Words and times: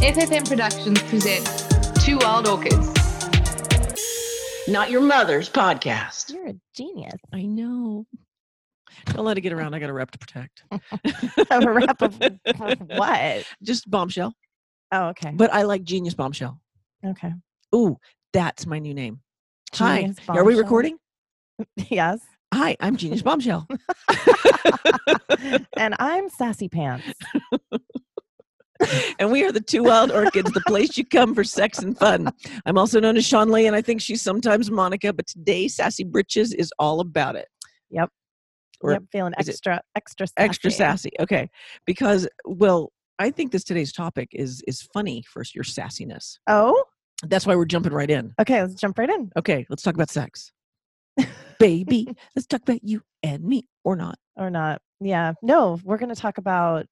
FFM 0.00 0.46
Productions 0.48 1.02
presents 1.02 1.66
Two 2.04 2.18
Wild 2.18 2.46
Orchids. 2.46 2.88
Not 4.68 4.90
your 4.90 5.00
mother's 5.00 5.50
podcast. 5.50 6.32
You're 6.32 6.48
a 6.48 6.54
genius. 6.74 7.14
I 7.32 7.42
know. 7.42 8.06
Don't 9.06 9.24
let 9.24 9.36
it 9.38 9.40
get 9.40 9.52
around. 9.52 9.74
I 9.74 9.78
got 9.80 9.90
a 9.90 9.92
rep 9.92 10.10
to 10.12 10.18
protect. 10.18 10.62
A 11.50 11.72
rep 11.72 12.00
of 12.00 12.20
of 12.22 12.80
what? 12.96 13.44
Just 13.62 13.90
bombshell. 13.90 14.34
Oh, 14.92 15.08
okay. 15.08 15.32
But 15.34 15.52
I 15.52 15.62
like 15.62 15.82
genius 15.82 16.14
bombshell. 16.14 16.60
Okay. 17.04 17.32
Ooh, 17.74 17.98
that's 18.32 18.66
my 18.66 18.78
new 18.78 18.94
name. 18.94 19.20
Genius 19.72 20.16
Hi. 20.28 20.36
Are 20.36 20.44
we 20.44 20.54
recording? 20.54 20.98
Yes. 21.90 22.20
Hi, 22.54 22.76
I'm 22.80 22.96
Genius 22.96 23.20
Bombshell. 23.20 23.66
and 25.76 25.94
I'm 25.98 26.28
Sassy 26.30 26.68
Pants. 26.68 27.04
and 29.18 29.30
we 29.30 29.44
are 29.44 29.52
the 29.52 29.60
two 29.60 29.82
wild 29.82 30.10
orchids, 30.10 30.50
the 30.52 30.62
place 30.66 30.96
you 30.96 31.04
come 31.04 31.34
for 31.34 31.44
sex 31.44 31.78
and 31.78 31.98
fun. 31.98 32.30
I'm 32.66 32.78
also 32.78 33.00
known 33.00 33.16
as 33.16 33.26
Sean 33.26 33.50
Lee, 33.50 33.66
and 33.66 33.74
I 33.74 33.82
think 33.82 34.00
she's 34.00 34.22
sometimes 34.22 34.70
Monica, 34.70 35.12
but 35.12 35.26
today 35.26 35.68
Sassy 35.68 36.04
Britches 36.04 36.52
is 36.52 36.72
all 36.78 37.00
about 37.00 37.36
it. 37.36 37.48
Yep. 37.90 38.10
Or 38.80 38.92
yep. 38.92 39.02
Feeling 39.10 39.32
extra, 39.36 39.80
extra, 39.96 40.26
sassy. 40.26 40.34
extra 40.38 40.70
sassy. 40.70 41.10
Okay. 41.20 41.50
Because 41.84 42.28
well, 42.44 42.92
I 43.18 43.30
think 43.30 43.50
this 43.50 43.64
today's 43.64 43.92
topic 43.92 44.28
is 44.32 44.62
is 44.68 44.82
funny 44.94 45.24
for 45.26 45.42
your 45.54 45.64
sassiness. 45.64 46.38
Oh, 46.46 46.80
That's 47.24 47.46
why 47.46 47.56
we're 47.56 47.64
jumping 47.64 47.92
right 47.92 48.10
in. 48.10 48.32
okay. 48.40 48.62
Let's 48.62 48.74
jump 48.74 48.98
right 48.98 49.10
in. 49.10 49.32
Okay, 49.36 49.66
let's 49.68 49.82
talk 49.82 49.94
about 49.94 50.10
sex. 50.10 50.52
Baby, 51.58 52.08
let's 52.36 52.46
talk 52.46 52.62
about 52.62 52.84
you 52.84 53.02
and 53.24 53.42
me 53.42 53.66
or 53.82 53.96
not. 53.96 54.16
Or 54.36 54.50
not. 54.50 54.80
Yeah. 55.00 55.32
No, 55.42 55.80
we're 55.82 55.98
going 55.98 56.14
to 56.14 56.20
talk 56.20 56.38
about 56.38 56.86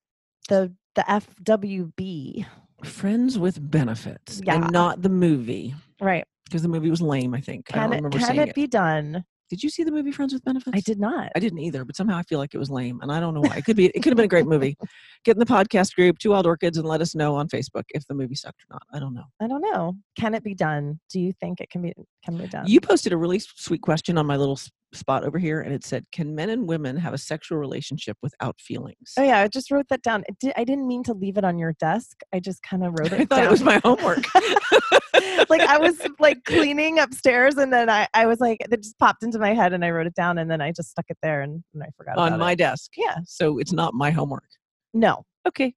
the 0.49 0.75
the 0.97 1.03
FWB. 1.03 2.47
Friends 2.85 3.39
with 3.39 3.71
benefits 3.71 4.41
Yeah. 4.45 4.57
and 4.57 4.73
not 4.73 5.03
the 5.03 5.09
movie 5.09 5.75
Right. 6.01 6.25
because 6.45 6.63
the 6.63 6.69
movie 6.69 6.91
was 6.91 7.01
lame, 7.01 7.33
I 7.35 7.41
think. 7.41 7.67
I 7.71 7.73
Can 7.75 7.83
don't 7.85 7.93
it 7.93 7.97
remember 7.97 8.19
can 8.19 8.27
seeing 8.27 8.41
it 8.41 8.49
it. 8.51 8.55
be 8.55 8.67
done? 8.67 9.25
Did 9.49 9.63
you 9.63 9.71
see 9.71 9.85
the 9.85 9.93
movie 9.93 10.11
Friends 10.11 10.33
with 10.35 10.45
Benefits? 10.45 10.77
I 10.77 10.81
did 10.81 10.99
not. 10.99 11.31
I 11.37 11.39
didn't 11.39 11.61
either, 11.61 11.85
but 11.85 11.95
somehow 11.95 12.17
I 12.17 12.23
feel 12.25 12.41
like 12.41 12.53
it 12.53 12.59
was 12.59 12.69
lame, 12.69 12.99
and 13.01 13.13
I 13.13 13.21
don't 13.21 13.33
know 13.33 13.43
why. 13.43 13.57
It 13.59 13.65
could 13.65 13.77
be. 13.77 13.87
It 13.87 14.01
could 14.03 14.07
have 14.11 14.17
been 14.17 14.25
a 14.25 14.29
great 14.29 14.45
movie. 14.47 14.77
Get 15.25 15.37
in 15.37 15.39
the 15.39 15.47
podcast 15.47 15.95
group, 15.95 16.19
Two 16.19 16.31
Wild 16.31 16.47
Orchids, 16.47 16.77
and 16.79 16.87
let 16.87 17.01
us 17.01 17.15
know 17.15 17.37
on 17.37 17.47
Facebook 17.49 17.85
if 17.91 18.05
the 18.09 18.15
movie 18.15 18.35
sucked 18.35 18.63
or 18.65 18.75
not. 18.75 18.83
I 18.93 18.99
don't 18.99 19.15
know. 19.15 19.23
I 19.41 19.47
don't 19.47 19.61
know. 19.63 19.95
Can 20.19 20.35
it 20.35 20.43
be 20.43 20.55
done? 20.55 20.99
Do 21.11 21.21
you 21.21 21.33
think 21.33 21.61
it 21.61 21.71
can 21.71 21.81
be 21.83 21.93
can 22.25 22.37
be 22.37 22.49
done? 22.49 22.67
You 22.67 22.81
posted 22.81 23.13
a 23.13 23.17
really 23.17 23.39
sweet 23.39 23.83
question 23.83 24.19
on 24.19 24.27
my 24.27 24.37
little 24.37 24.59
spot 24.93 25.25
over 25.25 25.39
here, 25.39 25.61
and 25.61 25.73
it 25.73 25.85
said, 25.85 26.05
"Can 26.13 26.35
men 26.35 26.51
and 26.51 26.67
women 26.69 26.97
have 26.97 27.13
a 27.15 27.19
sexual 27.19 27.59
relationship 27.59 28.17
without 28.23 28.61
feelings?" 28.61 29.13
Oh 29.19 29.23
yeah, 29.23 29.41
I 29.41 29.49
just 29.49 29.71
wrote 29.71 29.87
that 29.91 30.03
down. 30.03 30.25
I 30.57 30.65
didn't 30.65 30.87
mean 30.87 31.03
to 31.05 31.15
leave 31.15 31.37
it 31.39 31.45
on 31.45 31.59
your 31.59 31.75
desk. 31.79 32.21
I 32.33 32.41
just 32.41 32.63
kind 32.63 32.85
of 32.85 32.95
wrote 32.99 33.13
it 33.13 33.21
I 33.21 33.25
thought 33.25 33.37
down. 33.37 33.45
it 33.47 33.51
was 33.51 33.63
my 33.63 33.81
homework. 33.85 34.25
like 35.49 35.61
I 35.63 35.79
was 35.79 36.01
like 36.19 36.39
cleaning 36.45 36.99
upstairs, 36.99 37.57
and 37.57 37.73
then 37.73 37.89
I, 37.91 38.07
I 38.15 38.27
was 38.27 38.41
like, 38.41 38.59
it 38.61 38.83
just 38.83 38.99
popped 38.99 39.23
into 39.23 39.39
my 39.39 39.55
head, 39.55 39.73
and 39.73 39.85
I 39.85 39.91
wrote 39.91 40.07
it 40.07 40.15
down, 40.15 40.39
and 40.39 40.51
then 40.51 40.61
I 40.61 40.73
just 40.73 40.91
stuck 40.91 41.07
it 41.09 41.19
there, 41.23 41.43
and, 41.43 41.63
and 41.75 41.83
I 41.83 41.89
forgot 41.97 42.17
on 42.19 42.39
my 42.39 42.53
it. 42.53 42.59
desk. 42.59 42.93
Yeah. 42.97 43.17
So 43.25 43.59
it's 43.59 43.73
not 43.73 43.95
my 43.95 44.11
homework. 44.11 44.49
No. 44.95 45.25
Okay. 45.47 45.75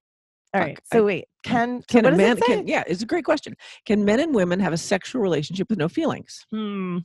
All 0.53 0.61
Fuck, 0.61 0.67
right. 0.67 0.79
So 0.91 0.99
I- 0.99 1.05
wait, 1.05 1.25
can 1.43 1.83
Can 1.87 2.05
a 2.05 2.11
man? 2.11 2.37
Can, 2.37 2.67
yeah, 2.67 2.83
it's 2.87 3.03
a 3.03 3.05
great 3.05 3.25
question. 3.25 3.53
Can 3.85 4.03
men 4.03 4.19
and 4.19 4.33
women 4.33 4.59
have 4.59 4.73
a 4.73 4.77
sexual 4.77 5.21
relationship 5.21 5.67
with 5.69 5.77
no 5.77 5.87
feelings? 5.87 6.45
Hmm. 6.51 6.99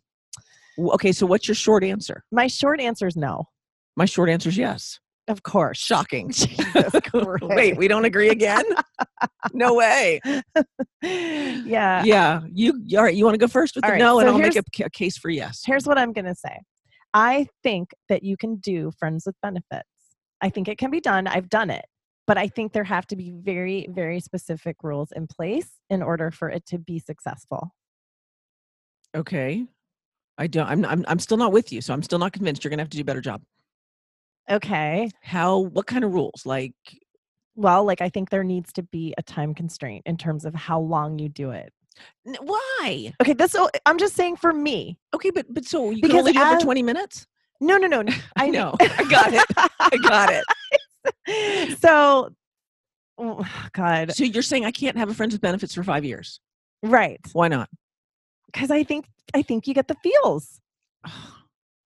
Okay, 0.78 1.12
so 1.12 1.26
what's 1.26 1.46
your 1.48 1.54
short 1.54 1.84
answer? 1.84 2.24
My 2.32 2.46
short 2.46 2.80
answer 2.80 3.06
is 3.06 3.16
no. 3.16 3.48
My 3.96 4.04
short 4.04 4.28
answer 4.28 4.48
is 4.48 4.58
yes. 4.58 4.98
Of 5.28 5.42
course. 5.42 5.78
Shocking. 5.78 6.32
Wait, 7.42 7.76
we 7.76 7.88
don't 7.88 8.04
agree 8.04 8.28
again? 8.28 8.64
no 9.52 9.74
way. 9.74 10.20
yeah. 11.02 12.04
Yeah, 12.04 12.40
you 12.52 12.84
all 12.96 13.04
right? 13.04 13.14
You 13.14 13.24
want 13.24 13.34
to 13.34 13.38
go 13.38 13.48
first 13.48 13.74
with 13.74 13.84
All 13.84 13.88
the 13.88 13.92
right, 13.92 13.98
no, 13.98 14.18
and 14.20 14.28
I'll 14.28 14.38
make 14.38 14.56
a, 14.56 14.62
a 14.84 14.90
case 14.90 15.16
for 15.16 15.30
yes. 15.30 15.62
Here's 15.64 15.86
what 15.86 15.96
I'm 15.96 16.12
gonna 16.12 16.34
say. 16.34 16.60
I 17.14 17.46
think 17.62 17.90
that 18.08 18.22
you 18.22 18.36
can 18.36 18.56
do 18.56 18.90
friends 18.98 19.24
with 19.24 19.36
benefits. 19.40 19.88
I 20.40 20.50
think 20.50 20.68
it 20.68 20.78
can 20.78 20.90
be 20.90 21.00
done. 21.00 21.26
I've 21.26 21.48
done 21.48 21.70
it. 21.70 21.84
But 22.26 22.38
I 22.38 22.48
think 22.48 22.72
there 22.72 22.84
have 22.84 23.06
to 23.08 23.16
be 23.16 23.32
very, 23.34 23.86
very 23.90 24.18
specific 24.20 24.76
rules 24.82 25.12
in 25.14 25.26
place 25.26 25.70
in 25.90 26.02
order 26.02 26.30
for 26.30 26.48
it 26.48 26.64
to 26.66 26.78
be 26.78 26.98
successful. 26.98 27.74
Okay, 29.14 29.66
I 30.38 30.46
don't. 30.46 30.66
I'm, 30.66 30.84
I'm. 30.84 31.04
I'm 31.08 31.18
still 31.18 31.36
not 31.36 31.52
with 31.52 31.72
you, 31.72 31.80
so 31.80 31.94
I'm 31.94 32.02
still 32.02 32.18
not 32.18 32.32
convinced. 32.32 32.64
You're 32.64 32.70
gonna 32.70 32.82
have 32.82 32.90
to 32.90 32.96
do 32.96 33.02
a 33.02 33.04
better 33.04 33.20
job. 33.20 33.42
Okay. 34.50 35.10
How? 35.22 35.58
What 35.58 35.86
kind 35.86 36.04
of 36.04 36.12
rules? 36.12 36.44
Like, 36.44 36.74
Well, 37.54 37.84
like 37.84 38.00
I 38.00 38.08
think 38.08 38.30
there 38.30 38.44
needs 38.44 38.72
to 38.74 38.82
be 38.82 39.14
a 39.16 39.22
time 39.22 39.54
constraint 39.54 40.02
in 40.06 40.16
terms 40.16 40.44
of 40.44 40.54
how 40.54 40.80
long 40.80 41.18
you 41.18 41.28
do 41.28 41.50
it. 41.50 41.72
n- 42.26 42.36
why? 42.42 43.12
Okay, 43.22 43.32
this 43.32 43.52
so 43.52 43.70
I'm 43.86 43.96
just 43.98 44.14
saying 44.16 44.36
for 44.36 44.52
me. 44.52 44.98
Okay, 45.14 45.30
but 45.30 45.46
but 45.54 45.64
so 45.64 45.90
you 45.90 46.00
can 46.02 46.08
Because 46.10 46.18
only 46.18 46.32
do 46.32 46.40
it 46.40 46.46
as- 46.46 46.58
for 46.60 46.64
20 46.66 46.82
minutes. 46.82 47.26
No, 47.60 47.76
no, 47.76 47.86
no. 47.86 48.02
no. 48.02 48.12
I 48.36 48.50
know. 48.56 48.74
I 48.80 49.04
got 49.08 49.32
it. 49.32 49.44
I 49.56 49.96
got 50.02 50.42
it. 51.26 51.78
so 51.80 52.30
oh, 53.18 53.46
God. 53.72 54.12
So 54.12 54.24
you're 54.24 54.42
saying 54.42 54.64
I 54.64 54.72
can't 54.72 54.98
have 54.98 55.08
a 55.08 55.14
friends 55.14 55.32
with 55.32 55.40
benefits 55.40 55.72
for 55.74 55.84
five 55.84 56.04
years? 56.04 56.40
Right. 56.82 57.20
Why 57.32 57.48
not? 57.48 57.70
Because 58.54 58.70
I 58.70 58.84
think 58.84 59.06
I 59.34 59.42
think 59.42 59.66
you 59.66 59.74
get 59.74 59.88
the 59.88 59.96
feels. 60.02 60.60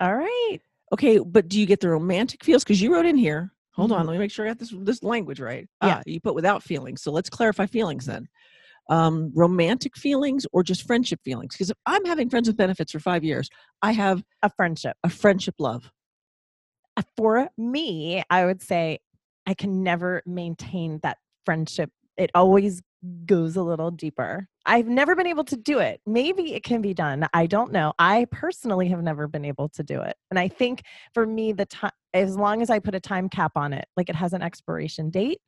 All 0.00 0.14
right. 0.14 0.58
Okay, 0.92 1.18
but 1.18 1.48
do 1.48 1.58
you 1.58 1.66
get 1.66 1.80
the 1.80 1.88
romantic 1.88 2.44
feels? 2.44 2.62
Because 2.62 2.80
you 2.80 2.92
wrote 2.94 3.06
in 3.06 3.16
here. 3.16 3.52
Hold 3.72 3.90
on, 3.92 4.04
Mhm. 4.04 4.08
let 4.08 4.12
me 4.14 4.18
make 4.18 4.30
sure 4.30 4.44
I 4.44 4.50
got 4.50 4.58
this 4.58 4.72
this 4.80 5.02
language 5.02 5.40
right. 5.40 5.68
Yeah. 5.82 5.98
Ah, 5.98 6.02
you 6.06 6.20
put 6.20 6.34
without 6.34 6.62
feelings. 6.62 7.02
So 7.02 7.10
let's 7.10 7.30
clarify 7.30 7.66
feelings 7.66 8.06
then. 8.06 8.28
Um, 8.90 9.32
romantic 9.34 9.96
feelings 9.96 10.46
or 10.52 10.62
just 10.62 10.86
friendship 10.86 11.20
feelings? 11.24 11.54
Because 11.54 11.70
if 11.70 11.76
I'm 11.86 12.04
having 12.06 12.30
friends 12.30 12.48
with 12.48 12.56
benefits 12.56 12.92
for 12.92 13.00
five 13.00 13.22
years, 13.24 13.48
I 13.82 13.92
have 13.92 14.22
A 14.42 14.50
friendship. 14.50 14.96
a 15.04 15.10
friendship 15.10 15.54
love. 15.58 15.90
Uh, 16.96 17.02
For 17.16 17.48
me, 17.58 18.22
I 18.30 18.46
would 18.46 18.62
say 18.62 19.00
I 19.46 19.54
can 19.54 19.82
never 19.82 20.22
maintain 20.26 21.00
that 21.02 21.18
friendship. 21.44 21.90
It 22.16 22.30
always 22.34 22.82
goes 23.26 23.56
a 23.56 23.62
little 23.62 23.90
deeper. 23.90 24.48
I've 24.68 24.86
never 24.86 25.16
been 25.16 25.26
able 25.26 25.44
to 25.44 25.56
do 25.56 25.78
it. 25.78 26.00
Maybe 26.06 26.54
it 26.54 26.62
can 26.62 26.82
be 26.82 26.92
done. 26.92 27.26
I 27.32 27.46
don't 27.46 27.72
know. 27.72 27.94
I 27.98 28.26
personally 28.30 28.86
have 28.88 29.02
never 29.02 29.26
been 29.26 29.44
able 29.46 29.70
to 29.70 29.82
do 29.82 30.02
it. 30.02 30.14
And 30.30 30.38
I 30.38 30.46
think 30.46 30.82
for 31.14 31.26
me, 31.26 31.52
the 31.52 31.64
time, 31.66 31.90
as 32.12 32.36
long 32.36 32.60
as 32.60 32.68
I 32.68 32.78
put 32.78 32.94
a 32.94 33.00
time 33.00 33.28
cap 33.30 33.52
on 33.56 33.72
it, 33.72 33.86
like 33.96 34.10
it 34.10 34.14
has 34.14 34.34
an 34.34 34.42
expiration 34.42 35.08
date. 35.08 35.40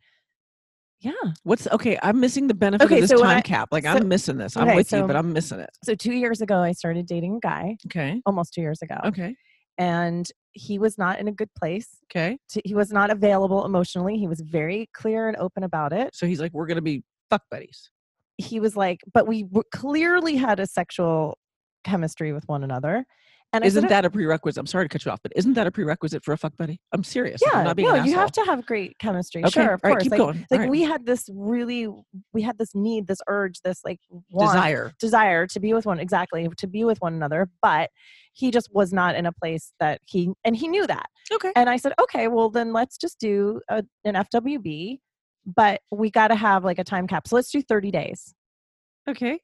Yeah. 1.01 1.13
What's 1.45 1.67
okay? 1.69 1.99
I'm 2.03 2.19
missing 2.19 2.47
the 2.47 2.55
benefit 2.55 2.85
Okay, 2.87 2.97
of 2.97 3.01
this 3.03 3.11
so 3.11 3.23
time 3.23 3.39
I- 3.39 3.43
cap. 3.43 3.69
Like 3.71 3.85
so- 3.85 3.91
I'm 3.91 4.09
missing 4.09 4.39
this. 4.39 4.57
I'm 4.57 4.69
okay, 4.69 4.77
with 4.77 4.93
you, 4.93 5.07
but 5.07 5.17
I'm 5.17 5.33
missing 5.33 5.61
it. 5.61 5.71
So 5.85 5.95
two 5.95 6.13
years 6.13 6.41
ago, 6.41 6.59
I 6.59 6.73
started 6.73 7.07
dating 7.07 7.37
a 7.37 7.41
guy, 7.41 7.77
Okay. 7.87 8.21
almost 8.27 8.55
two 8.55 8.63
years 8.63 8.81
ago. 8.83 8.97
Okay. 9.05 9.37
And 9.79 10.27
he 10.53 10.79
was 10.79 10.99
not 10.99 11.19
in 11.21 11.29
a 11.29 11.33
good 11.33 11.49
place. 11.59 11.89
Okay. 12.11 12.37
To, 12.51 12.61
he 12.65 12.75
was 12.75 12.91
not 12.91 13.11
available 13.11 13.65
emotionally. 13.65 14.19
He 14.19 14.27
was 14.27 14.41
very 14.41 14.89
clear 14.93 15.29
and 15.29 15.37
open 15.39 15.63
about 15.63 15.93
it. 15.93 16.11
So 16.15 16.27
he's 16.27 16.41
like, 16.41 16.53
we're 16.53 16.67
gonna 16.67 16.83
be 16.83 17.03
fuck 17.31 17.43
buddies. 17.51 17.91
He 18.41 18.61
was 18.61 18.77
like, 18.77 19.01
but 19.13 19.27
we 19.27 19.45
w- 19.45 19.63
clearly 19.73 20.37
had 20.37 20.61
a 20.61 20.67
sexual 20.67 21.39
chemistry 21.85 22.33
with 22.33 22.45
one 22.47 22.65
another. 22.65 23.05
And 23.53 23.65
Isn't 23.65 23.89
that 23.89 24.05
a 24.05 24.11
prerequisite? 24.11 24.61
I'm 24.61 24.67
sorry 24.67 24.85
to 24.85 24.89
cut 24.89 25.05
you 25.05 25.11
off, 25.11 25.19
but 25.25 25.33
isn't 25.35 25.55
that 25.55 25.67
a 25.67 25.73
prerequisite 25.73 26.25
for 26.25 26.33
a 26.33 26.39
fuck 26.39 26.57
buddy? 26.57 26.81
I'm 26.93 27.03
serious. 27.03 27.43
I'm 27.43 27.59
yeah, 27.59 27.63
not 27.65 27.77
being 27.77 27.89
no, 27.89 28.05
you 28.05 28.15
have 28.15 28.31
to 28.33 28.43
have 28.43 28.65
great 28.65 28.97
chemistry. 29.01 29.43
Okay, 29.43 29.51
Sure, 29.51 29.75
of 29.75 29.81
all 29.83 29.91
right, 29.91 29.95
course. 29.95 30.03
keep 30.05 30.13
like, 30.13 30.19
going. 30.19 30.47
Like 30.53 30.61
right. 30.61 30.71
we 30.71 30.83
had 30.83 31.05
this 31.05 31.29
really, 31.35 31.89
we 32.33 32.43
had 32.43 32.59
this 32.59 32.77
need, 32.77 33.09
this 33.09 33.19
urge, 33.27 33.61
this 33.63 33.81
like 33.85 33.99
want, 34.31 34.53
desire. 34.53 34.93
desire 35.01 35.47
to 35.49 35.59
be 35.59 35.75
with 35.75 35.85
one 35.85 35.99
exactly 35.99 36.49
to 36.59 36.67
be 36.69 36.85
with 36.85 36.99
one 37.01 37.13
another, 37.13 37.51
but 37.61 37.91
he 38.35 38.53
just 38.53 38.69
was 38.73 38.93
not 38.93 39.17
in 39.17 39.27
a 39.27 39.33
place 39.33 39.73
that 39.81 40.01
he 40.07 40.31
and 40.45 40.55
he 40.55 40.69
knew 40.69 40.87
that. 40.87 41.07
Okay. 41.33 41.51
And 41.57 41.69
I 41.69 41.77
said, 41.77 41.93
okay, 42.01 42.29
well 42.29 42.51
then 42.51 42.73
let's 42.73 42.97
just 42.99 43.19
do 43.19 43.61
a, 43.69 43.83
an 44.05 44.15
FWB, 44.15 45.01
but 45.55 45.81
we 45.91 46.11
got 46.11 46.29
to 46.29 46.35
have 46.35 46.65
like 46.65 46.79
a 46.79 46.85
time 46.85 47.07
cap. 47.07 47.27
So 47.29 47.37
let's 47.37 47.51
do 47.51 47.63
30 47.63 47.91
days, 47.91 48.35
Okay. 49.09 49.41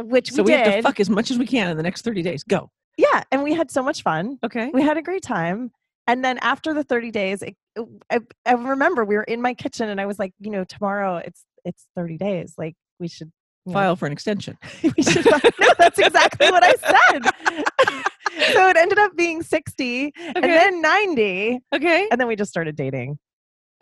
which 0.00 0.32
So 0.32 0.42
we, 0.42 0.52
we, 0.52 0.58
have 0.58 0.74
to 0.76 0.82
fuck 0.82 1.00
as 1.00 1.10
much 1.10 1.30
as 1.30 1.38
we 1.38 1.46
can 1.46 1.70
in 1.70 1.76
the 1.76 1.82
next 1.82 2.02
30 2.02 2.22
days. 2.22 2.42
Go. 2.44 2.70
Yeah, 2.98 3.22
and 3.30 3.42
we 3.42 3.52
had 3.54 3.70
so 3.70 3.82
much 3.82 4.02
fun. 4.02 4.38
Okay. 4.44 4.70
We 4.72 4.82
had 4.82 4.96
a 4.96 5.02
great 5.02 5.22
time. 5.22 5.70
And 6.06 6.24
then 6.24 6.38
after 6.38 6.72
the 6.72 6.84
30 6.84 7.10
days, 7.10 7.42
it, 7.42 7.56
it- 7.76 7.88
I, 8.10 8.20
I 8.46 8.52
remember 8.54 9.04
we 9.04 9.16
were 9.16 9.24
in 9.24 9.42
my 9.42 9.54
kitchen 9.54 9.88
and 9.88 10.00
I 10.00 10.06
was 10.06 10.18
like, 10.18 10.32
you 10.40 10.50
know, 10.50 10.64
tomorrow 10.64 11.16
it's 11.16 11.44
it's 11.64 11.88
30 11.96 12.16
days. 12.16 12.54
Like 12.56 12.74
we 13.00 13.08
should 13.08 13.30
you 13.66 13.72
know, 13.72 13.78
File 13.80 13.96
for 13.96 14.06
an 14.06 14.12
extension. 14.12 14.56
we 14.82 15.02
should 15.02 15.24
fi- 15.24 15.40
no, 15.60 15.68
that's 15.78 15.98
exactly 15.98 16.50
what 16.50 16.62
I 16.64 16.72
said. 16.74 17.22
so 18.54 18.68
it 18.68 18.76
ended 18.76 18.98
up 18.98 19.16
being 19.16 19.42
60 19.42 20.12
and 20.16 20.44
then 20.44 20.80
90 20.80 21.58
Okay. 21.74 22.08
and 22.10 22.20
then 22.20 22.28
we 22.28 22.36
just 22.36 22.50
started 22.50 22.76
dating. 22.76 23.18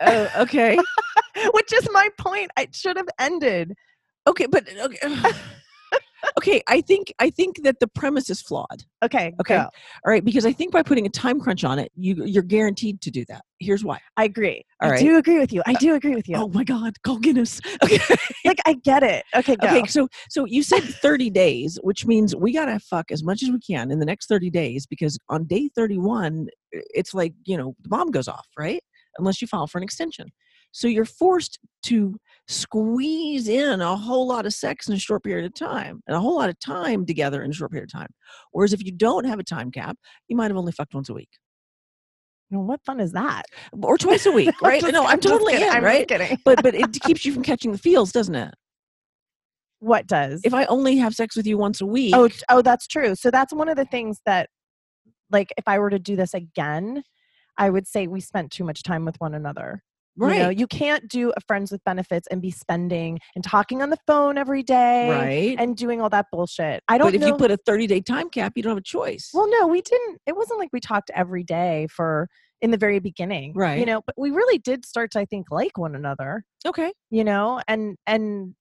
Oh, 0.01 0.29
okay. 0.39 0.77
Which 1.53 1.73
is 1.73 1.87
my 1.91 2.09
point. 2.17 2.51
It 2.57 2.75
should 2.75 2.97
have 2.97 3.07
ended. 3.19 3.73
Okay, 4.27 4.47
but 4.47 4.67
okay. 4.77 5.31
okay, 6.37 6.61
I 6.67 6.81
think 6.81 7.13
I 7.19 7.29
think 7.29 7.63
that 7.63 7.79
the 7.79 7.87
premise 7.87 8.29
is 8.29 8.41
flawed. 8.41 8.83
Okay. 9.03 9.33
Okay. 9.39 9.55
go. 9.55 9.61
All 9.61 10.11
right, 10.11 10.23
because 10.23 10.45
I 10.45 10.51
think 10.51 10.71
by 10.71 10.81
putting 10.81 11.05
a 11.05 11.09
time 11.09 11.39
crunch 11.39 11.63
on 11.63 11.79
it, 11.79 11.91
you 11.95 12.25
you're 12.25 12.43
guaranteed 12.43 13.01
to 13.01 13.11
do 13.11 13.23
that. 13.29 13.43
Here's 13.59 13.83
why. 13.83 13.99
I 14.17 14.25
agree. 14.25 14.63
All 14.81 14.89
I 14.89 14.91
right. 14.93 14.99
do 14.99 15.17
agree 15.17 15.39
with 15.39 15.53
you. 15.53 15.61
I 15.65 15.73
uh, 15.73 15.79
do 15.79 15.95
agree 15.95 16.15
with 16.15 16.27
you. 16.27 16.35
Oh 16.37 16.47
my 16.49 16.63
God, 16.63 17.01
call 17.03 17.19
Guinness. 17.19 17.61
Okay. 17.83 17.99
Like 18.45 18.59
I 18.65 18.73
get 18.73 19.03
it. 19.03 19.23
Okay, 19.35 19.55
go. 19.55 19.67
Okay, 19.67 19.85
so 19.85 20.07
so 20.29 20.45
you 20.45 20.63
said 20.63 20.83
30 20.83 21.29
days, 21.29 21.77
which 21.83 22.05
means 22.05 22.35
we 22.35 22.53
gotta 22.53 22.79
fuck 22.79 23.11
as 23.11 23.23
much 23.23 23.43
as 23.43 23.51
we 23.51 23.59
can 23.59 23.91
in 23.91 23.99
the 23.99 24.05
next 24.05 24.27
30 24.27 24.49
days 24.49 24.85
because 24.85 25.17
on 25.29 25.45
day 25.45 25.69
31, 25.75 26.47
it's 26.71 27.13
like, 27.13 27.33
you 27.45 27.57
know, 27.57 27.75
the 27.81 27.89
bomb 27.89 28.11
goes 28.11 28.27
off, 28.27 28.47
right? 28.57 28.81
Unless 29.17 29.41
you 29.41 29.47
file 29.47 29.67
for 29.67 29.77
an 29.77 29.83
extension. 29.83 30.27
So 30.71 30.87
you're 30.87 31.05
forced 31.05 31.57
to 31.83 32.17
squeeze 32.47 33.47
in 33.47 33.79
a 33.81 33.95
whole 33.95 34.27
lot 34.27 34.45
of 34.45 34.53
sex 34.53 34.87
in 34.89 34.93
a 34.95 34.99
short 34.99 35.23
period 35.23 35.45
of 35.45 35.53
time 35.53 36.01
and 36.07 36.17
a 36.17 36.19
whole 36.19 36.35
lot 36.35 36.49
of 36.49 36.59
time 36.59 37.05
together 37.05 37.43
in 37.43 37.51
a 37.51 37.53
short 37.53 37.71
period 37.71 37.89
of 37.93 37.97
time. 37.99 38.09
Whereas 38.51 38.73
if 38.73 38.83
you 38.83 38.91
don't 38.91 39.25
have 39.25 39.39
a 39.39 39.43
time 39.43 39.71
cap, 39.71 39.97
you 40.27 40.35
might 40.35 40.51
have 40.51 40.57
only 40.57 40.73
fucked 40.73 40.93
once 40.93 41.07
a 41.07 41.13
week 41.13 41.29
Well, 42.51 42.63
what 42.63 42.81
fun 42.85 42.99
is 42.99 43.13
that? 43.13 43.43
or 43.81 43.97
twice 43.97 44.25
a 44.25 44.31
week, 44.33 44.53
right? 44.61 44.81
Just- 44.81 44.91
no, 44.91 45.05
I'm 45.05 45.19
just 45.21 45.31
totally 45.31 45.53
kidding. 45.53 45.67
in, 45.67 45.73
I'm 45.73 45.81
just 45.83 45.85
right? 45.85 46.07
kidding. 46.07 46.37
But 46.43 46.61
but 46.61 46.75
it 46.75 46.91
keeps 47.03 47.23
you 47.25 47.31
from 47.33 47.43
catching 47.43 47.71
the 47.71 47.77
feels, 47.77 48.11
doesn't 48.11 48.35
it? 48.35 48.53
What 49.79 50.07
does? 50.07 50.41
If 50.43 50.53
I 50.53 50.65
only 50.65 50.97
have 50.97 51.13
sex 51.15 51.35
with 51.37 51.45
you 51.47 51.57
once 51.57 51.79
a 51.79 51.85
week, 51.85 52.13
oh, 52.15 52.29
oh, 52.49 52.61
that's 52.61 52.87
true. 52.87 53.15
So 53.15 53.29
that's 53.31 53.53
one 53.53 53.69
of 53.69 53.75
the 53.77 53.85
things 53.85 54.19
that, 54.25 54.49
like, 55.31 55.53
if 55.57 55.67
I 55.67 55.79
were 55.79 55.89
to 55.89 55.99
do 55.99 56.15
this 56.15 56.33
again, 56.33 57.03
I 57.57 57.69
would 57.69 57.87
say 57.87 58.07
we 58.07 58.19
spent 58.21 58.51
too 58.51 58.63
much 58.63 58.83
time 58.83 59.05
with 59.05 59.15
one 59.19 59.33
another. 59.33 59.81
right, 60.17 60.35
You 60.37 60.43
know, 60.43 60.49
you 60.49 60.67
can't 60.67 61.07
do 61.09 61.31
a 61.35 61.41
friends 61.47 61.71
with 61.71 61.83
benefits 61.83 62.27
and 62.31 62.41
be 62.41 62.51
spending 62.51 63.19
and 63.35 63.43
talking 63.43 63.81
on 63.81 63.89
the 63.89 63.97
phone 64.07 64.37
every 64.37 64.63
day 64.63 65.09
right. 65.09 65.55
and 65.59 65.75
doing 65.75 66.01
all 66.01 66.09
that 66.09 66.27
bullshit. 66.31 66.83
I 66.87 66.97
don't 66.97 67.07
But 67.07 67.15
if 67.15 67.21
know. 67.21 67.27
you 67.27 67.35
put 67.35 67.51
a 67.51 67.57
30 67.57 67.87
day 67.87 68.01
time 68.01 68.29
cap, 68.29 68.53
you 68.55 68.63
don't 68.63 68.71
have 68.71 68.77
a 68.77 68.81
choice. 68.81 69.29
well, 69.33 69.49
no, 69.59 69.67
we 69.67 69.81
didn't. 69.81 70.19
It 70.25 70.35
wasn't 70.35 70.59
like 70.59 70.69
we 70.73 70.79
talked 70.79 71.11
every 71.13 71.43
day 71.43 71.87
for 71.89 72.27
in 72.61 72.71
the 72.71 72.77
very 72.77 72.99
beginning, 72.99 73.53
Right. 73.53 73.77
You 73.79 73.85
know, 73.85 74.01
but 74.05 74.15
we 74.17 74.31
really 74.31 74.57
did 74.57 74.85
start 74.85 75.11
to, 75.11 75.19
I 75.19 75.25
think, 75.25 75.47
like 75.51 75.77
one 75.77 75.95
another. 75.95 76.43
okay. 76.65 76.91
you 77.11 77.23
know 77.23 77.61
and 77.67 77.95
and 78.07 78.55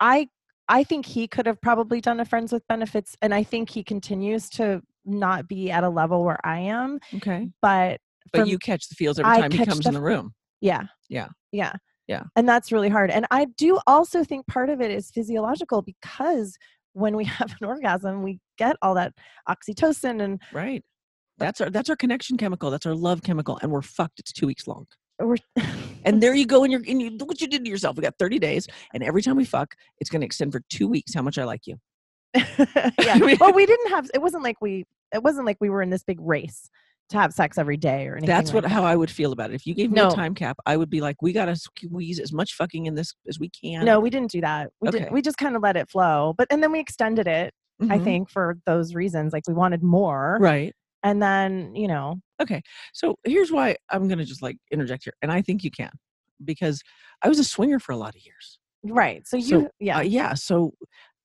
i 0.00 0.26
i 0.68 0.84
think 0.84 1.06
he 1.06 1.26
could 1.26 1.46
have 1.46 1.60
probably 1.60 2.00
done 2.00 2.20
a 2.20 2.24
friends 2.24 2.52
with 2.52 2.66
benefits 2.68 3.16
and 3.22 3.34
i 3.34 3.42
think 3.42 3.70
he 3.70 3.82
continues 3.82 4.48
to 4.50 4.80
not 5.04 5.48
be 5.48 5.70
at 5.70 5.84
a 5.84 5.88
level 5.88 6.24
where 6.24 6.38
i 6.44 6.58
am 6.58 6.98
Okay. 7.14 7.48
but 7.62 7.98
But 8.32 8.40
from- 8.42 8.48
you 8.48 8.58
catch 8.58 8.88
the 8.88 8.94
feels 8.94 9.18
every 9.18 9.30
I 9.32 9.40
time 9.40 9.50
he 9.50 9.64
comes 9.64 9.80
the 9.80 9.88
in 9.88 9.94
the 9.94 10.00
room. 10.00 10.32
yeah 10.60 10.84
Yeah. 11.08 11.28
yeah 11.52 11.72
Yeah. 12.08 12.24
and 12.36 12.48
that's 12.48 12.72
really 12.72 12.88
hard 12.88 13.10
and 13.10 13.26
i 13.30 13.46
do 13.58 13.78
also 13.86 14.24
think 14.24 14.46
part 14.46 14.70
of 14.70 14.80
it 14.80 14.90
is 14.90 15.10
physiological 15.10 15.82
because 15.82 16.56
when 16.92 17.14
we 17.16 17.24
have 17.38 17.54
an 17.60 17.66
orgasm 17.66 18.22
we 18.22 18.38
get 18.58 18.76
all 18.82 18.94
that 18.94 19.12
oxytocin 19.48 20.22
and 20.22 20.40
Right. 20.52 20.82
Uh, 20.82 21.44
that's 21.44 21.60
our 21.60 21.68
that's 21.68 21.90
our 21.90 21.96
connection 21.96 22.38
chemical. 22.38 22.70
That's 22.70 22.86
our 22.86 22.94
love 22.94 23.22
chemical. 23.22 23.58
And 23.60 23.70
we're 23.70 23.82
fucked. 23.82 24.18
It's 24.20 24.32
two 24.32 24.46
weeks 24.46 24.66
long. 24.66 24.86
we're 25.20 25.36
And 26.06 26.22
there 26.22 26.34
you 26.40 26.46
go. 26.46 26.64
And 26.64 26.72
you're 26.72 26.80
and 26.88 26.98
you 27.02 27.10
look 27.10 27.28
what 27.28 27.42
you 27.42 27.46
did 27.46 27.62
to 27.62 27.70
yourself. 27.70 27.94
We 27.96 28.02
got 28.02 28.14
30 28.18 28.38
days. 28.38 28.66
And 28.94 29.02
every 29.02 29.20
time 29.20 29.36
we 29.36 29.44
fuck, 29.44 29.74
it's 30.00 30.08
gonna 30.08 30.24
extend 30.24 30.52
for 30.52 30.62
two 30.70 30.88
weeks. 30.88 31.12
How 31.12 31.20
much 31.20 31.36
I 31.36 31.44
like 31.44 31.66
you. 31.66 31.76
yeah 32.34 33.36
well 33.40 33.52
we 33.52 33.66
didn't 33.66 33.90
have 33.90 34.10
it 34.14 34.20
wasn't 34.22 34.42
like 34.42 34.56
we 34.62 34.84
it 35.14 35.22
wasn't 35.22 35.44
like 35.46 35.56
we 35.60 35.68
were 35.70 35.82
in 35.82 35.90
this 35.90 36.02
big 36.04 36.18
race 36.20 36.68
to 37.10 37.18
have 37.18 37.32
sex 37.32 37.58
every 37.58 37.76
day 37.76 38.06
or 38.08 38.12
anything 38.16 38.26
That's 38.26 38.52
what 38.52 38.64
like 38.64 38.72
how. 38.72 38.84
I 38.84 38.96
would 38.96 39.10
feel 39.10 39.32
about 39.32 39.50
it. 39.50 39.54
If 39.54 39.66
you 39.66 39.74
gave 39.74 39.90
me 39.90 39.96
No. 40.00 40.08
a 40.08 40.14
time 40.14 40.34
cap, 40.34 40.56
I 40.66 40.76
would 40.76 40.90
be 40.90 41.00
like, 41.00 41.22
we 41.22 41.32
gotta 41.32 41.54
squeeze 41.56 42.18
as 42.18 42.32
much 42.32 42.54
fucking 42.54 42.86
in 42.86 42.94
this 42.94 43.14
as 43.28 43.38
we 43.38 43.48
can. 43.50 43.84
No, 43.84 44.00
we 44.00 44.10
didn't 44.10 44.30
do 44.30 44.40
that. 44.40 44.70
We 44.80 44.88
Okay. 44.88 45.00
did, 45.00 45.12
we 45.12 45.22
just 45.22 45.36
kind 45.38 45.54
of 45.56 45.62
let 45.62 45.76
it 45.76 45.88
flow. 45.90 46.34
But 46.36 46.48
and 46.50 46.62
then 46.62 46.72
we 46.72 46.80
extended 46.80 47.26
it, 47.26 47.54
I 47.82 47.98
Mhm. 47.98 48.04
think, 48.04 48.30
for 48.30 48.58
those 48.66 48.94
reasons. 48.94 49.32
Like 49.32 49.44
we 49.46 49.54
wanted 49.54 49.82
more. 49.82 50.38
Right. 50.40 50.74
And 51.02 51.22
then, 51.22 51.74
you 51.76 51.86
know, 51.88 52.20
Okay. 52.40 52.60
So 52.92 53.16
here's 53.24 53.50
why 53.50 53.76
I'm 53.90 54.08
going 54.08 54.18
to 54.18 54.24
just 54.24 54.42
like 54.42 54.58
interject 54.70 55.04
here. 55.04 55.14
And 55.22 55.32
I 55.32 55.40
think 55.40 55.64
you 55.64 55.70
can 55.70 55.90
because 56.44 56.82
I 57.22 57.28
was 57.30 57.38
a 57.38 57.44
swinger 57.44 57.78
for 57.78 57.92
a 57.92 57.96
lot 57.96 58.14
of 58.14 58.20
years. 58.26 58.58
right. 58.84 59.26
So 59.26 59.36
you 59.38 59.44
So, 59.44 59.68
yeah. 59.80 59.98
Uh, 59.98 60.02
yeah. 60.02 60.34
So 60.34 60.74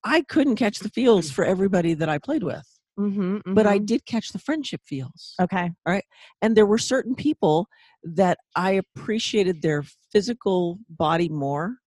I 0.05 0.21
couldn't 0.21 0.55
catch 0.55 0.79
the 0.79 0.89
feels 0.89 1.29
for 1.35 1.43
everybody 1.43 1.93
that 1.95 2.07
I 2.07 2.17
played 2.17 2.43
with, 2.43 2.65
hmm 2.97 3.37
but 3.45 3.65
I 3.65 3.77
did 3.77 4.05
catch 4.05 4.31
the 4.31 4.39
friendship 4.39 4.81
feels. 4.85 5.35
Okay. 5.39 5.63
All 5.63 5.93
right. 5.93 6.03
And 6.41 6.55
there 6.55 6.65
were 6.65 6.77
certain 6.77 7.15
people 7.15 7.67
that 8.03 8.37
I 8.55 8.71
appreciated 8.71 9.61
their 9.61 9.83
physical 10.11 10.79
body 10.89 11.29
more. 11.29 11.77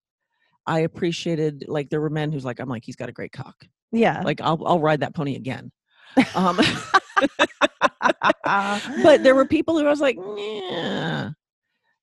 I 0.66 0.80
appreciated 0.80 1.64
like 1.68 1.90
there 1.90 2.00
were 2.00 2.10
men 2.10 2.32
who's 2.32 2.44
like 2.44 2.60
I'm 2.60 2.68
like 2.68 2.84
he's 2.84 2.96
got 2.96 3.08
a 3.08 3.12
great 3.12 3.32
cock. 3.32 3.66
Yeah. 3.92 4.22
Like 4.22 4.40
I'll 4.40 4.60
I'll 4.66 4.80
ride 4.80 5.00
that 5.00 5.14
pony 5.14 5.36
again. 5.36 5.70
Um, 6.34 6.60
but 9.02 9.22
there 9.22 9.34
were 9.34 9.46
people 9.46 9.78
who 9.78 9.86
I 9.86 9.90
was 9.90 10.00
like, 10.00 10.16
yeah. 10.16 11.30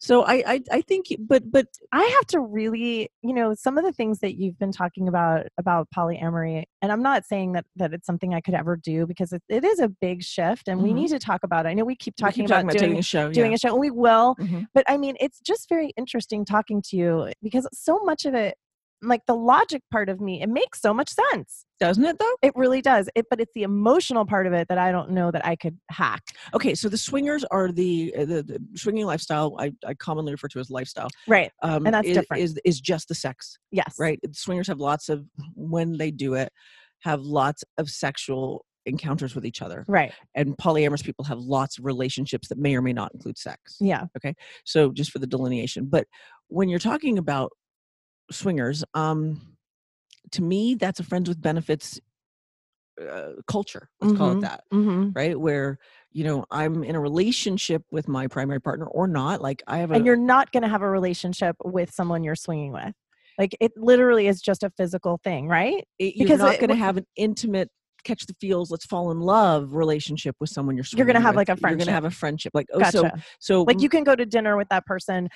So 0.03 0.24
I, 0.24 0.44
I 0.48 0.62
I 0.71 0.81
think, 0.81 1.06
but 1.19 1.44
but 1.51 1.68
I 1.92 2.01
have 2.03 2.25
to 2.30 2.39
really, 2.39 3.12
you 3.21 3.33
know, 3.36 3.53
some 3.53 3.77
of 3.77 3.83
the 3.83 3.92
things 3.92 4.18
that 4.21 4.36
you've 4.36 4.57
been 4.57 4.71
talking 4.71 5.07
about 5.07 5.45
about 5.59 5.89
polyamory, 5.95 6.63
and 6.81 6.92
I'm 6.92 7.03
not 7.03 7.24
saying 7.24 7.51
that 7.53 7.65
that 7.75 7.94
it's 7.94 8.07
something 8.07 8.33
I 8.33 8.42
could 8.42 8.56
ever 8.56 8.75
do 8.75 9.06
because 9.06 9.31
it, 9.31 9.44
it 9.48 9.63
is 9.63 9.80
a 9.80 9.89
big 9.89 10.24
shift, 10.24 10.68
and 10.68 10.81
we 10.81 10.89
Mhm. 10.89 10.95
need 10.95 11.09
to 11.09 11.19
talk 11.19 11.44
about 11.44 11.68
it. 11.68 11.69
I 11.69 11.74
know 11.75 11.86
we 11.86 11.95
keep 11.95 12.15
we 12.18 12.24
talking 12.24 12.44
keep 12.44 12.45
about, 12.48 12.63
talking 12.63 12.69
about 12.69 12.80
doing, 12.80 12.89
taking 12.89 13.00
a 13.00 13.03
show. 13.03 13.31
doing 13.31 13.51
yeah. 13.51 13.56
a 13.56 13.59
show, 13.59 13.69
and 13.74 13.80
we 13.80 13.92
will. 13.92 14.36
Mhm. 14.39 14.65
but 14.74 14.83
I 14.88 14.98
mean, 14.98 15.18
it's 15.19 15.39
just 15.39 15.69
very 15.69 15.92
interesting 15.98 16.45
talking 16.45 16.81
to 16.88 16.98
you 16.98 17.31
because 17.44 17.68
so 17.71 18.00
much 18.03 18.25
of 18.25 18.33
it, 18.33 18.56
like 19.03 19.21
the 19.27 19.36
logic 19.36 19.81
part 19.92 20.09
of 20.09 20.21
me, 20.21 20.42
it 20.42 20.50
makes 20.50 20.81
so 20.81 20.94
much 20.94 21.09
sense. 21.09 21.65
doesn't 21.80 22.06
it 22.06 22.19
though? 22.19 22.36
It 22.42 22.53
really 22.56 22.81
does. 22.81 23.09
It, 23.15 23.25
but 23.30 23.39
it's 23.42 23.51
the 23.56 23.63
emotional 23.63 24.25
part 24.25 24.45
of 24.48 24.53
it 24.53 24.68
that 24.68 24.77
I 24.77 24.92
don't 24.92 25.12
know 25.12 25.31
that 25.31 25.45
I 25.45 25.56
could 25.56 25.77
hack. 25.89 26.21
Okay, 26.53 26.75
so 26.75 26.88
the 26.89 26.98
swingers 26.98 27.44
are 27.51 27.71
the 27.71 28.13
uh, 28.18 28.25
the, 28.25 28.44
the 28.44 28.59
swinging 28.75 29.06
lifestyle. 29.06 29.56
I, 29.59 29.71
I 29.86 29.94
commonly 29.95 30.31
refer 30.31 30.48
to 30.50 30.59
as 30.59 30.69
lifestyle. 30.69 31.07
Right. 31.27 31.51
Um, 31.63 31.86
And 31.86 31.94
that's 31.95 32.07
is, 32.07 32.18
different. 32.18 32.44
Is 32.44 32.59
is 32.65 32.80
just 32.80 33.07
the 33.07 33.15
sex, 33.15 33.57
Yes. 33.71 33.95
right? 34.00 34.19
Swingers 34.33 34.68
have 34.68 34.80
lots 34.80 35.09
of 35.09 35.25
when 35.56 35.98
they 35.98 36.12
do 36.12 36.36
it, 36.36 36.51
have 37.00 37.21
lots 37.21 37.63
of 37.77 37.89
sexual 37.89 38.65
encounters 38.88 39.36
with 39.36 39.45
each 39.45 39.62
other, 39.62 39.86
Right. 39.88 40.12
and 40.36 40.57
polyamorous 40.57 41.03
people 41.03 41.24
have 41.25 41.38
lots 41.39 41.77
of 41.77 41.86
relationships 41.86 42.48
that 42.50 42.57
may 42.57 42.75
or 42.75 42.81
may 42.81 42.94
not 42.94 43.13
include 43.13 43.38
sex. 43.38 43.77
Yeah. 43.80 44.06
Okay. 44.18 44.33
So 44.65 44.92
just 44.92 45.12
for 45.12 45.19
the 45.19 45.27
delineation, 45.27 45.86
but 45.86 46.07
when 46.48 46.68
you're 46.68 46.80
talking 46.80 47.18
about 47.19 47.51
swingers, 48.30 48.84
um, 48.94 49.42
to 50.32 50.42
me, 50.42 50.76
that's 50.76 51.00
a 51.00 51.04
friends 51.04 51.28
with 51.30 51.42
benefits 51.42 52.00
uh, 53.02 53.34
culture. 53.48 53.90
Let's 54.00 54.18
call 54.18 54.32
it 54.32 54.36
Mhm. 54.36 54.42
that, 54.42 54.64
Mm-hmm. 54.74 55.10
right? 55.16 55.40
Where 55.40 55.80
you 56.12 56.24
know 56.24 56.46
I'm 56.52 56.84
in 56.84 56.96
a 56.96 57.00
relationship 57.00 57.84
with 57.92 58.08
my 58.08 58.28
primary 58.28 58.62
partner 58.62 58.86
or 58.86 59.08
not. 59.08 59.42
Like 59.42 59.64
I 59.68 59.78
have 59.78 59.92
a 59.92 59.96
And 59.96 60.06
you're 60.06 60.16
not 60.16 60.52
going 60.52 60.64
to 60.64 60.70
have 60.70 60.82
a 60.82 60.90
relationship 60.90 61.56
with 61.64 61.92
someone 61.92 62.24
you're 62.24 62.36
swinging 62.36 62.74
with. 62.74 62.94
Like 63.38 63.56
it 63.60 63.72
literally 63.76 64.28
is 64.28 64.42
just 64.42 64.63
a 64.63 64.70
physical 64.72 65.20
thing, 65.24 65.48
right? 65.48 65.84
it- 66.00 66.16
you're 66.16 66.25
because 66.28 66.40
not 66.40 66.60
going 66.60 66.70
to 66.70 66.75
have 66.75 66.98
an 66.98 67.08
intimate 67.16 67.70
catch 68.03 68.25
the 68.25 68.34
feels 68.39 68.72
let's 68.72 68.86
fall 68.86 69.12
in 69.12 69.20
love 69.20 69.74
relationship 69.75 70.36
with 70.39 70.50
someone 70.50 70.75
you're 70.75 70.86
You're 70.96 71.05
gonna 71.05 71.20
have, 71.22 71.36
with. 71.36 71.48
like, 71.48 71.50
a 71.50 71.58
friendship. 71.58 71.77
you're 71.79 71.86
gonna 71.86 71.96
have 71.96 72.05
a 72.05 72.12
friendship 72.12 72.51
like 72.53 72.67
oh 72.74 72.79
Gotcha. 72.79 72.91
so 72.98 73.10
so 73.39 73.63
like 73.63 73.81
you 73.81 73.89
can 73.89 74.03
go 74.03 74.15
to 74.15 74.25
dinner 74.25 74.58
with 74.58 74.67
that 74.70 74.86
person 74.86 75.27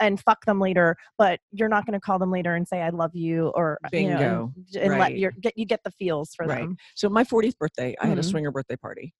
and 0.00 0.20
fuck 0.20 0.44
them 0.44 0.60
later, 0.60 0.96
but 1.18 1.40
you're 1.52 1.68
not 1.68 1.86
going 1.86 1.94
to 1.98 2.00
call 2.00 2.18
them 2.18 2.30
later 2.30 2.54
and 2.54 2.66
say 2.66 2.80
I 2.82 2.90
love 2.90 3.10
you 3.14 3.48
or 3.48 3.78
you 3.92 4.08
know, 4.08 4.18
Bingo. 4.18 4.52
and, 4.74 4.76
and 4.76 4.90
let 4.92 4.98
Right. 5.00 5.16
your 5.16 5.32
get 5.40 5.52
you 5.56 5.66
get 5.66 5.80
the 5.84 5.90
feels 5.92 6.34
for 6.34 6.46
Right. 6.46 6.60
them. 6.62 6.76
So 6.94 7.08
my 7.08 7.24
40th 7.24 7.58
birthday, 7.58 7.94
I 8.00 8.06
had 8.06 8.18
a 8.18 8.22
Mhm. 8.22 8.30
swinger 8.30 8.50
birthday 8.50 8.76
party, 8.76 9.14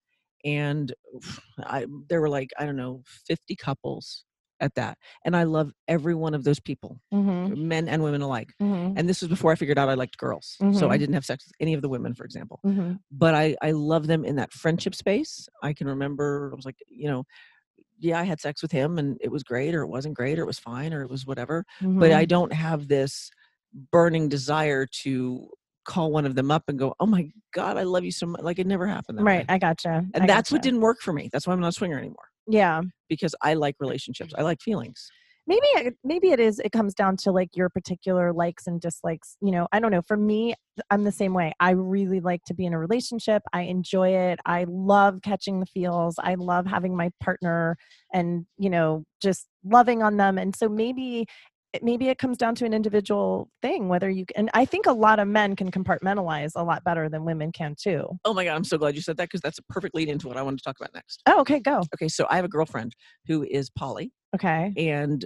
and 0.44 0.92
I 1.64 1.86
there 2.08 2.20
were 2.20 2.28
like 2.28 2.50
I 2.58 2.64
don't 2.66 2.76
know 2.76 3.02
50 3.26 3.56
couples 3.56 4.24
at 4.60 4.74
that, 4.76 4.98
and 5.24 5.36
I 5.36 5.42
love 5.44 5.72
every 5.88 6.14
one 6.14 6.34
of 6.34 6.44
those 6.44 6.60
people, 6.60 7.00
Mm-hmm. 7.12 7.68
men 7.68 7.88
and 7.88 8.02
women 8.02 8.22
alike. 8.22 8.52
Mm-hmm. 8.62 8.96
And 8.98 9.08
this 9.08 9.20
was 9.20 9.28
before 9.28 9.52
I 9.52 9.56
figured 9.56 9.78
out 9.78 9.88
I 9.88 9.94
liked 9.94 10.16
girls, 10.18 10.56
so 10.72 10.90
I 10.90 10.96
Mhm. 10.96 10.98
didn't 11.00 11.14
have 11.14 11.24
sex 11.24 11.44
with 11.46 11.54
any 11.60 11.74
of 11.74 11.82
the 11.82 11.88
women, 11.88 12.14
for 12.14 12.24
example. 12.24 12.60
Mm-hmm. 12.64 12.92
But 13.10 13.34
I 13.34 13.56
I 13.62 13.72
love 13.72 14.06
them 14.06 14.24
in 14.24 14.36
that 14.36 14.52
friendship 14.52 14.94
space. 14.94 15.48
I 15.62 15.72
can 15.72 15.86
remember 15.88 16.50
I 16.52 16.56
was 16.56 16.64
like 16.64 16.76
you 16.88 17.08
know. 17.08 17.24
Yeah, 18.00 18.18
I 18.18 18.24
had 18.24 18.40
sex 18.40 18.60
with 18.60 18.72
him 18.72 18.98
and 18.98 19.16
it 19.20 19.30
was 19.30 19.44
great, 19.44 19.72
or 19.74 19.82
it 19.82 19.86
wasn't 19.88 20.14
great, 20.16 20.38
or 20.38 20.42
it 20.42 20.46
was 20.46 20.58
fine, 20.58 20.92
or 20.92 21.02
it 21.02 21.08
was 21.10 21.26
whatever. 21.26 21.64
But 21.80 21.86
Mm-hmm. 21.86 22.18
I 22.18 22.24
don't 22.24 22.52
have 22.52 22.88
this 22.88 23.30
burning 23.92 24.28
desire 24.28 24.86
to 25.02 25.48
call 25.86 26.10
one 26.10 26.26
of 26.26 26.34
them 26.34 26.50
up 26.50 26.64
and 26.68 26.78
go, 26.78 26.94
"Oh 26.98 27.06
my 27.06 27.30
god, 27.52 27.76
I 27.76 27.82
love 27.84 28.04
you 28.04 28.10
so 28.10 28.26
much!" 28.26 28.42
Like 28.42 28.58
it 28.58 28.66
never 28.66 28.86
happened. 28.86 29.18
That 29.18 29.24
way 29.24 29.36
right, 29.38 29.46
I 29.48 29.58
gotcha. 29.58 30.04
and 30.14 30.24
I 30.24 30.26
that's 30.26 30.50
what 30.50 30.62
didn't 30.62 30.80
work 30.80 31.00
for 31.02 31.12
me 31.12 31.28
that's 31.32 31.46
why 31.46 31.52
i'm 31.52 31.60
not 31.60 31.68
a 31.68 31.72
swinger 31.72 31.98
anymore 31.98 32.28
Yeah, 32.46 32.82
because 33.08 33.34
i 33.42 33.54
like 33.54 33.76
relationships 33.80 34.32
i 34.36 34.42
like 34.42 34.60
feelings 34.60 35.10
maybe 35.46 35.66
it, 35.66 35.94
maybe 36.04 36.30
it 36.30 36.40
is. 36.40 36.58
It 36.58 36.72
comes 36.72 36.94
down 36.94 37.16
to 37.18 37.32
like 37.32 37.50
your 37.56 37.68
particular 37.68 38.32
likes 38.32 38.66
and 38.66 38.80
dislikes. 38.80 39.36
You 39.40 39.50
know, 39.50 39.68
I 39.72 39.80
don't 39.80 39.90
know. 39.90 40.02
For 40.02 40.16
me, 40.16 40.54
I'm 40.90 41.04
the 41.04 41.12
same 41.12 41.34
way. 41.34 41.52
I 41.60 41.70
really 41.70 42.20
like 42.20 42.42
to 42.46 42.54
be 42.54 42.64
in 42.64 42.72
a 42.72 42.78
relationship. 42.78 43.42
I 43.52 43.62
enjoy 43.62 44.10
it. 44.10 44.40
I 44.46 44.64
love 44.68 45.20
catching 45.22 45.60
the 45.60 45.66
feels. 45.66 46.16
I 46.18 46.34
love 46.34 46.66
having 46.66 46.96
my 46.96 47.10
partner 47.20 47.76
and 48.12 48.46
you 48.58 48.70
know 48.70 49.04
just 49.22 49.46
loving 49.64 50.02
on 50.02 50.16
them. 50.16 50.38
And 50.38 50.54
so 50.54 50.68
maybe 50.68 51.26
maybe 51.82 52.08
it 52.08 52.18
comes 52.18 52.36
down 52.38 52.54
to 52.56 52.64
an 52.64 52.72
individual 52.72 53.48
thing 53.62 53.88
whether 53.88 54.08
you 54.10 54.24
and 54.36 54.50
I 54.54 54.64
think 54.64 54.86
a 54.86 54.92
lot 54.92 55.18
of 55.18 55.28
men 55.28 55.56
can 55.56 55.70
compartmentalize 55.70 56.52
a 56.54 56.62
lot 56.62 56.84
better 56.84 57.08
than 57.08 57.24
women 57.24 57.52
can 57.52 57.74
too. 57.80 58.06
Oh 58.24 58.34
my 58.34 58.44
god, 58.44 58.54
I'm 58.54 58.64
so 58.64 58.78
glad 58.78 58.94
you 58.94 59.00
said 59.02 59.16
that 59.16 59.24
because 59.24 59.40
that's 59.40 59.58
a 59.58 59.62
perfect 59.64 59.94
lead 59.94 60.08
into 60.08 60.28
what 60.28 60.36
I 60.36 60.42
wanted 60.42 60.58
to 60.58 60.62
talk 60.64 60.76
about 60.80 60.94
next. 60.94 61.22
Oh, 61.26 61.40
okay, 61.40 61.60
go. 61.60 61.82
Okay, 61.94 62.08
so 62.08 62.26
I 62.30 62.36
have 62.36 62.44
a 62.44 62.48
girlfriend 62.48 62.94
who 63.26 63.44
is 63.44 63.70
poly, 63.70 64.12
Okay. 64.34 64.72
and 64.76 65.24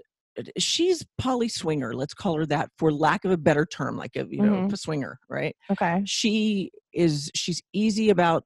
she's 0.58 1.04
poly 1.18 1.48
swinger. 1.48 1.94
Let's 1.94 2.14
call 2.14 2.36
her 2.36 2.46
that, 2.46 2.70
for 2.78 2.92
lack 2.92 3.24
of 3.24 3.30
a 3.32 3.36
better 3.36 3.66
term, 3.66 3.96
like 3.96 4.16
a 4.16 4.24
you 4.28 4.42
know 4.42 4.52
Mhm. 4.62 4.72
a 4.72 4.76
swinger, 4.76 5.18
right? 5.28 5.54
Okay. 5.70 6.02
She 6.06 6.70
is 6.92 7.30
she's 7.34 7.60
easy 7.72 8.10
about. 8.10 8.44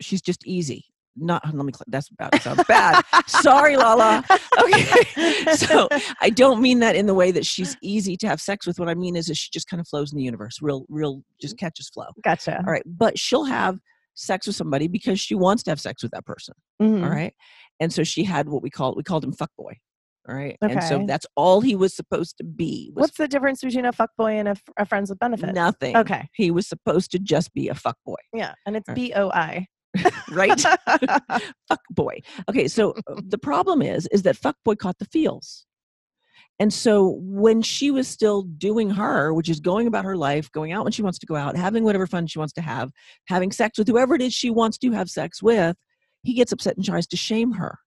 She's 0.00 0.22
just 0.22 0.46
easy. 0.46 0.84
Not 1.20 1.42
let 1.54 1.64
me. 1.64 1.72
That's 1.88 2.08
about 2.10 2.32
That 2.32 2.42
sounds 2.42 2.64
bad. 2.68 3.02
Sorry, 3.26 3.76
Lala. 3.76 4.24
Okay, 4.62 5.44
so 5.54 5.88
I 6.20 6.30
don't 6.30 6.60
mean 6.60 6.80
that 6.80 6.96
in 6.96 7.06
the 7.06 7.14
way 7.14 7.30
that 7.30 7.44
she's 7.46 7.76
easy 7.82 8.16
to 8.18 8.28
have 8.28 8.40
sex 8.40 8.66
with. 8.66 8.78
What 8.78 8.88
I 8.88 8.94
mean 8.94 9.16
is 9.16 9.26
that 9.26 9.36
she 9.36 9.50
just 9.52 9.68
kind 9.68 9.80
of 9.80 9.88
flows 9.88 10.12
in 10.12 10.18
the 10.18 10.24
universe, 10.24 10.58
real, 10.60 10.84
real, 10.88 11.22
just 11.40 11.58
catches 11.58 11.88
flow. 11.88 12.06
Gotcha. 12.22 12.58
All 12.58 12.72
right, 12.72 12.82
but 12.86 13.18
she'll 13.18 13.44
have 13.44 13.78
sex 14.14 14.46
with 14.46 14.56
somebody 14.56 14.88
because 14.88 15.20
she 15.20 15.34
wants 15.34 15.62
to 15.64 15.70
have 15.70 15.80
sex 15.80 16.02
with 16.02 16.12
that 16.12 16.24
person. 16.26 16.54
Mhm. 16.82 17.04
All 17.04 17.10
right, 17.10 17.34
and 17.80 17.92
so 17.92 18.04
she 18.04 18.24
had 18.24 18.48
what 18.48 18.62
we 18.62 18.70
called 18.70 18.96
we 18.96 19.02
called 19.02 19.24
him 19.24 19.32
fuck 19.32 19.50
boy. 19.56 19.74
All 20.28 20.34
right, 20.34 20.58
and 20.60 20.82
so 20.84 21.04
that's 21.06 21.24
all 21.36 21.62
he 21.62 21.74
was 21.74 21.94
supposed 21.96 22.36
to 22.36 22.44
be. 22.44 22.90
What's 22.92 23.16
the 23.16 23.26
difference 23.28 23.62
between 23.62 23.86
a 23.86 23.92
fuck 23.92 24.10
boy 24.18 24.32
and 24.32 24.58
a 24.76 24.84
friends 24.84 25.08
with 25.08 25.18
benefits? 25.18 25.54
nothing. 25.54 25.96
Okay. 25.96 26.28
he 26.34 26.50
was 26.50 26.68
supposed 26.68 27.10
to 27.12 27.18
just 27.18 27.54
be 27.54 27.68
a 27.68 27.74
fuck 27.74 27.96
boy, 28.04 28.16
Yeah, 28.34 28.52
and 28.66 28.76
it's 28.76 28.88
All 28.88 28.94
B 28.94 29.12
O 29.16 29.30
I. 29.30 29.66
right? 30.30 30.60
fuck 31.68 31.80
boy. 31.90 32.20
Okay, 32.48 32.68
so 32.68 32.94
uh, 33.06 33.20
the 33.26 33.38
problem 33.38 33.82
is, 33.82 34.06
is 34.12 34.22
that 34.22 34.36
fuck 34.36 34.56
boy 34.64 34.74
caught 34.74 34.98
the 34.98 35.06
feels. 35.06 35.66
And 36.60 36.72
so 36.72 37.18
when 37.20 37.62
she 37.62 37.90
was 37.90 38.08
still 38.08 38.42
doing 38.42 38.90
her, 38.90 39.32
which 39.32 39.48
is 39.48 39.60
going 39.60 39.86
about 39.86 40.04
her 40.04 40.16
life, 40.16 40.50
going 40.50 40.72
out 40.72 40.82
when 40.84 40.92
she 40.92 41.02
wants 41.02 41.18
to 41.20 41.26
go 41.26 41.36
out, 41.36 41.56
having 41.56 41.84
whatever 41.84 42.06
fun 42.06 42.26
she 42.26 42.40
wants 42.40 42.52
to 42.54 42.60
have, 42.60 42.90
having 43.28 43.52
sex 43.52 43.78
with 43.78 43.86
whoever 43.86 44.16
it 44.16 44.22
is 44.22 44.34
she 44.34 44.50
wants 44.50 44.76
to 44.78 44.90
have 44.90 45.08
sex 45.08 45.40
with, 45.40 45.76
he 46.24 46.34
gets 46.34 46.50
upset 46.50 46.76
and 46.76 46.84
tries 46.84 47.06
to 47.08 47.16
shame 47.16 47.52
her. 47.52 47.78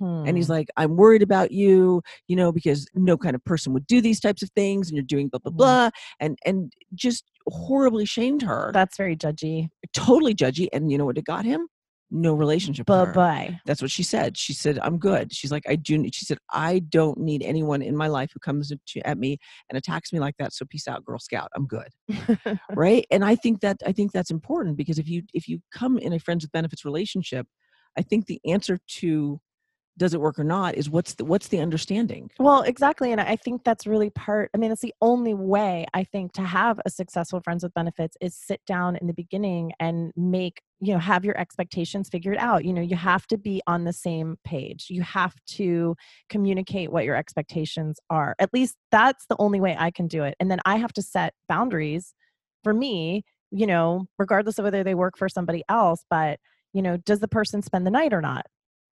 And 0.00 0.36
he's 0.36 0.48
like, 0.48 0.68
I'm 0.76 0.96
worried 0.96 1.22
about 1.22 1.50
you, 1.50 2.02
you 2.28 2.36
know, 2.36 2.52
because 2.52 2.86
no 2.94 3.16
kind 3.16 3.34
of 3.34 3.44
person 3.44 3.72
would 3.72 3.86
do 3.86 4.00
these 4.00 4.20
types 4.20 4.42
of 4.42 4.50
things 4.50 4.88
and 4.88 4.96
you're 4.96 5.04
doing 5.04 5.28
blah, 5.28 5.40
blah, 5.40 5.52
Mhm. 5.52 5.56
blah. 5.56 5.90
And 6.20 6.38
and 6.44 6.72
just 6.94 7.24
horribly 7.48 8.04
shamed 8.06 8.42
her. 8.42 8.70
That's 8.72 8.96
very 8.96 9.16
judgy. 9.16 9.68
totally 9.92 10.34
judgy. 10.34 10.68
And 10.72 10.90
you 10.90 10.98
know 10.98 11.04
what 11.04 11.18
it 11.18 11.24
got 11.24 11.44
him? 11.44 11.66
No 12.14 12.34
relationship. 12.34 12.86
Bye 12.86 13.06
bye. 13.06 13.60
That's 13.64 13.80
what 13.80 13.90
she 13.90 14.02
said. 14.02 14.36
She 14.36 14.52
said, 14.52 14.78
I'm 14.82 14.98
good. 14.98 15.32
She's 15.34 15.50
like, 15.50 15.64
I 15.66 15.76
do. 15.76 16.04
She 16.12 16.26
said, 16.26 16.38
I 16.52 16.80
don't 16.80 17.18
need 17.18 17.42
anyone 17.42 17.80
in 17.82 17.96
my 17.96 18.06
life 18.06 18.30
who 18.34 18.38
comes 18.40 18.70
at 19.04 19.18
me 19.18 19.38
and 19.70 19.78
attacks 19.78 20.12
me 20.12 20.20
like 20.20 20.34
that. 20.38 20.52
So 20.52 20.64
peace 20.66 20.86
out, 20.86 21.04
Girl 21.04 21.18
Scout. 21.18 21.48
I'm 21.56 21.66
good. 21.66 21.88
right. 22.74 23.06
And 23.10 23.24
I 23.24 23.34
think 23.34 23.60
that, 23.60 23.78
I 23.86 23.92
think 23.92 24.12
that's 24.12 24.30
important 24.30 24.76
because 24.76 24.98
if 24.98 25.08
you, 25.08 25.22
if 25.32 25.48
you 25.48 25.60
come 25.72 25.96
in 25.96 26.12
a 26.12 26.18
friends 26.18 26.44
with 26.44 26.52
benefits 26.52 26.84
relationship, 26.84 27.46
I 27.96 28.02
think 28.02 28.26
the 28.26 28.40
answer 28.46 28.78
to 29.00 29.40
does 29.98 30.14
it 30.14 30.20
work 30.20 30.38
or 30.38 30.44
not 30.44 30.74
is 30.74 30.88
what's 30.88 31.14
the, 31.14 31.24
what's 31.24 31.48
the 31.48 31.60
understanding? 31.60 32.30
Well, 32.38 32.62
exactly. 32.62 33.12
And 33.12 33.20
I 33.20 33.36
think 33.36 33.62
that's 33.62 33.86
really 33.86 34.10
part, 34.10 34.50
I 34.54 34.58
mean, 34.58 34.72
it's 34.72 34.80
the 34.80 34.94
only 35.02 35.34
way 35.34 35.86
I 35.92 36.04
think 36.04 36.32
to 36.34 36.42
have 36.42 36.80
a 36.86 36.90
successful 36.90 37.40
friends 37.40 37.62
with 37.62 37.74
benefits 37.74 38.16
is 38.20 38.34
sit 38.34 38.60
down 38.66 38.96
in 38.96 39.06
the 39.06 39.12
beginning 39.12 39.72
and 39.78 40.12
make, 40.16 40.62
you 40.80 40.94
know, 40.94 40.98
have 40.98 41.24
your 41.24 41.38
expectations 41.38 42.08
figured 42.08 42.38
out. 42.38 42.64
You 42.64 42.72
know, 42.72 42.80
you 42.80 42.96
have 42.96 43.26
to 43.28 43.38
be 43.38 43.60
on 43.66 43.84
the 43.84 43.92
same 43.92 44.36
page. 44.44 44.86
You 44.88 45.02
have 45.02 45.34
to 45.48 45.94
communicate 46.28 46.90
what 46.90 47.04
your 47.04 47.16
expectations 47.16 48.00
are. 48.08 48.34
At 48.38 48.54
least 48.54 48.76
that's 48.90 49.26
the 49.26 49.36
only 49.38 49.60
way 49.60 49.76
I 49.78 49.90
can 49.90 50.08
do 50.08 50.24
it. 50.24 50.36
And 50.40 50.50
then 50.50 50.60
I 50.64 50.76
have 50.76 50.92
to 50.94 51.02
set 51.02 51.34
boundaries 51.48 52.14
for 52.64 52.72
me, 52.72 53.24
you 53.50 53.66
know, 53.66 54.06
regardless 54.18 54.58
of 54.58 54.64
whether 54.64 54.82
they 54.82 54.94
work 54.94 55.18
for 55.18 55.28
somebody 55.28 55.62
else, 55.68 56.04
but, 56.08 56.38
you 56.72 56.80
know, 56.80 56.96
does 56.96 57.20
the 57.20 57.28
person 57.28 57.60
spend 57.60 57.86
the 57.86 57.90
night 57.90 58.14
or 58.14 58.22
not? 58.22 58.46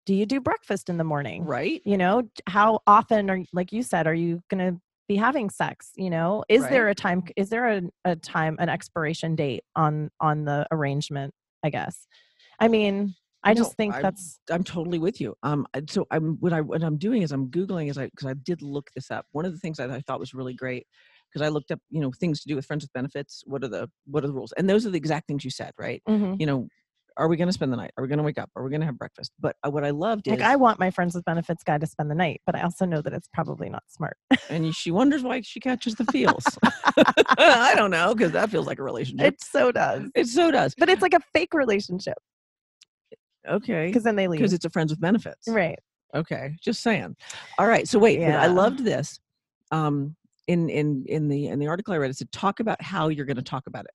Do 0.07 0.15
you 0.15 0.25
do 0.25 0.39
breakfast 0.39 0.87
in 0.89 0.95
the 0.97 1.03
morning? 1.03 1.43
Right. 1.45 1.81
you 1.85 1.97
know 1.97 2.23
how 2.47 2.79
often 2.87 3.29
are 3.29 3.39
like 3.51 3.71
you 3.73 3.83
said 3.83 4.07
are 4.07 4.13
you 4.13 4.41
going 4.49 4.63
to 4.75 4.79
be 5.09 5.17
having 5.17 5.49
sex 5.49 5.91
you 5.97 6.09
know 6.09 6.43
is 6.49 6.63
there 6.69 6.87
a 6.87 6.95
time 6.95 7.23
is 7.35 7.49
there 7.49 7.67
a, 7.67 7.81
a 8.05 8.15
time 8.15 8.55
an 8.59 8.69
expiration 8.69 9.35
date 9.35 9.63
on 9.75 10.09
on 10.19 10.45
the 10.45 10.65
arrangement 10.71 11.33
i 11.63 11.69
guess 11.69 12.07
i 12.59 12.67
mean 12.69 13.15
i 13.43 13.53
No, 13.53 13.61
just 13.63 13.75
think 13.77 13.93
I- 13.95 14.01
that's 14.01 14.39
I'm 14.49 14.63
totally 14.63 14.97
with 14.99 15.19
you. 15.21 15.35
Um, 15.43 15.67
so 15.89 16.05
I'm 16.11 16.37
what 16.39 16.53
I 16.53 16.61
what 16.61 16.81
I'm 16.83 16.97
doing 16.97 17.21
is 17.21 17.31
I'm 17.33 17.49
googling 17.57 17.89
as 17.89 17.97
I 17.97 18.05
because 18.05 18.27
I 18.27 18.33
did 18.49 18.61
look 18.61 18.87
this 18.95 19.11
up. 19.11 19.25
One 19.33 19.45
of 19.45 19.51
the 19.53 19.59
things 19.59 19.77
that 19.77 19.91
I 19.91 19.99
thought 20.01 20.19
was 20.21 20.33
really 20.33 20.53
great 20.63 20.85
because 21.29 21.45
I 21.45 21.49
looked 21.49 21.71
up 21.71 21.79
you 21.89 21.99
know 22.01 22.11
things 22.11 22.41
to 22.41 22.47
do 22.47 22.55
with 22.55 22.65
friends 22.65 22.83
with 22.85 22.93
benefits. 22.93 23.43
What 23.45 23.61
are 23.65 23.67
the 23.75 23.83
what 24.05 24.23
are 24.23 24.27
the 24.27 24.33
rules? 24.39 24.53
And 24.57 24.69
those 24.69 24.85
are 24.85 24.89
the 24.89 24.97
exact 25.05 25.27
things 25.27 25.43
you 25.45 25.51
said, 25.51 25.73
right? 25.77 26.01
mhm. 26.07 26.37
You 26.41 26.45
know, 26.49 26.67
are 27.17 27.27
we 27.27 27.35
going 27.35 27.47
to 27.47 27.53
spend 27.53 27.73
the 27.73 27.77
night? 27.77 27.91
Are 27.97 28.01
we 28.01 28.07
going 28.07 28.17
to 28.19 28.23
wake 28.23 28.37
up? 28.37 28.49
Are 28.55 28.63
we 28.63 28.69
going 28.69 28.81
to 28.81 28.85
have 28.85 28.97
breakfast? 28.97 29.31
But 29.39 29.55
uh, 29.65 29.69
what 29.69 29.83
I 29.83 29.89
loved 29.89 30.27
like 30.27 30.39
is, 30.39 30.45
i 30.45 30.55
want 30.55 30.79
my 30.79 30.91
friends 30.91 31.15
with 31.15 31.25
benefits 31.25 31.63
guy 31.63 31.77
to 31.77 31.87
spend 31.87 32.09
the 32.11 32.15
night 32.15 32.41
but 32.45 32.55
i 32.55 32.61
also 32.61 32.85
know 32.85 33.01
that 33.01 33.13
it's 33.13 33.27
probably 33.33 33.69
not 33.69 33.83
smart 33.87 34.17
and 34.49 34.73
she 34.75 34.91
wonders 34.91 35.23
why 35.23 35.41
she 35.41 35.59
catches 35.59 35.95
the 35.95 36.05
feels. 36.05 36.45
I 37.37 37.73
don't 37.75 37.91
know 37.91 38.13
because 38.13 38.31
that 38.33 38.49
feels 38.49 38.67
like 38.67 38.79
a 38.79 38.83
relationship. 38.83 39.33
it 39.33 39.41
so 39.41 39.71
does 39.71 40.09
It 40.15 40.27
so 40.27 40.51
does. 40.51 40.75
but 40.77 40.89
it's 40.89 41.01
like 41.01 41.13
a 41.13 41.19
fake 41.33 41.53
relationship 41.53 42.17
Okay, 43.47 43.87
because 43.87 44.03
then 44.03 44.15
they 44.15 44.27
leave 44.27 44.39
because 44.39 44.53
it's 44.53 44.65
a 44.65 44.69
friends 44.69 44.91
with 44.91 44.99
benefits. 44.99 45.47
right 45.47 45.79
Okay, 46.15 46.55
just 46.61 46.81
saying. 46.81 47.15
All 47.59 47.67
right, 47.67 47.87
so 47.87 47.99
wait, 47.99 48.19
but 48.19 48.35
I 48.35 48.47
loved 48.47 48.83
this. 48.83 49.19
Um, 49.71 50.15
in 50.47 50.69
in 50.69 51.03
in 51.07 51.27
the 51.27 51.47
in 51.47 51.59
the 51.59 51.67
article 51.67 51.93
I 51.93 51.97
read, 51.97 52.09
it 52.09 52.15
said 52.15 52.31
talk 52.31 52.59
about 52.59 52.81
how 52.81 53.09
you're 53.09 53.25
going 53.25 53.37
to 53.37 53.43
talk 53.43 53.67
about 53.67 53.85
it. 53.85 53.91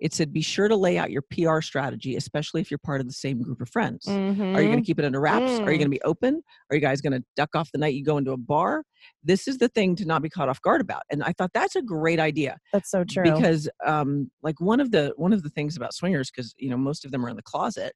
It 0.00 0.14
said 0.14 0.32
be 0.32 0.42
sure 0.42 0.68
to 0.68 0.76
lay 0.76 0.96
out 0.98 1.10
your 1.10 1.22
PR 1.22 1.60
strategy, 1.60 2.16
especially 2.16 2.60
if 2.60 2.70
you're 2.70 2.78
part 2.78 3.00
of 3.00 3.06
the 3.06 3.12
same 3.12 3.42
group 3.42 3.60
of 3.60 3.68
friends. 3.68 4.20
Are 4.54 4.62
you 4.62 4.68
going 4.68 4.80
to 4.80 4.86
keep 4.86 4.98
it 4.98 5.04
under 5.04 5.20
wraps? 5.20 5.60
Are 5.66 5.72
you 5.72 5.76
Mm. 5.78 5.80
going 5.80 5.90
to 5.90 5.96
be 5.96 6.02
open? 6.02 6.42
Are 6.70 6.76
you 6.76 6.80
guys 6.80 7.00
going 7.00 7.12
to 7.12 7.24
duck 7.36 7.54
off 7.54 7.70
the 7.72 7.78
night 7.78 7.94
you 7.94 8.04
go 8.04 8.16
into 8.18 8.32
a 8.32 8.36
bar? 8.36 8.84
This 9.22 9.46
is 9.48 9.58
the 9.58 9.68
thing 9.68 9.94
to 9.96 10.04
not 10.04 10.22
be 10.22 10.28
caught 10.30 10.48
off 10.48 10.60
guard 10.62 10.80
about. 10.80 11.02
And 11.10 11.22
I 11.22 11.32
thought 11.32 11.50
that's 11.52 11.76
a 11.76 11.82
great 11.82 12.20
idea 12.20 12.58
that's 12.72 12.90
so 12.90 13.04
true 13.04 13.22
because 13.22 13.68
um 13.86 14.30
like 14.42 14.60
one 14.60 14.80
of 14.80 14.90
the 14.90 15.12
one 15.16 15.32
of 15.32 15.42
the 15.42 15.50
things 15.50 15.76
about 15.76 15.94
swingers 15.94 16.30
because 16.30 16.54
you 16.58 16.70
know 16.70 16.76
most 16.76 17.04
of 17.04 17.10
them 17.10 17.24
are 17.24 17.28
in 17.28 17.36
the 17.36 17.42
closet 17.42 17.92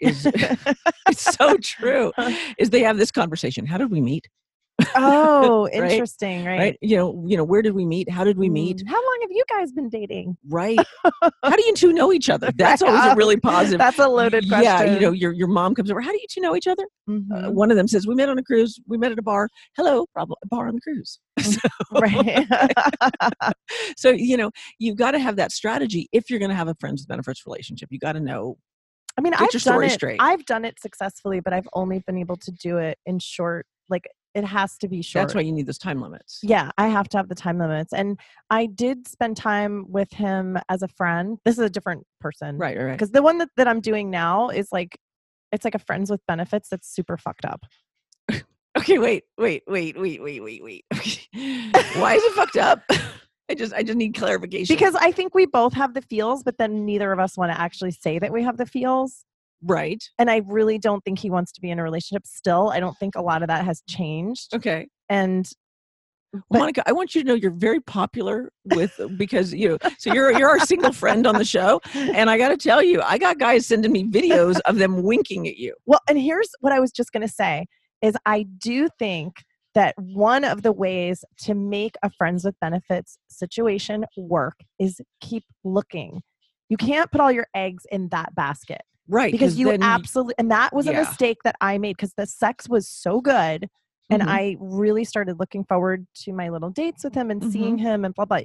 is 0.00 0.26
it's 1.08 1.34
so 1.36 1.56
true 1.58 2.12
is 2.58 2.70
they 2.70 2.82
have 2.82 2.98
this 2.98 3.10
conversation 3.10 3.66
how 3.66 3.78
did 3.78 3.90
we 3.90 4.00
meet 4.00 4.28
oh 4.96 5.64
Right? 5.72 5.92
interesting 5.92 6.44
right, 6.44 6.58
right 6.58 6.78
you 6.80 6.96
know 6.96 7.24
you 7.26 7.36
know 7.36 7.44
where 7.44 7.62
did 7.62 7.74
we 7.74 7.84
meet 7.86 8.10
how 8.10 8.24
did 8.24 8.38
we 8.38 8.48
meet 8.50 8.78
Mm. 8.78 8.88
how 8.88 8.96
long 8.96 9.18
have 9.22 9.30
you 9.30 9.44
guys 9.48 9.72
been 9.72 9.88
dating 9.88 10.36
right 10.48 10.78
how 11.44 11.56
do 11.56 11.62
you 11.66 11.74
two 11.74 11.92
know 11.92 12.12
each 12.12 12.28
other 12.30 12.50
that's 12.56 12.82
always 12.82 13.04
a 13.04 13.14
really 13.14 13.36
positive 13.36 13.78
That's 13.78 13.98
a 13.98 14.08
loaded 14.08 14.48
question. 14.48 14.64
yeah 14.64 14.94
you 14.94 15.00
know 15.00 15.12
your, 15.12 15.32
your 15.32 15.48
mom 15.48 15.74
comes 15.74 15.90
over 15.90 16.00
how 16.00 16.10
do 16.10 16.18
you 16.18 16.26
two 16.30 16.40
know 16.40 16.54
each 16.56 16.66
other 16.66 16.84
uh, 17.08 17.12
Mhm. 17.12 17.52
one 17.54 17.70
of 17.70 17.76
them 17.76 17.86
says 17.88 18.06
we 18.06 18.14
met 18.14 18.28
on 18.28 18.38
a 18.38 18.42
cruise 18.42 18.78
we 18.86 18.98
met 18.98 19.12
at 19.12 19.18
a 19.18 19.22
bar 19.22 19.48
hello 19.76 20.06
problem 20.12 20.36
bar 20.50 20.68
on 20.68 20.74
the 20.74 20.80
cruise 20.80 21.18
right. 21.92 22.46
so 23.96 24.10
you 24.10 24.36
know 24.36 24.50
you've 24.78 24.96
got 24.96 25.12
to 25.12 25.18
have 25.18 25.36
that 25.36 25.52
strategy 25.52 26.08
if 26.12 26.28
you're 26.30 26.38
going 26.38 26.50
to 26.50 26.54
have 26.56 26.68
a 26.68 26.74
friends 26.74 27.02
with 27.02 27.08
benefits 27.08 27.42
relationship 27.46 27.88
you 27.90 27.98
got 27.98 28.12
to 28.12 28.20
know 28.20 28.56
I 29.18 29.22
mean, 29.22 29.32
Get 29.32 29.40
I've 29.44 29.52
your 29.54 29.60
done 29.60 29.82
it. 29.84 29.90
straight. 29.92 30.20
I've 30.20 30.44
done 30.44 30.66
it 30.66 30.78
successfully, 30.78 31.40
but 31.40 31.54
I've 31.54 31.66
only 31.72 32.00
been 32.06 32.18
able 32.18 32.36
to 32.36 32.50
do 32.50 32.76
it 32.76 32.98
in 33.06 33.18
short. 33.18 33.64
Like 33.88 34.04
it 34.36 34.44
has 34.44 34.76
to 34.78 34.88
be 34.88 35.02
short. 35.02 35.22
that's 35.22 35.34
why 35.34 35.40
you 35.40 35.50
need 35.50 35.66
those 35.66 35.78
time 35.78 36.00
limits 36.00 36.40
Yeah, 36.42 36.70
I 36.76 36.88
have 36.88 37.08
to 37.10 37.16
have 37.16 37.28
the 37.28 37.34
time 37.34 37.58
limits, 37.58 37.92
and 37.92 38.20
I 38.50 38.66
did 38.66 39.08
spend 39.08 39.36
time 39.36 39.86
with 39.88 40.12
him 40.12 40.58
as 40.68 40.82
a 40.82 40.88
friend. 40.88 41.38
This 41.44 41.54
is 41.54 41.64
a 41.64 41.70
different 41.70 42.06
person, 42.20 42.58
right 42.58 42.76
right 42.76 42.84
right 42.84 42.92
Because 42.92 43.10
the 43.10 43.22
one 43.22 43.38
that, 43.38 43.48
that 43.56 43.66
I'm 43.66 43.80
doing 43.80 44.10
now 44.10 44.50
is 44.50 44.68
like, 44.70 44.98
it's 45.52 45.64
like 45.64 45.74
a 45.74 45.78
friends 45.80 46.10
with 46.10 46.20
benefits 46.28 46.68
that's 46.68 46.88
super 46.88 47.16
fucked 47.16 47.44
up. 47.44 47.64
Okay, 48.78 48.98
wait, 48.98 49.24
wait, 49.38 49.62
wait, 49.66 49.98
wait, 49.98 50.22
wait, 50.22 50.42
wait, 50.42 50.62
wait. 50.62 50.84
Why 51.96 52.14
is 52.14 52.22
it 52.22 52.32
fucked 52.34 52.58
up? 52.58 52.82
I 53.48 53.54
just 53.54 53.72
I 53.72 53.82
just 53.82 53.96
need 53.96 54.14
clarification. 54.14 54.74
Because 54.74 54.94
I 54.96 55.12
think 55.12 55.34
we 55.34 55.46
both 55.46 55.72
have 55.72 55.94
the 55.94 56.02
feels, 56.02 56.42
but 56.42 56.58
then 56.58 56.84
neither 56.84 57.10
of 57.10 57.18
us 57.18 57.38
want 57.38 57.52
to 57.52 57.58
actually 57.58 57.92
say 57.92 58.18
that 58.18 58.32
we 58.32 58.42
have 58.42 58.58
the 58.58 58.66
feels. 58.66 59.24
Right. 59.66 60.02
And 60.18 60.30
I 60.30 60.42
really 60.46 60.78
don't 60.78 61.04
think 61.04 61.18
he 61.18 61.30
wants 61.30 61.52
to 61.52 61.60
be 61.60 61.70
in 61.70 61.78
a 61.78 61.82
relationship 61.82 62.26
still. 62.26 62.70
I 62.70 62.80
don't 62.80 62.96
think 62.98 63.14
a 63.16 63.22
lot 63.22 63.42
of 63.42 63.48
that 63.48 63.64
has 63.64 63.82
changed. 63.88 64.54
Okay. 64.54 64.88
And 65.08 65.48
But- 66.50 66.58
Monica, 66.58 66.82
I 66.86 66.92
want 66.92 67.14
you 67.14 67.22
to 67.22 67.28
know 67.28 67.34
you're 67.34 67.50
very 67.50 67.80
popular 67.80 68.50
with 68.74 68.98
uh, 69.00 69.08
because 69.08 69.54
you 69.54 69.70
know, 69.70 69.78
so 69.98 70.12
you're 70.12 70.32
you're 70.38 70.48
our 70.48 70.60
single 70.60 70.92
friend 70.92 71.26
on 71.26 71.36
the 71.36 71.44
show. 71.44 71.80
And 71.94 72.28
I 72.28 72.38
gotta 72.38 72.56
tell 72.56 72.82
you, 72.82 73.00
I 73.02 73.18
got 73.18 73.38
guys 73.38 73.66
sending 73.66 73.92
me 73.92 74.04
videos 74.04 74.58
of 74.66 74.76
them 74.76 75.02
winking 75.02 75.46
at 75.48 75.56
you. 75.56 75.74
Well, 75.86 76.00
and 76.08 76.18
here's 76.18 76.50
what 76.60 76.72
I 76.72 76.80
was 76.80 76.92
just 76.92 77.12
going 77.12 77.26
to 77.26 77.32
say 77.32 77.66
is 78.02 78.14
I 78.26 78.44
do 78.58 78.88
think 78.98 79.42
that 79.74 79.94
one 79.98 80.42
of 80.44 80.62
the 80.62 80.72
ways 80.72 81.24
to 81.42 81.54
make 81.54 81.96
a 82.02 82.10
friends 82.10 82.44
with 82.44 82.54
benefits 82.60 83.18
situation 83.28 84.04
work 84.16 84.54
is 84.78 85.00
keep 85.20 85.44
looking. 85.64 86.22
You 86.68 86.76
can't 86.76 87.10
put 87.12 87.20
all 87.20 87.30
your 87.30 87.46
eggs 87.54 87.84
in 87.92 88.08
that 88.08 88.34
basket 88.34 88.80
Right. 89.08 89.32
because 89.32 89.58
you 89.58 89.76
absolutely 89.82 90.34
and 90.38 90.50
that 90.50 90.74
was 90.74 90.86
a 90.86 90.92
mistake 90.92 91.38
that 91.44 91.56
I 91.60 91.78
made 91.78 91.96
because 91.96 92.14
the 92.14 92.26
sex 92.26 92.68
was 92.68 92.88
so 92.88 93.20
good 93.20 93.68
and 94.10 94.22
Mhm. 94.22 94.28
I 94.28 94.56
really 94.60 95.04
started 95.04 95.38
looking 95.40 95.64
forward 95.64 96.06
to 96.22 96.32
my 96.32 96.48
little 96.48 96.70
dates 96.70 97.02
with 97.04 97.14
him 97.14 97.30
and 97.30 97.40
Mm-hmm. 97.40 97.50
seeing 97.50 97.78
him 97.78 98.04
and 98.04 98.14
blah 98.14 98.24
blah. 98.24 98.40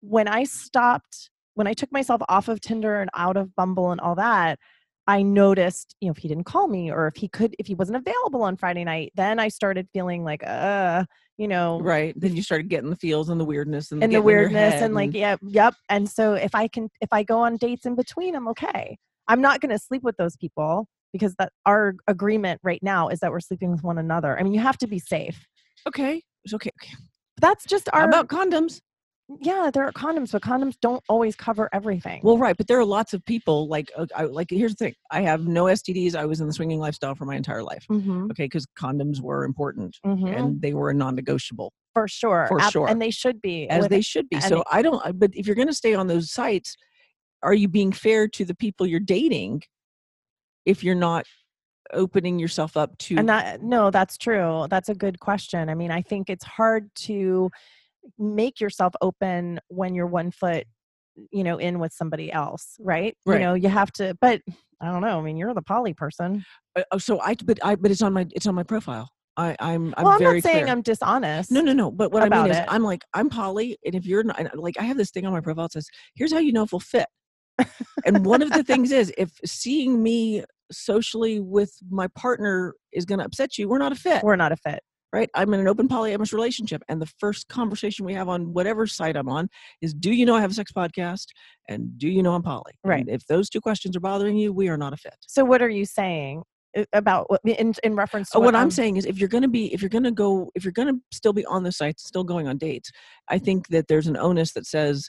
When 0.00 0.28
I 0.28 0.44
stopped, 0.44 1.30
when 1.54 1.66
I 1.66 1.72
took 1.72 1.90
myself 1.92 2.20
off 2.28 2.48
of 2.48 2.60
Tinder 2.60 3.00
and 3.00 3.10
out 3.14 3.36
of 3.36 3.54
Bumble 3.56 3.90
and 3.90 4.00
all 4.00 4.14
that, 4.16 4.58
I 5.06 5.22
noticed, 5.22 5.94
you 6.00 6.08
know, 6.08 6.12
if 6.12 6.18
he 6.18 6.28
didn't 6.28 6.44
call 6.44 6.68
me 6.68 6.90
or 6.90 7.06
if 7.08 7.16
he 7.16 7.28
could, 7.28 7.54
if 7.58 7.66
he 7.66 7.74
wasn't 7.74 7.96
available 7.98 8.42
on 8.42 8.56
Friday 8.56 8.84
night, 8.84 9.12
then 9.14 9.38
I 9.38 9.48
started 9.48 9.88
feeling 9.92 10.24
like, 10.24 10.42
uh, 10.46 11.04
you 11.36 11.48
know, 11.48 11.78
right. 11.82 12.14
Then 12.18 12.34
you 12.36 12.42
started 12.42 12.68
getting 12.68 12.90
the 12.90 12.96
feels 12.96 13.28
and 13.28 13.40
the 13.40 13.44
weirdness 13.44 13.92
and, 13.92 14.02
and 14.02 14.12
the 14.12 14.20
getting 14.20 14.28
in 14.30 14.38
your 14.38 14.48
weirdness 14.48 14.74
head 14.74 14.82
and 14.84 14.94
like 14.94 15.12
yeah 15.14 15.36
yep 15.42 15.74
and 15.88 16.08
so 16.08 16.34
if 16.34 16.54
i 16.54 16.68
can 16.68 16.88
if 17.00 17.08
i 17.12 17.22
go 17.22 17.40
on 17.40 17.56
dates 17.56 17.84
in 17.86 17.94
between 17.96 18.34
i'm 18.36 18.46
okay 18.48 18.96
i'm 19.28 19.40
not 19.40 19.60
going 19.60 19.70
to 19.70 19.78
sleep 19.78 20.02
with 20.02 20.16
those 20.16 20.36
people 20.36 20.86
because 21.12 21.34
that 21.38 21.52
our 21.66 21.94
agreement 22.08 22.60
right 22.62 22.82
now 22.82 23.08
is 23.08 23.20
that 23.20 23.30
we're 23.30 23.40
sleeping 23.40 23.70
with 23.70 23.82
one 23.82 23.98
another 23.98 24.38
i 24.38 24.42
mean 24.42 24.52
you 24.54 24.60
have 24.60 24.78
to 24.78 24.86
be 24.86 24.98
safe 24.98 25.46
okay, 25.86 26.22
it's 26.44 26.54
okay. 26.54 26.70
okay. 26.82 26.94
that's 27.40 27.64
just 27.64 27.88
How 27.92 28.00
our 28.00 28.08
about 28.08 28.28
condoms? 28.28 28.80
yeah 29.40 29.70
there 29.72 29.84
are 29.84 29.92
condoms 29.92 30.32
but 30.32 30.42
condoms 30.42 30.74
don't 30.82 31.02
always 31.08 31.34
cover 31.34 31.70
everything 31.72 32.20
Well, 32.22 32.36
right, 32.36 32.54
but 32.56 32.66
there 32.66 32.78
are 32.78 32.84
lots 32.84 33.14
of 33.14 33.24
people 33.24 33.68
like 33.68 33.90
uh, 33.96 34.04
I, 34.14 34.24
like 34.24 34.48
here's 34.50 34.74
the 34.74 34.84
thing: 34.84 34.94
I 35.10 35.22
have 35.22 35.46
no 35.46 35.64
STDs. 35.64 36.14
I 36.14 36.26
was 36.26 36.40
in 36.42 36.46
the 36.46 36.52
swinging 36.52 36.78
lifestyle 36.78 37.14
for 37.14 37.24
my 37.24 37.34
entire 37.34 37.62
life. 37.62 37.86
mm-hmm, 37.90 38.24
Okay, 38.32 38.44
because 38.44 38.66
condoms 38.78 39.22
were 39.22 39.44
important 39.44 39.96
mm-hmm. 40.04 40.26
and 40.26 40.60
they 40.60 40.74
were 40.74 40.90
a 40.90 40.94
non-negotiable, 40.94 41.72
for 41.94 42.06
sure 42.06 42.44
for 42.48 42.60
Ab- 42.60 42.72
sure. 42.72 42.86
and 42.86 43.00
they 43.00 43.10
should 43.10 43.40
be 43.40 43.66
as 43.70 43.88
they 43.88 44.02
should 44.02 44.28
be. 44.28 44.36
and 44.36 44.44
So 44.44 44.58
it- 44.60 44.66
I 44.70 44.82
don't. 44.82 45.18
But 45.18 45.30
if 45.34 45.46
you're 45.46 45.56
going 45.56 45.68
to 45.68 45.74
stay 45.74 45.94
on 45.94 46.06
those 46.06 46.30
sites, 46.30 46.76
are 47.44 47.54
you 47.54 47.68
being 47.68 47.92
fair 47.92 48.26
to 48.28 48.44
the 48.44 48.54
people 48.54 48.86
you're 48.86 49.00
dating? 49.00 49.62
If 50.64 50.82
you're 50.82 50.94
not 50.94 51.26
opening 51.92 52.38
yourself 52.38 52.76
up 52.76 52.96
to 52.96 53.16
and 53.18 53.28
that 53.28 53.62
no 53.62 53.90
that's 53.90 54.16
true 54.16 54.66
that's 54.70 54.88
a 54.88 54.94
good 54.94 55.20
question 55.20 55.68
i 55.68 55.74
mean 55.74 55.90
i 55.90 56.00
think 56.00 56.30
it's 56.30 56.44
hard 56.44 56.88
to 56.94 57.50
make 58.18 58.58
yourself 58.58 58.94
open 59.02 59.60
when 59.68 59.94
you're 59.94 60.06
one 60.06 60.30
foot 60.30 60.64
you 61.30 61.44
know 61.44 61.58
in 61.58 61.78
with 61.78 61.92
somebody 61.92 62.32
else 62.32 62.76
right, 62.80 63.16
Right. 63.26 63.34
you 63.34 63.40
know 63.46 63.54
you 63.54 63.68
have 63.68 63.92
to 63.92 64.16
but 64.20 64.40
i 64.80 64.86
don't 64.90 65.02
know 65.02 65.18
i 65.18 65.22
mean 65.22 65.36
you're 65.36 65.52
the 65.52 65.62
poly 65.62 65.92
person 65.92 66.44
Uh, 66.74 66.82
oh, 66.90 66.98
so 66.98 67.20
I, 67.20 67.34
but 67.44 67.58
I, 67.62 67.74
but 67.76 67.90
it's 67.90 68.02
on 68.02 68.14
my, 68.14 68.26
it's 68.34 68.46
on 68.46 68.54
my 68.54 68.64
profile. 68.64 69.10
I, 69.36 69.54
I'm, 69.60 69.92
I'm 69.98 70.04
well 70.04 70.14
i'm 70.14 70.22
not 70.22 70.42
saying 70.42 70.64
clear. 70.64 70.68
i'm 70.68 70.80
dishonest 70.82 71.50
No, 71.50 71.60
no, 71.60 71.72
no. 71.74 71.90
But 71.90 72.12
what 72.12 72.22
I 72.22 72.28
mean 72.28 72.50
is, 72.50 72.56
it. 72.56 72.64
I'm 72.68 72.82
like, 72.82 73.02
I'm 73.12 73.28
poly, 73.28 73.76
and 73.84 73.94
if 73.94 74.06
you're 74.06 74.22
not, 74.24 74.56
like, 74.56 74.76
I 74.78 74.84
have 74.84 74.96
this 74.96 75.10
thing 75.10 75.26
on 75.26 75.32
my 75.32 75.40
profile 75.40 75.64
that 75.66 75.72
says, 75.72 75.88
"Here's 76.14 76.32
how 76.32 76.38
you 76.38 76.52
know 76.52 76.62
if 76.62 76.72
we'll 76.72 76.80
fit." 76.80 77.06
And 78.04 78.24
one 78.24 78.42
of 78.42 78.50
the 78.50 78.62
things 78.66 78.92
is, 78.92 79.12
if 79.18 79.30
seeing 79.44 80.02
me 80.02 80.44
socially 80.72 81.40
with 81.40 81.72
my 81.90 82.08
partner 82.08 82.74
is 82.92 83.04
going 83.04 83.18
to 83.18 83.24
upset 83.24 83.58
you, 83.58 83.68
we're 83.68 83.78
not 83.78 83.92
a 83.92 83.96
fit, 83.96 84.22
we're 84.22 84.36
not 84.36 84.52
a 84.52 84.56
fit 84.56 84.80
right? 85.14 85.30
I'm 85.32 85.54
in 85.54 85.60
an 85.60 85.68
open 85.68 85.86
polyamorous 85.86 86.32
relationship, 86.32 86.82
and 86.88 87.00
the 87.00 87.10
first 87.20 87.46
conversation 87.46 88.04
we 88.04 88.14
have 88.14 88.28
on 88.28 88.52
whatever 88.52 88.84
site 88.84 89.16
I'm 89.16 89.28
on 89.28 89.48
is, 89.80 89.94
"Do 89.94 90.12
you 90.12 90.26
know 90.26 90.34
I 90.34 90.40
have 90.40 90.50
a 90.50 90.54
sex 90.54 90.72
podcast?" 90.72 91.26
and 91.68 91.96
"Do 91.96 92.08
you 92.08 92.20
know 92.20 92.34
I'm 92.34 92.42
poly?" 92.42 92.72
Right. 92.82 93.00
And 93.00 93.08
if 93.08 93.24
those 93.28 93.48
two 93.48 93.60
questions 93.60 93.96
are 93.96 94.00
bothering 94.00 94.36
you, 94.36 94.52
we 94.52 94.68
are 94.68 94.76
not 94.76 94.92
a 94.92 94.96
fit. 94.96 95.14
so 95.20 95.44
what 95.44 95.62
are 95.62 95.68
you 95.68 95.84
saying 95.84 96.42
uh, 96.76 96.84
about 96.92 97.30
what 97.30 97.40
in, 97.44 97.74
in 97.84 97.94
reference 97.94 98.30
to 98.30 98.38
Oh, 98.38 98.40
what 98.40 98.56
I'm 98.56 98.62
I'm 98.62 98.70
saying 98.72 98.96
is, 98.96 99.06
if 99.06 99.18
you're 99.18 99.28
going 99.28 99.42
to 99.42 99.48
be, 99.48 99.72
if 99.72 99.80
you're 99.80 99.88
going 99.88 100.02
to 100.02 100.10
go, 100.10 100.50
if 100.56 100.64
you're 100.64 100.72
going 100.72 100.88
to 100.88 101.00
still 101.12 101.32
be 101.32 101.46
on 101.46 101.62
the 101.62 101.70
site 101.70 102.00
still 102.00 102.24
going 102.24 102.48
on 102.48 102.58
dates, 102.58 102.90
I 103.28 103.38
think 103.38 103.68
that 103.68 103.86
there's 103.86 104.08
an 104.08 104.16
onus 104.16 104.52
that 104.54 104.66
says, 104.66 105.08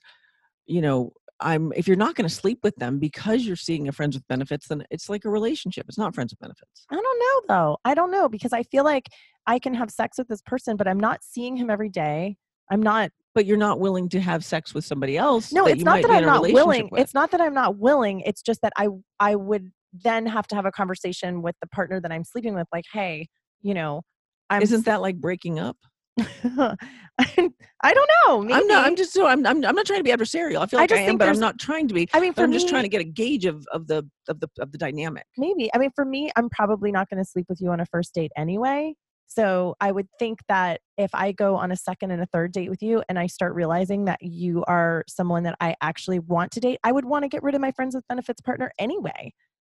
you 0.67 0.81
know, 0.81 1.13
I'm. 1.39 1.73
If 1.75 1.87
you're 1.87 1.97
not 1.97 2.15
going 2.15 2.27
to 2.27 2.33
sleep 2.33 2.59
with 2.63 2.75
them 2.77 2.99
because 2.99 3.45
you're 3.45 3.55
seeing 3.55 3.87
a 3.87 3.91
friends 3.91 4.15
with 4.15 4.27
benefits, 4.27 4.67
then 4.67 4.83
it's 4.89 5.09
like 5.09 5.25
a 5.25 5.29
relationship. 5.29 5.85
It's 5.87 5.97
not 5.97 6.15
friends 6.15 6.31
with 6.31 6.39
benefits. 6.39 6.85
I 6.89 6.95
don't 6.95 7.03
know 7.03 7.55
though. 7.55 7.77
I 7.85 7.93
don't 7.93 8.11
know 8.11 8.29
because 8.29 8.53
I 8.53 8.63
feel 8.63 8.83
like 8.83 9.09
I 9.47 9.59
can 9.59 9.73
have 9.73 9.91
sex 9.91 10.17
with 10.17 10.27
this 10.27 10.41
person, 10.41 10.77
but 10.77 10.87
I'm 10.87 10.99
not 10.99 11.23
seeing 11.23 11.57
him 11.57 11.69
every 11.69 11.89
day. 11.89 12.37
I'm 12.71 12.81
not. 12.81 13.11
But 13.33 13.45
you're 13.45 13.57
not 13.57 13.79
willing 13.79 14.07
to 14.09 14.21
have 14.21 14.45
sex 14.45 14.73
with 14.73 14.85
somebody 14.85 15.17
else. 15.17 15.51
No, 15.51 15.67
it's 15.67 15.83
not 15.83 16.01
that 16.01 16.11
I'm 16.11 16.25
not 16.25 16.41
willing. 16.41 16.89
with. 16.91 17.01
It's 17.01 17.13
not 17.13 17.31
that 17.31 17.41
I'm 17.41 17.53
not 17.53 17.77
willing. 17.77 18.21
It's 18.21 18.41
just 18.41 18.61
that 18.61 18.73
I 18.77 18.87
I 19.19 19.35
would 19.35 19.71
then 19.93 20.25
have 20.25 20.47
to 20.47 20.55
have 20.55 20.65
a 20.65 20.71
conversation 20.71 21.41
with 21.41 21.55
the 21.61 21.67
partner 21.67 22.01
that 22.01 22.11
I'm 22.11 22.23
sleeping 22.23 22.53
with, 22.55 22.67
like, 22.73 22.85
hey, 22.91 23.27
you 23.61 23.73
know, 23.73 24.01
I'm. 24.49 24.61
Isn't 24.61 24.85
that 24.85 25.01
like 25.01 25.17
breaking 25.17 25.59
up? 25.59 25.77
I 27.19 27.93
don't 27.93 28.09
know. 28.27 28.41
Maybe. 28.41 28.53
I'm 28.53 28.67
not. 28.67 28.85
I'm 28.85 28.95
just 28.95 29.13
so. 29.13 29.27
I'm. 29.27 29.45
I'm. 29.45 29.63
I'm 29.65 29.75
not 29.75 29.85
trying 29.85 29.99
to 29.99 30.03
be 30.03 30.11
adversarial. 30.11 30.61
I 30.61 30.65
feel 30.65 30.79
like 30.79 30.91
I, 30.91 30.95
just 30.95 31.09
am, 31.09 31.17
but 31.17 31.27
I'm 31.27 31.39
not 31.39 31.59
trying 31.59 31.87
to 31.87 31.93
be. 31.93 32.07
I 32.13 32.19
mean, 32.19 32.33
for 32.33 32.43
I'm 32.43 32.49
me, 32.49 32.55
just 32.55 32.69
trying 32.69 32.83
to 32.83 32.89
get 32.89 33.01
a 33.01 33.05
gauge 33.05 33.45
of 33.45 33.65
of 33.71 33.87
the 33.87 34.07
of 34.29 34.39
the 34.39 34.47
of 34.59 34.71
the 34.71 34.77
dynamic. 34.77 35.25
maybe. 35.37 35.69
I 35.73 35.77
mean, 35.77 35.91
for 35.95 36.05
me, 36.05 36.31
I'm 36.35 36.49
probably 36.49 36.91
not 36.91 37.09
going 37.09 37.23
to 37.23 37.29
sleep 37.29 37.47
with 37.49 37.59
you 37.61 37.69
on 37.71 37.79
a 37.79 37.85
first 37.85 38.13
date 38.13 38.31
anyway. 38.37 38.93
So 39.27 39.75
I 39.81 39.91
would 39.91 40.07
think 40.19 40.39
that 40.47 40.81
if 40.97 41.09
I 41.13 41.31
go 41.31 41.55
on 41.55 41.71
a 41.71 41.75
second 41.75 42.11
and 42.11 42.21
a 42.21 42.27
third 42.27 42.51
date 42.51 42.69
with 42.69 42.81
you 42.81 43.03
and 43.09 43.17
I 43.17 43.27
start 43.27 43.55
realizing 43.55 44.05
that 44.05 44.21
you 44.21 44.63
are 44.67 45.03
someone 45.07 45.43
that 45.43 45.57
I 45.59 45.75
actually 45.81 46.19
want 46.19 46.51
to 46.51 46.59
date, 46.59 46.79
I 46.83 46.91
would 46.91 47.05
want 47.05 47.23
to 47.23 47.29
get 47.29 47.43
rid 47.43 47.55
of 47.55 47.61
my 47.61 47.71
friends 47.71 47.95
with 47.95 48.07
benefits 48.07 48.39
partner 48.39 48.71
anyway 48.77 49.33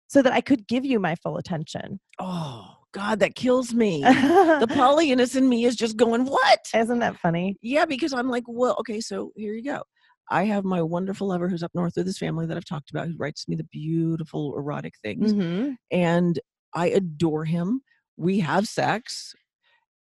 so 0.08 0.22
that 0.22 0.34
I 0.34 0.42
could 0.42 0.68
give 0.68 0.84
you 0.84 1.00
my 1.00 1.16
full 1.16 1.38
attention. 1.38 2.00
Oh 2.20 2.75
God, 2.96 3.20
that 3.20 3.36
kills 3.36 3.74
me. 3.74 4.02
the 4.04 4.68
polyness 4.74 5.36
in 5.36 5.50
me 5.50 5.66
is 5.66 5.76
just 5.76 5.98
going 5.98 6.26
what? 6.26 6.60
Isn't 6.74 7.00
that 7.00 7.18
funny? 7.20 7.58
Yeah, 7.62 7.86
because 7.86 8.14
I'm 8.14 8.30
like, 8.30 8.44
well, 8.48 8.76
okay, 8.80 9.02
so 9.02 9.32
here 9.36 9.54
you 9.54 9.64
go. 9.64 9.84
I 10.32 10.46
have 10.46 10.64
my 10.64 10.82
wonderful 10.82 11.28
lover 11.28 11.50
who's 11.50 11.62
up 11.62 11.72
north 11.76 11.94
with 11.98 12.06
his 12.08 12.18
family 12.18 12.46
that 12.46 12.56
I've 12.58 12.66
talked 12.66 12.90
about, 12.92 13.08
who 13.08 13.16
writes 13.18 13.48
me 13.50 13.56
the 13.58 13.66
beautiful 13.66 14.58
erotic 14.58 14.94
things, 15.04 15.34
Mm-hmm. 15.34 15.74
and 15.92 16.40
I 16.74 16.88
adore 16.88 17.46
him. 17.46 17.82
We 18.18 18.40
have 18.40 18.66
sex, 18.66 19.34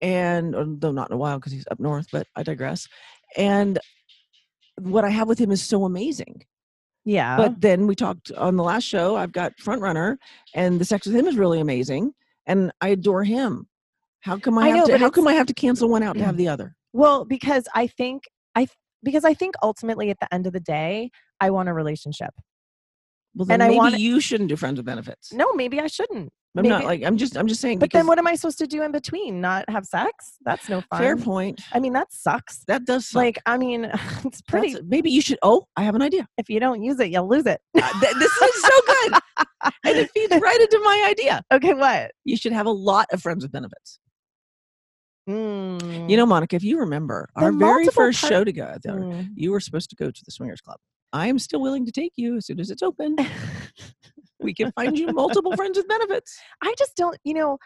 and 0.01 0.55
uh, 0.55 0.65
though 0.79 0.91
not 0.93 1.10
in 1.10 1.15
a 1.15 1.17
while 1.17 1.38
because 1.38 1.51
he's 1.51 1.67
up 1.69 1.79
north, 1.79 2.08
but 2.12 2.27
I 2.36 2.43
digress. 2.43 2.88
And 3.38 3.77
what 4.79 5.03
I 5.05 5.10
have 5.10 5.27
with 5.27 5.38
him 5.39 5.51
is 5.51 5.62
so 5.62 5.84
amazing. 5.86 6.43
Yeah. 7.03 7.38
But 7.38 7.62
then 7.62 7.86
we 7.88 7.93
talked 7.95 8.31
on 8.31 8.55
the 8.55 8.63
last 8.63 8.84
show. 8.86 9.15
I've 9.15 9.31
got 9.31 9.53
front 9.60 9.81
runner, 9.81 10.17
and 10.53 10.79
the 10.79 10.86
sex 10.86 11.05
with 11.05 11.15
him 11.15 11.27
is 11.27 11.36
really 11.38 11.60
amazing, 11.60 12.13
and 12.45 12.71
I 12.81 12.89
adore 12.89 13.23
him. 13.23 13.67
How 14.21 14.38
come 14.38 14.58
I, 14.58 14.63
I 14.63 14.67
have 14.69 14.88
know, 14.88 14.93
to? 14.93 14.97
How 14.97 15.10
come 15.10 15.27
I 15.27 15.34
have 15.34 15.47
to 15.47 15.53
cancel 15.53 15.88
one 15.89 16.01
out 16.03 16.17
to 16.17 16.23
have 16.23 16.36
mm. 16.36 16.39
the 16.39 16.47
other? 16.47 16.75
well, 16.93 17.25
because 17.25 17.67
I 17.75 17.88
think 17.88 18.23
I 18.55 18.67
because 19.03 19.25
I 19.25 19.34
think 19.34 19.55
ultimately 19.62 20.10
at 20.10 20.17
the 20.19 20.34
end 20.34 20.47
of 20.47 20.53
the 20.53 20.60
day, 20.60 21.12
I 21.39 21.49
want 21.51 21.69
a 21.69 21.73
relationship. 21.73 22.31
Well, 23.36 23.45
then 23.45 23.55
And 23.55 23.63
I 23.63 23.67
maybe 23.67 23.77
wanna- 23.77 23.97
you 23.97 24.19
shouldn't 24.19 24.49
do 24.49 24.55
friends 24.55 24.77
with 24.77 24.86
benefits. 24.86 25.34
No, 25.34 25.53
maybe 25.53 25.79
I 25.79 25.88
shouldn't. 25.88 26.31
I'm 26.57 26.67
not 26.67 26.85
like 26.85 27.03
I'm 27.03 27.17
just 27.17 27.35
I'm 27.37 27.47
just 27.47 27.59
saying. 27.61 27.79
But 27.79 27.91
then 27.91 28.07
what 28.07 28.17
am 28.17 28.27
I 28.27 28.35
supposed 28.35 28.57
to 28.59 28.67
do 28.67 28.81
in 28.83 28.91
between? 28.91 29.41
Not 29.41 29.65
have 29.69 29.85
sex? 29.85 30.37
That's 30.45 30.69
no 30.69 30.81
fun. 30.81 30.99
Fair 30.99 31.17
point. 31.17 31.59
I 31.73 31.79
mean, 31.79 31.93
that 31.93 32.11
sucks. 32.13 32.63
That 32.67 32.85
does 32.85 33.07
suck. 33.07 33.17
Like, 33.17 33.37
I 33.45 33.57
mean, 33.57 33.85
it's 34.25 34.41
pretty. 34.41 34.69
That's- 34.73 34.85
maybe 34.87 35.11
you 35.11 35.21
should. 35.21 35.37
Oh, 35.41 35.65
I 35.75 35.83
have 35.83 35.95
an 35.95 36.01
idea. 36.01 36.27
if 36.37 36.49
you 36.49 36.59
don't 36.59 36.81
use 36.81 36.99
it, 36.99 37.09
you'll 37.11 37.27
lose 37.27 37.45
it. 37.45 37.59
Uh, 37.75 37.99
th- 37.99 38.15
this 38.15 38.31
is 38.31 38.61
so 38.61 38.81
good, 38.87 39.13
and 39.85 39.97
it 39.97 40.09
feeds 40.11 40.33
right 40.41 40.61
into 40.61 40.79
my 40.83 41.05
idea. 41.09 41.41
okay, 41.51 41.73
what? 41.73 42.11
You 42.23 42.37
should 42.37 42.53
have 42.53 42.65
a 42.67 42.71
lot 42.71 43.07
of 43.11 43.21
friends 43.21 43.43
with 43.43 43.51
benefits. 43.51 43.99
Mm. 45.29 46.09
You 46.09 46.17
know, 46.17 46.25
Monica, 46.25 46.55
if 46.55 46.63
you 46.63 46.79
remember 46.79 47.27
The 47.35 47.45
our 47.45 47.51
very 47.51 47.85
first 47.87 48.21
part- 48.21 48.31
show 48.31 48.43
together, 48.43 48.79
Mm. 48.91 49.29
you 49.35 49.51
were 49.51 49.59
supposed 49.59 49.89
to 49.89 49.95
go 49.95 50.11
to 50.11 50.21
the 50.25 50.31
swingers 50.31 50.61
club. 50.61 50.77
I 51.13 51.27
am 51.27 51.39
still 51.39 51.61
willing 51.61 51.85
to 51.85 51.91
take 51.91 52.11
you 52.15 52.37
as 52.37 52.45
soon 52.45 52.59
as 52.59 52.69
it's 52.69 52.83
open. 52.83 53.15
we 54.45 54.53
can 54.53 54.71
find 54.71 54.97
you 54.97 55.08
multiple 55.08 55.51
friends 55.55 55.77
with 55.77 55.88
benefits. 55.88 56.39
I 56.62 56.73
just 56.77 56.95
don't, 56.95 57.17
you 57.23 57.34
know, 57.34 57.58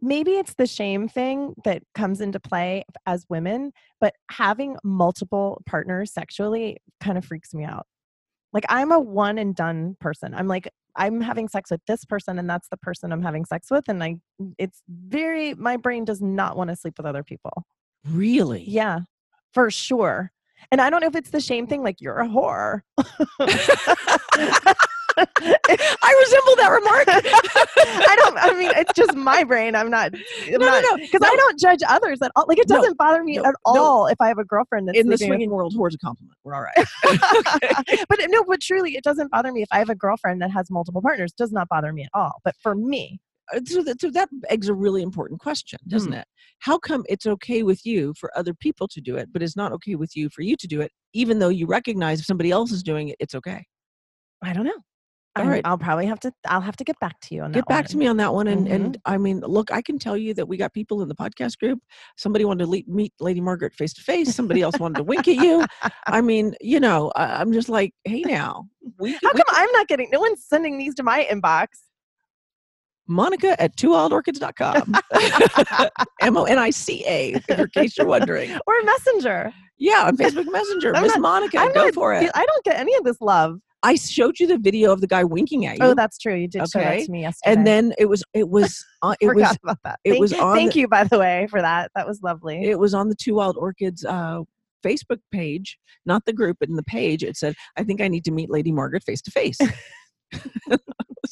maybe 0.00 0.32
it's 0.32 0.54
the 0.54 0.66
shame 0.66 1.08
thing 1.08 1.54
that 1.64 1.82
comes 1.94 2.20
into 2.20 2.40
play 2.40 2.84
as 3.06 3.24
women, 3.28 3.72
but 4.00 4.14
having 4.30 4.76
multiple 4.84 5.62
partners 5.66 6.12
sexually 6.12 6.78
kind 7.00 7.16
of 7.18 7.24
freaks 7.24 7.54
me 7.54 7.64
out. 7.64 7.86
Like 8.52 8.64
I'm 8.68 8.92
a 8.92 9.00
one 9.00 9.38
and 9.38 9.54
done 9.54 9.96
person. 10.00 10.34
I'm 10.34 10.48
like 10.48 10.68
I'm 10.98 11.20
having 11.20 11.48
sex 11.48 11.70
with 11.70 11.82
this 11.86 12.04
person 12.06 12.38
and 12.38 12.48
that's 12.48 12.68
the 12.68 12.78
person 12.78 13.12
I'm 13.12 13.22
having 13.22 13.44
sex 13.44 13.70
with 13.70 13.84
and 13.88 14.02
I 14.02 14.16
mm, 14.40 14.54
it's 14.58 14.82
very 14.88 15.54
my 15.54 15.76
brain 15.76 16.04
does 16.04 16.22
not 16.22 16.56
want 16.56 16.70
to 16.70 16.76
sleep 16.76 16.94
with 16.96 17.06
other 17.06 17.22
people. 17.22 17.64
Really? 18.08 18.64
Yeah. 18.66 19.00
For 19.52 19.70
sure. 19.70 20.32
And 20.70 20.80
I 20.80 20.88
don't 20.90 21.00
know 21.00 21.06
if 21.06 21.16
it's 21.16 21.30
the 21.30 21.40
shame 21.40 21.66
thing 21.66 21.82
like 21.82 22.00
you're 22.00 22.18
a 22.18 22.28
whore. 22.28 22.80
I 25.18 26.24
resemble 26.24 26.56
that 26.56 26.70
remark. 26.70 27.04
I 27.08 28.16
don't. 28.18 28.36
I 28.38 28.52
mean, 28.58 28.70
it's 28.76 28.92
just 28.94 29.14
my 29.14 29.44
brain. 29.44 29.74
I'm 29.74 29.90
not. 29.90 30.12
I'm 30.14 30.52
No, 30.52 30.58
no, 30.58 30.66
not, 30.66 30.84
no, 30.90 30.96
Because 30.96 31.20
I 31.24 31.34
don't 31.36 31.58
judge 31.58 31.80
others 31.88 32.20
at 32.22 32.32
all. 32.36 32.44
Like 32.48 32.58
it 32.58 32.68
doesn't 32.68 32.98
bother 32.98 33.24
me 33.24 33.36
no, 33.36 33.44
at 33.44 33.54
no. 33.66 33.82
all 33.82 34.06
if 34.06 34.20
I 34.20 34.28
have 34.28 34.38
a 34.38 34.44
girlfriend 34.44 34.88
that's 34.88 34.98
In 34.98 35.08
the 35.08 35.18
swinging 35.18 35.50
world, 35.50 35.74
whore's 35.74 35.94
a 35.94 35.98
compliment. 35.98 36.36
We're 36.44 36.54
all 36.54 36.62
right. 36.62 36.86
but 38.08 38.18
no, 38.28 38.44
but 38.44 38.60
truly, 38.60 38.96
it 38.96 39.04
doesn't 39.04 39.30
bother 39.30 39.52
me 39.52 39.62
if 39.62 39.68
I 39.72 39.78
have 39.78 39.90
a 39.90 39.94
girlfriend 39.94 40.42
that 40.42 40.50
has 40.50 40.70
multiple 40.70 41.00
partners. 41.02 41.32
It 41.32 41.36
Does 41.38 41.52
not 41.52 41.68
bother 41.68 41.92
me 41.92 42.02
at 42.04 42.10
all. 42.14 42.32
But 42.44 42.54
for 42.62 42.74
me, 42.74 43.18
Uh, 43.54 43.60
so 43.64 43.82
that, 43.82 44.00
so 44.00 44.10
that 44.10 44.28
begs 44.48 44.68
a 44.68 44.74
really 44.74 45.02
important 45.02 45.40
question, 45.40 45.78
doesn't 45.88 46.12
Hmm. 46.12 46.18
it? 46.18 46.26
How 46.58 46.78
come 46.78 47.04
it's 47.08 47.26
okay 47.26 47.62
with 47.62 47.84
you 47.86 48.12
for 48.18 48.30
other 48.36 48.52
people 48.54 48.88
to 48.88 49.00
do 49.00 49.16
it, 49.16 49.28
but 49.32 49.42
it's 49.42 49.56
not 49.56 49.72
okay 49.72 49.94
with 49.94 50.16
you 50.16 50.28
for 50.30 50.42
you 50.42 50.56
to 50.56 50.66
do 50.66 50.80
it, 50.80 50.90
even 51.12 51.38
though 51.38 51.48
you 51.48 51.66
recognize 51.66 52.18
if 52.20 52.26
somebody 52.26 52.50
else 52.50 52.72
is 52.72 52.82
doing 52.82 53.08
it, 53.08 53.16
it's 53.20 53.34
okay? 53.34 53.64
I 54.42 54.52
don't 54.52 54.64
know. 54.64 54.80
All 55.36 55.44
right. 55.46 55.60
I'll 55.64 55.76
probably 55.78 56.06
have 56.06 56.18
to. 56.20 56.32
I'll 56.48 56.60
have 56.60 56.76
to 56.76 56.84
get 56.84 56.98
back 57.00 57.20
to 57.20 57.34
you 57.34 57.42
on 57.42 57.52
that. 57.52 57.58
Get 57.58 57.66
back 57.68 57.86
to 57.88 57.96
me 57.96 58.06
on 58.06 58.16
that 58.16 58.32
one. 58.32 58.46
And 58.48 58.66
Mhm. 58.66 58.74
and 58.74 58.96
I 59.04 59.18
mean, 59.18 59.40
look, 59.40 59.70
I 59.70 59.82
can 59.82 59.98
tell 59.98 60.16
you 60.16 60.32
that 60.34 60.48
we 60.48 60.56
got 60.56 60.72
people 60.72 61.02
in 61.02 61.08
the 61.08 61.14
podcast 61.14 61.58
group. 61.58 61.78
Somebody 62.16 62.44
wanted 62.44 62.64
to 62.64 62.70
le- 62.70 62.82
meet 62.86 63.12
Lady 63.20 63.40
Margaret 63.40 63.74
face 63.74 63.92
to 63.94 64.02
face. 64.02 64.34
Somebody 64.34 64.62
else 64.62 64.78
wanted 64.78 64.96
to 64.96 65.04
wink 65.04 65.28
at 65.28 65.36
you. 65.36 65.64
I 66.06 66.20
mean, 66.20 66.54
you 66.60 66.80
know, 66.80 67.12
I, 67.16 67.40
I'm 67.40 67.52
just 67.52 67.68
like, 67.68 67.92
hey, 68.04 68.20
now 68.26 68.66
we, 68.98 69.12
How 69.12 69.18
we 69.34 69.42
come 69.42 69.42
I'm 69.48 69.70
not 69.72 69.88
getting? 69.88 70.08
No 70.10 70.20
one's 70.20 70.44
sending 70.44 70.78
these 70.78 70.94
to 70.96 71.02
my 71.02 71.26
inbox. 71.30 71.66
Monica 73.08 73.60
at 73.62 73.76
twowildorchids.com. 73.76 74.94
M 76.22 76.36
O 76.36 76.44
N 76.44 76.58
I 76.58 76.70
C 76.70 77.04
A, 77.06 77.40
in 77.48 77.68
case 77.68 77.96
you're 77.96 78.06
wondering. 78.06 78.50
or 78.66 78.74
Messenger. 78.84 79.52
Yeah, 79.78 80.06
on 80.06 80.16
Facebook 80.16 80.50
Messenger. 80.50 80.92
Miss 80.92 81.16
Monica, 81.18 81.58
I'm 81.58 81.72
go 81.72 81.84
not 81.84 81.94
for 81.94 82.14
it. 82.14 82.30
I 82.34 82.44
don't 82.46 82.64
get 82.64 82.76
any 82.80 82.94
of 82.96 83.04
this 83.04 83.20
love. 83.20 83.60
I 83.86 83.94
showed 83.94 84.38
you 84.40 84.46
the 84.46 84.58
video 84.58 84.92
of 84.92 85.00
the 85.00 85.06
guy 85.06 85.24
winking 85.24 85.66
at 85.66 85.78
you. 85.78 85.84
Oh, 85.84 85.94
that's 85.94 86.18
true. 86.18 86.34
You 86.34 86.48
did 86.48 86.68
show 86.70 86.80
Okay. 86.80 86.98
that 86.98 87.06
to 87.06 87.12
me 87.12 87.20
yesterday. 87.22 87.52
and 87.54 87.66
then 87.66 87.92
it 87.98 88.06
was 88.06 88.22
it 88.34 88.48
was 88.48 88.84
uh, 89.02 89.14
it 89.20 89.26
forgot 89.26 89.50
was 89.50 89.58
about 89.62 89.78
that. 89.84 90.00
it 90.04 90.10
thank, 90.10 90.20
was 90.20 90.32
on 90.32 90.56
Thank 90.56 90.72
the- 90.74 90.80
you, 90.80 90.88
by 90.88 91.04
the 91.04 91.18
way, 91.18 91.46
for 91.50 91.60
that. 91.62 91.90
That 91.94 92.06
was 92.06 92.20
lovely. 92.22 92.64
it 92.64 92.78
was 92.78 92.94
on 92.94 93.08
the 93.08 93.14
Two 93.14 93.34
Wild 93.34 93.56
Orchids 93.56 94.04
uh, 94.04 94.40
Facebook 94.84 95.18
page, 95.32 95.78
not 96.04 96.24
the 96.26 96.32
group, 96.32 96.56
but 96.60 96.68
in 96.68 96.76
the 96.76 96.82
page. 96.82 97.22
It 97.22 97.36
said, 97.36 97.54
"I 97.76 97.84
think 97.84 98.00
I 98.00 98.08
need 98.08 98.24
to 98.26 98.30
meet 98.32 98.50
Lady 98.50 98.72
Margaret 98.72 99.02
face 99.04 99.22
to 99.22 99.30
face." 99.30 99.58
It 100.32 100.80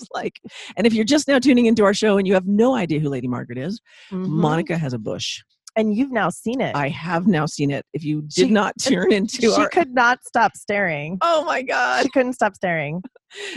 was 0.01 0.09
like, 0.13 0.41
and 0.77 0.87
if 0.87 0.93
you're 0.95 1.05
just 1.05 1.29
now 1.29 1.39
tuning 1.39 1.67
into 1.67 1.85
our 1.85 1.95
show 1.95 2.17
and 2.19 2.27
you 2.27 2.35
have 2.35 2.47
no 2.47 2.75
idea 2.75 3.01
who 3.01 3.09
Lady 3.09 3.29
Margaret 3.29 3.59
is, 3.59 3.81
Mhm. 4.11 4.27
Monica 4.27 4.77
has 4.79 4.93
a 4.93 4.99
bush. 4.99 5.43
And 5.77 5.95
you've 5.97 6.13
now 6.13 6.31
seen 6.31 6.61
it. 6.61 6.75
I 6.77 6.89
have 6.89 7.27
now 7.27 7.47
seen 7.47 7.71
it. 7.71 7.85
If 7.93 8.05
you 8.05 8.23
did 8.23 8.33
She- 8.35 8.51
not 8.51 8.75
turn 8.81 9.13
into 9.13 9.37
she 9.43 9.49
our, 9.49 9.69
could 9.69 9.93
not 9.95 10.19
stop 10.25 10.57
staring. 10.57 11.19
oh 11.23 11.45
my 11.45 11.63
god! 11.63 12.03
She 12.03 12.09
couldn't 12.11 12.35
stop 12.35 12.55
staring. 12.55 13.03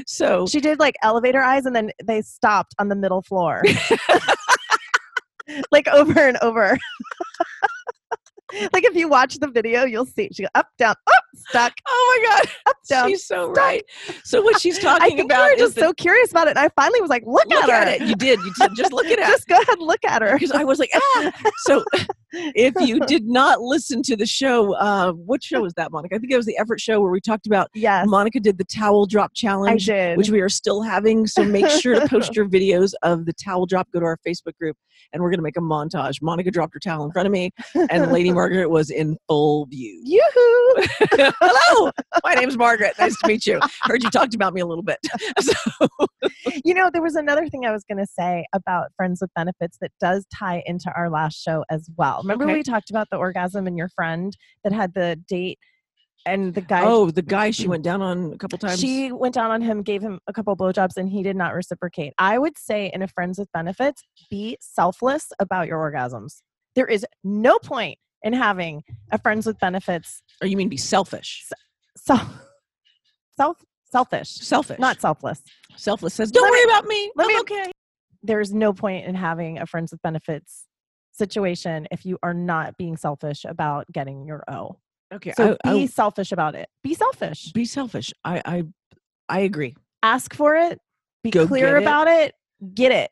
So 0.08 0.48
She 0.48 0.60
did 0.60 0.80
like 0.80 0.96
elevator 1.04 1.40
eyes, 1.44 1.68
and 1.68 1.76
then 1.76 1.92
they 2.04 2.24
stopped 2.24 2.74
on 2.80 2.88
the 2.90 2.96
middle 2.96 3.22
floor, 3.22 3.62
like 5.72 5.88
over 5.88 6.20
and 6.28 6.36
over. 6.42 6.80
like 8.74 8.84
if 8.86 8.96
you 8.96 9.08
watch 9.08 9.36
the 9.36 9.50
video, 9.50 9.86
you'll 9.86 10.08
see 10.08 10.30
she 10.34 10.42
go 10.44 10.50
up, 10.56 10.68
down, 10.80 10.96
up, 11.06 11.24
stuck, 11.50 11.74
oh 11.88 12.20
my 12.24 12.30
god, 12.38 12.52
up, 12.68 12.76
down. 12.90 13.10
she's 13.10 13.26
so 13.26 13.52
right. 13.52 13.84
So 14.24 14.42
what 14.42 14.60
she's 14.62 14.78
I 14.80 14.82
talking 14.82 15.08
think 15.08 15.20
you 15.20 15.26
about 15.26 15.46
were 15.50 15.54
is 15.54 15.60
just 15.60 15.76
that- 15.76 15.82
so 15.82 15.94
curious 15.94 16.32
about 16.32 16.48
it, 16.48 16.52
and 16.52 16.60
I 16.60 16.70
finally 16.76 17.02
was 17.02 17.10
like, 17.10 17.24
"Look, 17.26 17.46
look 17.48 17.64
at, 17.66 17.70
at 17.70 18.00
her. 18.00 18.04
it. 18.06 18.08
You 18.10 18.16
did. 18.16 18.40
You 18.40 18.54
did. 18.60 18.72
Just 18.76 18.92
look 18.94 19.06
at 19.08 19.20
it. 19.20 19.26
Just 19.28 19.48
go 19.48 19.56
ahead, 19.56 19.68
and 19.78 19.82
look 19.88 20.04
at 20.06 20.22
her." 20.22 20.34
because 20.34 20.52
I 20.52 20.64
was 20.64 20.80
like, 20.80 20.90
ah. 20.96 21.32
So 21.66 21.84
if 22.34 22.74
you 22.80 23.00
did 23.02 23.26
not 23.28 23.62
listen 23.62 24.02
to 24.04 24.16
the 24.16 24.26
show, 24.26 24.74
uh, 24.76 25.12
what 25.14 25.44
show 25.44 25.62
was 25.62 25.74
that, 25.76 25.92
Monica? 25.92 26.16
I 26.16 26.20
think 26.20 26.32
it 26.32 26.38
was 26.38 26.46
the 26.46 26.58
Effort 26.58 26.80
Show 26.80 27.02
where 27.02 27.12
we 27.12 27.20
talked 27.22 27.48
about 27.48 27.70
Yes, 27.74 28.06
Monica 28.08 28.40
did 28.40 28.58
the 28.58 28.66
towel 28.66 29.06
drop 29.06 29.32
I 29.32 29.34
challenge, 29.36 29.86
did. 29.86 30.18
which 30.18 30.30
we 30.30 30.42
are 30.42 30.50
still 30.50 30.82
having. 30.82 31.28
So 31.28 31.44
make 31.44 31.68
sure 31.70 32.00
to 32.00 32.08
post 32.08 32.36
your 32.36 32.48
videos 32.48 32.94
of 33.04 33.26
the 33.26 33.34
towel 33.34 33.66
drop. 33.66 33.88
Go 33.94 34.00
to 34.00 34.06
our 34.06 34.18
Facebook 34.28 34.58
group, 34.60 34.76
and 35.14 35.22
we're 35.22 35.30
going 35.30 35.40
to 35.40 35.44
make 35.44 35.58
a 35.58 35.62
montage. 35.62 36.22
Monica 36.22 36.52
dropped 36.52 36.74
her 36.74 36.80
towel 36.80 37.06
in 37.06 37.12
front 37.12 37.26
of 37.26 37.32
me, 37.32 37.52
and 37.90 38.12
Lady 38.12 38.32
Margaret 38.32 38.70
was 38.70 38.90
in 38.90 39.18
full 39.28 39.66
view. 39.68 40.02
Yoo-hoo! 40.04 41.27
Hello, 41.40 41.92
my 42.24 42.34
name's 42.36 42.58
Margaret. 42.58 42.94
Nice 43.00 43.18
to 43.20 43.28
meet 43.28 43.46
you. 43.46 43.60
Heard 43.84 44.04
you 44.04 44.10
talked 44.10 44.34
about 44.36 44.54
me 44.54 44.62
a 44.62 44.66
little 44.66 44.84
bit. 44.84 45.00
So, 45.42 45.88
you 46.66 46.74
know, 46.74 46.90
there 46.92 47.02
was 47.02 47.16
another 47.16 47.48
thing 47.48 47.66
I 47.66 47.72
was 47.72 47.84
going 47.90 47.98
to 48.00 48.06
say 48.06 48.46
about 48.54 48.88
friends 48.96 49.20
with 49.22 49.30
benefits 49.36 49.78
that 49.82 49.92
does 50.00 50.26
tie 50.34 50.64
into 50.66 50.92
our 50.96 51.10
last 51.10 51.42
show 51.42 51.64
as 51.70 51.90
well. 51.98 52.22
Remember 52.24 52.46
Okay. 52.46 52.54
we 52.56 52.64
talked 52.64 52.90
about 52.90 53.08
the 53.12 53.18
orgasm 53.18 53.68
and 53.68 53.78
your 53.78 53.90
friend 53.90 54.36
that 54.64 54.74
had 54.74 54.94
the 54.94 55.20
date 55.28 55.60
and 56.26 56.54
the 56.54 56.62
guy 56.62 56.82
oh, 56.84 57.10
the 57.12 57.22
guy 57.22 57.52
she 57.52 57.68
went 57.68 57.84
down 57.84 58.02
on 58.02 58.34
a 58.34 58.38
couple 58.38 58.58
times. 58.58 58.80
she 58.80 59.12
went 59.12 59.34
down 59.34 59.52
on 59.52 59.62
him, 59.62 59.82
gave 59.82 60.02
him 60.02 60.20
a 60.28 60.34
couple 60.34 60.56
blowjobs, 60.58 60.98
and 60.98 61.10
he 61.10 61.24
did 61.24 61.36
not 61.36 61.54
reciprocate. 61.54 62.14
I 62.18 62.38
would 62.38 62.58
say 62.58 62.92
in 62.94 63.02
a 63.02 63.08
friends 63.08 63.38
with 63.40 63.50
benefits, 63.54 64.04
be 64.30 64.58
selfless 64.60 65.32
about 65.40 65.68
your 65.68 65.80
orgasms. 65.80 66.42
There 66.76 66.88
is 66.88 67.06
no 67.24 67.58
point 67.60 67.98
in 68.28 68.34
having 68.34 68.84
a 69.12 69.18
friends 69.18 69.46
with 69.48 69.58
benefits 69.60 70.22
or 70.42 70.48
you 70.48 70.58
mean 70.58 70.70
be 70.70 70.78
selfish? 70.78 71.46
self 71.98 72.22
self 73.38 73.58
selfish, 73.92 74.30
Selfish, 74.30 74.80
not 74.80 75.00
selfless. 75.02 75.42
selfless. 75.78 76.14
Says, 76.14 76.30
don't 76.32 76.44
Let 76.44 76.52
worry 76.52 76.66
me- 76.66 76.72
about 76.72 76.86
me. 76.86 77.12
I'm 77.18 77.28
me- 77.28 77.40
okay. 77.40 77.72
there's 78.22 78.54
no 78.54 78.74
point 78.74 79.06
in 79.06 79.16
having 79.16 79.60
a 79.60 79.66
friends 79.66 79.92
with 79.92 80.02
benefits 80.02 80.66
situation 81.14 81.88
if 81.92 82.06
you 82.06 82.18
are 82.22 82.34
not 82.34 82.78
being 82.78 82.98
selfish 82.98 83.46
about 83.46 83.92
getting 83.92 84.26
your 84.28 84.44
O. 84.50 84.78
Okay, 85.14 85.32
So 85.38 85.58
I- 85.64 85.70
I- 85.70 85.74
be 85.74 85.88
selfish 85.88 86.32
about 86.34 86.54
it. 86.56 86.68
Be 86.84 86.94
selfish. 86.94 87.54
be 87.54 87.66
selfish. 87.66 88.14
I 88.26 88.42
I 88.46 88.64
I 89.30 89.40
agree. 89.42 89.76
Ask 90.04 90.34
for 90.34 90.56
it. 90.56 90.80
Be 91.24 91.30
Go 91.32 91.48
clear 91.48 91.68
get 91.74 91.78
it. 91.78 91.82
about 91.84 92.08
it. 92.08 92.36
Get 92.74 92.92
it. 92.92 93.10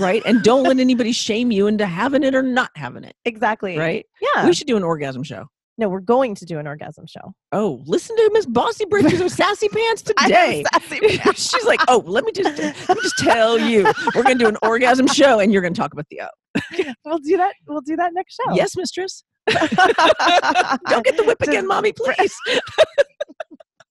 Right, 0.00 0.22
and 0.26 0.42
don't 0.42 0.64
let 0.64 0.78
anybody 0.78 1.12
shame 1.12 1.50
you 1.52 1.66
into 1.66 1.86
having 1.86 2.22
it 2.22 2.34
or 2.34 2.42
not 2.42 2.70
having 2.76 3.04
it. 3.04 3.14
Exactly. 3.24 3.78
Right. 3.78 4.04
Yeah. 4.34 4.46
We 4.46 4.52
should 4.54 4.66
do 4.66 4.76
an 4.76 4.82
orgasm 4.82 5.22
show. 5.22 5.46
no, 5.78 5.88
we're 5.88 6.00
going 6.00 6.34
to 6.36 6.44
do 6.44 6.58
an 6.58 6.66
orgasm 6.66 7.06
show. 7.06 7.32
Oh, 7.52 7.82
listen 7.86 8.16
to 8.16 8.30
Miss 8.32 8.46
Bossy 8.46 8.84
Bridges 8.86 9.20
with 9.22 9.32
sassy 9.32 9.68
pants 9.68 10.02
today. 10.02 10.64
sassy. 10.72 10.98
She's 11.34 11.64
like, 11.64 11.80
oh, 11.88 12.02
let 12.06 12.24
me 12.24 12.32
just 12.32 12.58
let 12.58 12.96
me 12.96 13.02
just 13.02 13.18
tell 13.18 13.58
you, 13.58 13.84
we're 14.14 14.22
gonna 14.24 14.34
do 14.36 14.48
an 14.48 14.56
orgasm 14.62 15.06
show, 15.06 15.38
and 15.40 15.52
you're 15.52 15.62
gonna 15.62 15.74
talk 15.74 15.92
about 15.92 16.06
the 16.10 16.22
O. 16.22 16.84
we'll 17.04 17.18
do 17.18 17.36
that. 17.36 17.54
We'll 17.68 17.80
do 17.80 17.96
that 17.96 18.12
next 18.14 18.34
show. 18.44 18.54
Yes, 18.54 18.76
mistress. 18.76 19.24
Don't 19.48 21.04
get 21.04 21.16
the 21.16 21.24
whip 21.26 21.40
again, 21.42 21.66
mommy, 21.66 21.92
please. 21.92 22.34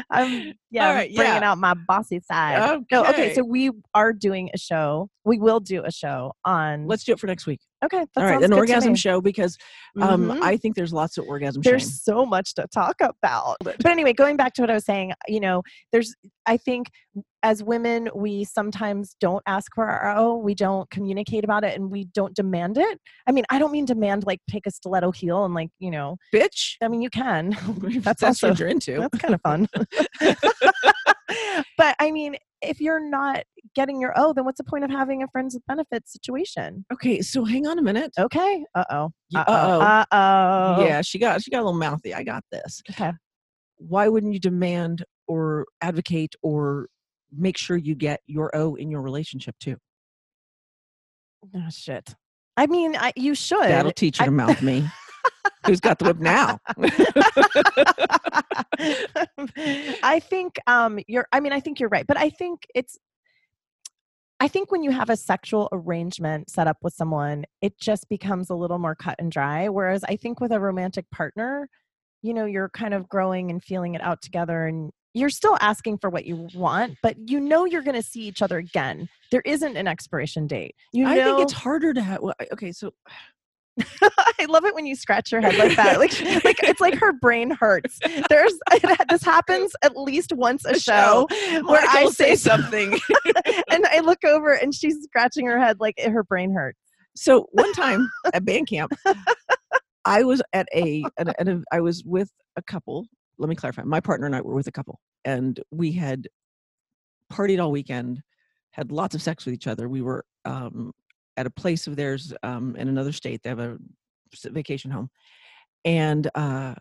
I'm 0.10 0.54
yeah, 0.72 0.88
All 0.88 0.94
I'm 0.94 0.98
bringing 0.98 1.16
yeah. 1.16 1.52
out 1.52 1.58
my 1.58 1.74
bossy 1.88 2.20
side. 2.20 2.84
No, 2.92 3.00
okay, 3.02 3.10
Okay. 3.10 3.34
so 3.34 3.44
we 3.44 3.72
are 3.94 4.12
doing 4.14 4.50
a 4.54 4.58
show. 4.58 5.10
We 5.24 5.40
will 5.40 5.60
do 5.60 5.84
a 5.84 5.92
show 5.92 6.34
on. 6.46 6.88
Let's 6.88 7.04
do 7.04 7.14
it 7.14 7.20
for 7.20 7.28
next 7.28 7.46
week. 7.46 7.62
Okay, 7.84 8.06
All 8.18 8.24
right, 8.24 8.42
an 8.44 8.54
orgasm 8.54 8.96
show 8.96 9.22
because 9.22 9.58
um, 10.02 10.28
Mhm. 10.30 10.42
I 10.42 10.58
think 10.58 10.76
there's 10.76 10.94
lots 10.94 11.18
of 11.18 11.26
orgasm 11.28 11.62
there's 11.62 11.84
shame. 11.84 11.90
so 11.92 12.26
much 12.26 12.54
to 12.56 12.68
talk 12.74 12.96
about. 13.02 13.58
But 13.64 13.86
anyway, 13.86 14.14
going 14.14 14.38
back 14.38 14.54
to 14.56 14.62
what 14.62 14.70
I 14.70 14.74
was 14.74 14.86
saying, 14.86 15.14
you 15.28 15.40
know, 15.40 15.62
there's 15.92 16.16
I 16.46 16.58
think 16.58 16.88
as 17.44 17.62
women 17.64 18.10
we 18.16 18.44
sometimes 18.46 19.16
don't 19.20 19.44
ask 19.48 19.72
for 19.76 19.86
our 19.86 20.18
O, 20.18 20.36
we 20.38 20.56
don't 20.56 20.90
communicate 20.90 21.44
about 21.44 21.64
it 21.64 21.76
and 21.80 21.92
we 21.92 22.06
don't 22.06 22.34
demand 22.36 22.78
it. 22.78 23.00
I 23.28 23.32
mean, 23.32 23.44
I 23.50 23.60
don't 23.60 23.72
mean 23.72 23.86
demand 23.86 24.26
like 24.26 24.40
take 24.50 24.66
a 24.66 24.72
stiletto 24.72 25.12
heel 25.12 25.46
and 25.46 25.54
like, 25.54 25.70
you 25.80 25.92
know, 25.92 26.18
Bitch. 26.34 26.76
I 26.82 26.88
mean 26.88 27.02
you 27.02 27.10
can. 27.10 27.52
That's 27.82 28.22
that's 28.22 28.24
also- 28.24 28.50
what 28.50 28.60
you're 28.60 28.70
into. 28.70 29.00
That's 29.00 29.18
kind 29.20 29.34
of 29.34 29.42
fun. 29.42 29.68
but 31.78 31.96
I 32.00 32.12
mean, 32.12 32.36
if 32.62 32.80
you're 32.80 33.00
not 33.00 33.44
getting 33.76 34.00
your 34.00 34.14
O, 34.16 34.34
then 34.34 34.46
what's 34.46 34.58
the 34.58 34.64
point 34.64 34.84
of 34.84 34.90
having 34.90 35.24
a 35.24 35.28
friends 35.28 35.54
with 35.54 35.66
benefits 35.68 36.14
situation? 36.14 36.86
Okay, 36.92 37.22
so 37.22 37.46
hang 37.46 37.68
on 37.68 37.80
a 37.80 37.82
minute. 37.82 38.12
Okay. 38.20 38.66
Uh 38.76 38.84
oh. 38.90 39.12
Uh 39.36 39.40
uh-oh. 39.40 39.44
oh. 39.48 39.82
Uh 39.82 40.06
oh. 40.12 40.86
Yeah, 40.86 41.02
she 41.02 41.20
got 41.20 41.42
she 41.42 41.52
got 41.52 41.60
a 41.60 41.66
little 41.66 41.80
mouthy. 41.80 42.14
I 42.14 42.24
got 42.24 42.44
this. 42.52 42.82
Okay. 42.90 43.12
Why 43.78 44.08
wouldn't 44.08 44.34
you 44.34 44.40
demand 44.40 45.04
or 45.28 45.66
advocate 45.82 46.36
or 46.42 46.88
make 47.36 47.58
sure 47.58 47.78
you 47.78 47.96
get 47.96 48.22
your 48.28 48.56
O 48.56 48.76
in 48.76 48.92
your 48.92 49.02
relationship 49.02 49.56
too? 49.60 49.78
Oh 51.56 51.70
shit. 51.70 52.16
I 52.56 52.68
mean, 52.68 52.96
I, 52.96 53.12
you 53.16 53.34
should. 53.34 53.64
That'll 53.64 53.92
teach 53.92 54.20
you 54.20 54.26
to 54.26 54.32
mouth 54.32 54.62
me. 54.62 54.88
Who's 55.66 55.80
got 55.80 55.98
the 55.98 56.06
whip 56.06 56.20
now? 56.20 56.60
I 60.04 60.20
think 60.20 60.58
um 60.68 61.00
you're 61.08 61.26
I 61.32 61.40
mean 61.40 61.54
I 61.54 61.62
think 61.62 61.80
you're 61.80 61.90
right, 61.90 62.06
but 62.06 62.18
I 62.18 62.30
think 62.30 62.68
it's 62.76 62.98
I 64.44 64.50
think 64.50 64.74
when 64.74 64.84
you 64.84 64.92
have 64.92 65.10
a 65.10 65.16
sexual 65.16 65.70
arrangement 65.72 66.50
set 66.50 66.68
up 66.68 66.76
with 66.82 66.94
someone, 66.94 67.46
it 67.62 67.80
just 67.80 68.10
becomes 68.10 68.50
a 68.50 68.56
little 68.56 68.78
more 68.78 68.94
cut 68.94 69.16
and 69.18 69.32
dry. 69.32 69.70
Whereas 69.70 70.04
I 70.04 70.18
think 70.18 70.42
with 70.42 70.52
a 70.52 70.60
romantic 70.60 71.10
partner, 71.12 71.70
you 72.22 72.34
know, 72.34 72.44
you're 72.44 72.68
kind 72.68 72.94
of 72.94 73.08
growing 73.08 73.50
and 73.50 73.64
feeling 73.64 73.96
it 73.96 74.02
out 74.02 74.22
together 74.22 74.66
and 74.66 74.92
you're 75.14 75.30
still 75.30 75.58
asking 75.62 76.00
for 76.00 76.10
what 76.10 76.26
you 76.26 76.50
want, 76.54 76.98
but 77.02 77.16
you 77.30 77.40
know 77.40 77.64
you're 77.64 77.84
going 77.84 77.96
to 77.96 78.04
see 78.04 78.24
each 78.24 78.42
other 78.42 78.58
again. 78.58 79.08
There 79.32 79.44
isn't 79.46 79.78
an 79.78 79.88
expiration 79.88 80.46
date. 80.46 80.76
You 80.92 81.06
know, 81.06 81.12
I 81.12 81.24
think 81.24 81.40
it's 81.40 81.54
harder 81.54 81.94
to 81.94 82.02
have. 82.02 82.20
Well, 82.22 82.34
okay, 82.52 82.74
so 82.74 82.92
I 84.02 84.46
love 84.50 84.66
it 84.66 84.76
when 84.76 84.86
you 84.86 84.96
scratch 84.96 85.32
your 85.32 85.42
head 85.42 85.56
like 85.58 85.76
that. 85.76 86.00
Like, 86.00 86.12
like 86.44 86.64
it's 86.64 86.82
like 86.82 86.96
her 86.96 87.14
brain 87.14 87.52
hurts. 87.52 88.00
There's 88.30 88.54
this 89.10 89.24
happens 89.24 89.74
at 89.82 89.98
least 89.98 90.32
once 90.34 90.66
a, 90.66 90.72
A 90.72 90.80
show, 90.80 91.28
show. 91.32 91.62
where 91.66 91.82
I 91.90 92.06
say 92.12 92.36
something. 92.38 93.00
and 93.72 93.86
I 93.88 94.00
look 94.00 94.24
over 94.24 94.54
and 94.54 94.74
she's 94.74 95.02
scratching 95.04 95.48
her 95.48 95.60
head 95.60 95.80
like 95.80 96.00
her 96.00 96.24
brain 96.24 96.54
hurts. 96.54 96.80
So 97.16 97.48
one 97.52 97.72
time 97.74 98.10
at 98.34 98.46
band 98.46 98.68
camp, 98.68 98.92
I 100.06 100.24
was 100.24 100.42
at 100.54 100.68
a, 100.74 101.04
at 101.18 101.30
a, 101.30 101.42
at 101.42 101.48
a 101.48 101.64
I 101.72 101.80
was 101.82 102.04
with 102.06 102.30
a 102.56 102.62
couple. 102.62 103.08
Let 103.38 103.50
me 103.50 103.56
clarify. 103.56 103.84
My 103.84 104.00
partner 104.00 104.26
and 104.26 104.36
I 104.36 104.42
were 104.42 104.54
with 104.54 104.68
a 104.68 104.72
couple, 104.72 105.00
and 105.26 105.60
we 105.72 105.92
had 105.92 106.28
partied 107.32 107.62
all 107.62 107.72
weekend, 107.72 108.22
had 108.72 108.92
lots 108.92 109.16
of 109.16 109.22
sex 109.22 109.46
with 109.46 109.56
each 109.56 109.68
other. 109.68 109.90
We 109.90 110.02
were 110.02 110.26
um, 110.46 110.92
at 111.38 111.46
a 111.46 111.52
place 111.52 111.88
of 111.88 111.96
theirs 111.96 112.34
um, 112.44 112.76
in 112.76 112.88
another 112.88 113.12
state. 113.12 113.42
They 113.44 113.50
have 113.50 113.60
a 113.60 113.78
vacation 114.46 114.92
home, 114.92 115.10
and 115.86 116.30
uh, 116.36 116.76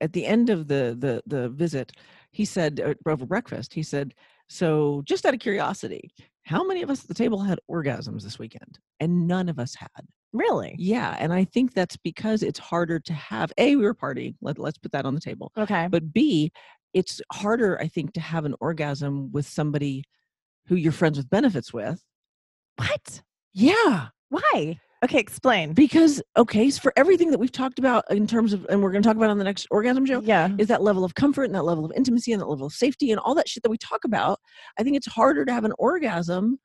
at 0.00 0.12
the 0.12 0.26
end 0.26 0.50
of 0.50 0.68
the 0.68 0.96
the 0.98 1.22
the 1.26 1.48
visit, 1.50 1.92
he 2.32 2.44
said 2.44 2.80
uh, 2.80 3.10
over 3.10 3.26
breakfast, 3.26 3.72
he 3.74 3.82
said, 3.82 4.14
"So, 4.48 5.02
just 5.04 5.26
out 5.26 5.34
of 5.34 5.40
curiosity, 5.40 6.10
how 6.44 6.64
many 6.64 6.82
of 6.82 6.90
us 6.90 7.02
at 7.02 7.08
the 7.08 7.14
table 7.14 7.40
had 7.40 7.58
orgasms 7.70 8.22
this 8.22 8.38
weekend?" 8.38 8.78
And 9.00 9.26
none 9.26 9.48
of 9.48 9.58
us 9.58 9.74
had. 9.74 9.88
Really? 10.32 10.74
Yeah, 10.78 11.16
and 11.20 11.32
I 11.32 11.44
think 11.44 11.74
that's 11.74 11.96
because 11.96 12.42
it's 12.42 12.58
harder 12.58 12.98
to 12.98 13.12
have. 13.12 13.52
A, 13.56 13.76
we 13.76 13.84
were 13.84 13.94
partying. 13.94 14.34
Let, 14.42 14.58
let's 14.58 14.78
put 14.78 14.90
that 14.92 15.06
on 15.06 15.14
the 15.14 15.20
table. 15.20 15.52
Okay. 15.56 15.86
But 15.88 16.12
B, 16.12 16.50
it's 16.92 17.20
harder, 17.32 17.80
I 17.80 17.86
think, 17.86 18.12
to 18.14 18.20
have 18.20 18.44
an 18.44 18.56
orgasm 18.60 19.30
with 19.30 19.46
somebody 19.46 20.02
who 20.66 20.74
you're 20.74 20.92
friends 20.92 21.18
with 21.18 21.30
benefits 21.30 21.72
with. 21.72 22.02
what? 22.76 23.22
Yeah, 23.54 24.08
Why? 24.30 24.80
Okay, 25.04 25.18
explain. 25.18 25.74
because 25.74 26.22
okay, 26.36 26.70
for 26.70 26.92
everything 26.96 27.30
that 27.30 27.38
we've 27.38 27.52
talked 27.52 27.78
about 27.78 28.10
in 28.10 28.26
terms 28.26 28.52
of, 28.54 28.66
and 28.70 28.82
we're 28.82 28.90
going 28.90 29.02
to 29.02 29.06
talk 29.06 29.16
about 29.16 29.28
on 29.30 29.36
the 29.38 29.44
next 29.44 29.66
orgasm 29.70 30.06
show, 30.06 30.20
Yeah. 30.22 30.48
is 30.58 30.66
that 30.68 30.82
level 30.82 31.04
of 31.04 31.14
comfort 31.14 31.44
and 31.44 31.54
that 31.54 31.64
level 31.64 31.84
of 31.84 31.92
intimacy 31.94 32.32
and 32.32 32.40
that 32.40 32.46
level 32.48 32.66
of 32.66 32.72
safety 32.72 33.10
and 33.10 33.20
all 33.20 33.34
that 33.34 33.46
shit 33.48 33.62
that 33.62 33.70
we 33.70 33.76
talk 33.76 34.04
about. 34.04 34.40
I 34.78 34.82
think 34.82 34.96
it's 34.96 35.06
harder 35.06 35.44
to 35.44 35.52
have 35.52 35.64
an 35.66 35.72
orgasm 35.78 36.58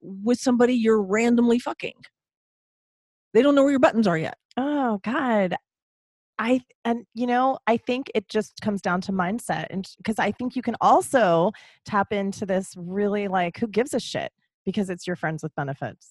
with 0.00 0.38
somebody 0.40 0.74
you're 0.74 1.02
randomly 1.02 1.58
fucking. 1.58 1.94
They 3.34 3.42
don't 3.42 3.54
know 3.54 3.62
where 3.62 3.72
your 3.72 3.80
buttons 3.80 4.06
are 4.06 4.18
yet. 4.18 4.38
Oh 4.56 4.98
God. 5.04 5.54
I 6.38 6.60
and 6.84 7.04
you 7.14 7.26
know, 7.26 7.58
I 7.66 7.76
think 7.76 8.10
it 8.14 8.28
just 8.28 8.60
comes 8.62 8.80
down 8.80 9.00
to 9.02 9.12
mindset 9.12 9.66
and 9.70 9.86
because 9.98 10.18
I 10.18 10.32
think 10.32 10.56
you 10.56 10.62
can 10.62 10.76
also 10.80 11.52
tap 11.84 12.10
into 12.12 12.46
this 12.46 12.72
really 12.76 13.28
like 13.28 13.58
who 13.58 13.66
gives 13.66 13.92
a 13.92 14.00
shit 14.00 14.32
because 14.66 14.90
it's 14.90 15.06
your 15.06 15.16
friends 15.16 15.42
with 15.42 15.54
benefits. 15.54 16.10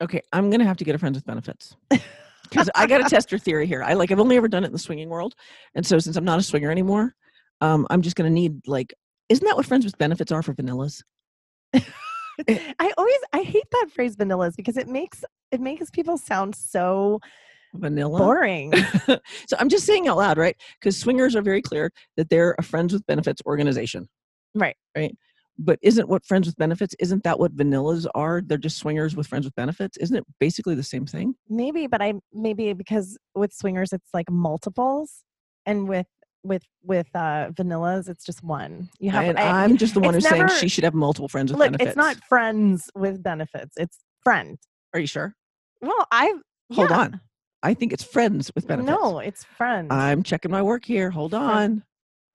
Okay, 0.00 0.20
I'm 0.32 0.50
gonna 0.50 0.64
have 0.64 0.76
to 0.76 0.84
get 0.84 0.94
a 0.94 0.98
friends 0.98 1.16
with 1.16 1.24
benefits 1.24 1.76
because 1.90 2.70
I 2.74 2.86
got 2.86 2.98
to 2.98 3.04
test 3.04 3.32
your 3.32 3.38
theory 3.38 3.66
here. 3.66 3.82
I 3.82 3.94
like 3.94 4.12
I've 4.12 4.20
only 4.20 4.36
ever 4.36 4.48
done 4.48 4.62
it 4.62 4.68
in 4.68 4.72
the 4.72 4.78
swinging 4.78 5.08
world, 5.08 5.34
and 5.74 5.84
so 5.84 5.98
since 5.98 6.16
I'm 6.16 6.24
not 6.24 6.38
a 6.38 6.42
swinger 6.42 6.70
anymore, 6.70 7.14
um, 7.60 7.86
I'm 7.90 8.02
just 8.02 8.14
gonna 8.14 8.30
need 8.30 8.66
like, 8.68 8.94
isn't 9.28 9.44
that 9.44 9.56
what 9.56 9.66
friends 9.66 9.84
with 9.84 9.98
benefits 9.98 10.30
are 10.30 10.42
for 10.42 10.54
vanillas? 10.54 11.02
I 11.74 12.92
always 12.98 13.18
I 13.32 13.42
hate 13.42 13.70
that 13.72 13.88
phrase 13.94 14.16
vanillas 14.16 14.56
because 14.56 14.76
it 14.76 14.88
makes 14.88 15.24
it 15.50 15.60
makes 15.60 15.90
people 15.90 16.18
sound 16.18 16.54
so 16.54 17.20
Vanilla. 17.74 18.18
boring. 18.18 18.72
so 19.06 19.56
I'm 19.58 19.68
just 19.68 19.86
saying 19.86 20.08
out 20.08 20.16
loud, 20.16 20.38
right? 20.38 20.56
Because 20.80 20.98
swingers 20.98 21.34
are 21.34 21.42
very 21.42 21.62
clear 21.62 21.92
that 22.16 22.30
they're 22.30 22.54
a 22.58 22.62
friends 22.62 22.92
with 22.92 23.06
benefits 23.06 23.42
organization. 23.46 24.08
Right. 24.54 24.76
Right. 24.96 25.16
But 25.56 25.78
isn't 25.82 26.08
what 26.08 26.24
friends 26.26 26.46
with 26.46 26.56
benefits? 26.56 26.96
Isn't 26.98 27.22
that 27.24 27.38
what 27.38 27.54
vanillas 27.56 28.06
are? 28.14 28.42
They're 28.44 28.58
just 28.58 28.78
swingers 28.78 29.14
with 29.14 29.26
friends 29.28 29.44
with 29.44 29.54
benefits. 29.54 29.96
Isn't 29.98 30.16
it 30.16 30.24
basically 30.40 30.74
the 30.74 30.82
same 30.82 31.06
thing? 31.06 31.34
maybe, 31.48 31.86
but 31.86 32.02
I 32.02 32.14
maybe 32.32 32.72
because 32.72 33.16
with 33.34 33.52
swingers 33.52 33.92
it's 33.92 34.08
like 34.12 34.28
multiples 34.30 35.22
and 35.64 35.88
with 35.88 36.06
with 36.42 36.64
with 36.82 37.06
uh 37.14 37.50
vanillas 37.52 38.08
it's 38.08 38.24
just 38.24 38.42
one. 38.42 38.90
You 38.98 39.10
have 39.10 39.24
and 39.24 39.38
I- 39.38 39.62
I'm 39.64 39.76
just 39.76 39.94
the 39.94 40.00
one 40.00 40.14
who's 40.14 40.28
saying 40.28 40.48
she 40.58 40.68
should 40.68 40.84
have 40.84 40.94
multiple 40.94 41.28
friends 41.28 41.52
with 41.52 41.58
look, 41.60 41.68
benefits. 41.68 41.90
it's 41.90 41.96
not 41.96 42.16
friends 42.28 42.90
with 42.96 43.22
benefits. 43.22 43.74
It's 43.76 43.98
friend. 44.22 44.58
Are 44.92 45.00
you 45.00 45.06
sure? 45.06 45.34
Well, 45.80 46.06
I 46.10 46.34
Hold 46.72 46.90
yeah. 46.90 46.98
on. 46.98 47.20
I 47.62 47.74
think 47.74 47.92
it's 47.92 48.04
friends 48.04 48.50
with 48.54 48.66
benefits. 48.66 48.90
No, 49.00 49.20
it's 49.20 49.44
friends. 49.44 49.88
I'm 49.90 50.22
checking 50.22 50.50
my 50.50 50.62
work 50.62 50.84
here. 50.84 51.10
Hold 51.10 51.32
on. 51.32 51.82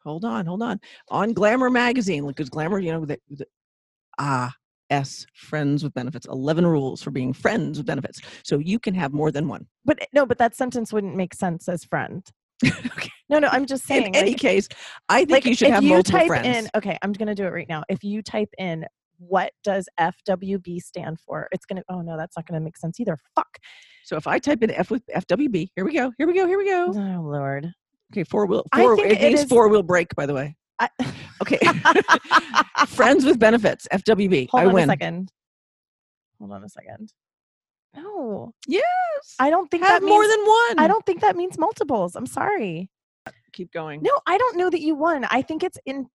Hold 0.03 0.25
on. 0.25 0.45
Hold 0.45 0.61
on. 0.61 0.79
On 1.09 1.33
Glamour 1.33 1.69
magazine, 1.69 2.25
because 2.27 2.49
Glamour, 2.49 2.79
you 2.79 2.91
know, 2.91 3.05
the, 3.05 3.19
the 3.29 3.45
ah, 4.17 4.53
S, 4.89 5.25
friends 5.33 5.83
with 5.83 5.93
benefits. 5.93 6.27
11 6.27 6.65
rules 6.65 7.01
for 7.01 7.11
being 7.11 7.33
friends 7.33 7.77
with 7.77 7.85
benefits. 7.85 8.21
So 8.43 8.57
you 8.57 8.79
can 8.79 8.93
have 8.95 9.13
more 9.13 9.31
than 9.31 9.47
one. 9.47 9.67
but 9.85 9.99
no, 10.13 10.25
but 10.25 10.37
that 10.39 10.55
sentence 10.55 10.91
wouldn't 10.91 11.15
make 11.15 11.33
sense 11.33 11.69
as 11.69 11.83
friend. 11.83 12.25
okay. 12.65 13.09
No, 13.29 13.39
no, 13.39 13.47
I'm 13.51 13.65
just 13.65 13.85
saying. 13.85 14.07
In 14.07 14.15
any 14.15 14.33
case, 14.33 14.67
I 15.07 15.19
think 15.19 15.31
like, 15.31 15.45
you 15.45 15.55
should 15.55 15.69
if 15.69 15.75
have 15.75 15.83
you 15.83 15.91
multiple 15.91 16.19
type 16.19 16.27
friends. 16.27 16.47
in, 16.47 16.69
okay, 16.75 16.97
I'm 17.01 17.13
gonna 17.13 17.35
do 17.35 17.45
it 17.45 17.53
right 17.53 17.69
now. 17.69 17.83
If 17.87 18.03
you 18.03 18.21
type 18.21 18.49
in 18.57 18.85
what 19.19 19.51
does 19.63 19.87
FWB 19.99 20.79
stand 20.79 21.19
for, 21.19 21.47
it's 21.51 21.65
gonna. 21.65 21.83
Oh 21.89 22.01
no, 22.01 22.17
that's 22.17 22.35
not 22.35 22.47
gonna 22.47 22.59
make 22.59 22.75
sense 22.75 22.99
either. 22.99 23.17
Fuck. 23.35 23.59
so 24.03 24.17
if 24.17 24.27
I 24.27 24.39
type 24.39 24.63
in 24.63 24.71
F 24.71 24.91
with 24.91 25.05
FWB, 25.15 25.69
here 25.75 25.85
we 25.85 25.93
go. 25.93 26.11
Here 26.17 26.27
we 26.27 26.33
go. 26.33 26.47
Here 26.47 26.57
we 26.57 26.65
go. 26.65 26.91
Oh 26.93 27.21
lord. 27.21 27.71
Okay, 28.11 28.23
four 28.23 28.45
wheel. 28.47 28.65
I 28.71 28.81
Four, 28.81 28.95
think 28.95 29.07
it 29.11 29.21
it 29.21 29.27
means 29.27 29.41
is- 29.41 29.49
four 29.49 29.67
wheel 29.69 29.83
brake, 29.83 30.15
by 30.15 30.25
the 30.25 30.33
way. 30.33 30.55
I, 30.79 30.89
Okay. 31.41 31.57
friends 32.87 33.23
with 33.25 33.39
benefits, 33.39 33.87
FWB. 33.93 34.49
hold 34.49 34.63
I 34.63 34.65
on 34.67 34.73
win. 34.73 34.89
a 34.89 34.93
second. 34.93 35.31
Hold 36.39 36.51
on 36.51 36.63
a 36.63 36.69
second. 36.69 37.13
No, 37.95 38.53
Yes. 38.67 38.83
I 39.39 39.49
don't 39.49 39.69
think 39.71 39.83
have 39.83 40.01
that 40.01 40.07
more 40.07 40.27
than 40.27 40.39
one. 40.45 40.79
I 40.79 40.87
don't 40.87 41.05
think 41.05 41.21
that 41.21 41.35
means 41.35 41.57
multiples. 41.57 42.15
I'm 42.15 42.25
sorry. 42.27 42.89
keep 43.53 43.71
going. 43.71 44.01
No, 44.03 44.19
I 44.27 44.37
don't 44.37 44.57
know 44.57 44.69
that 44.69 44.81
you 44.81 44.95
won. 44.95 45.25
I 45.25 45.41
think 45.41 45.63
it's 45.63 45.77
in. 45.85 46.07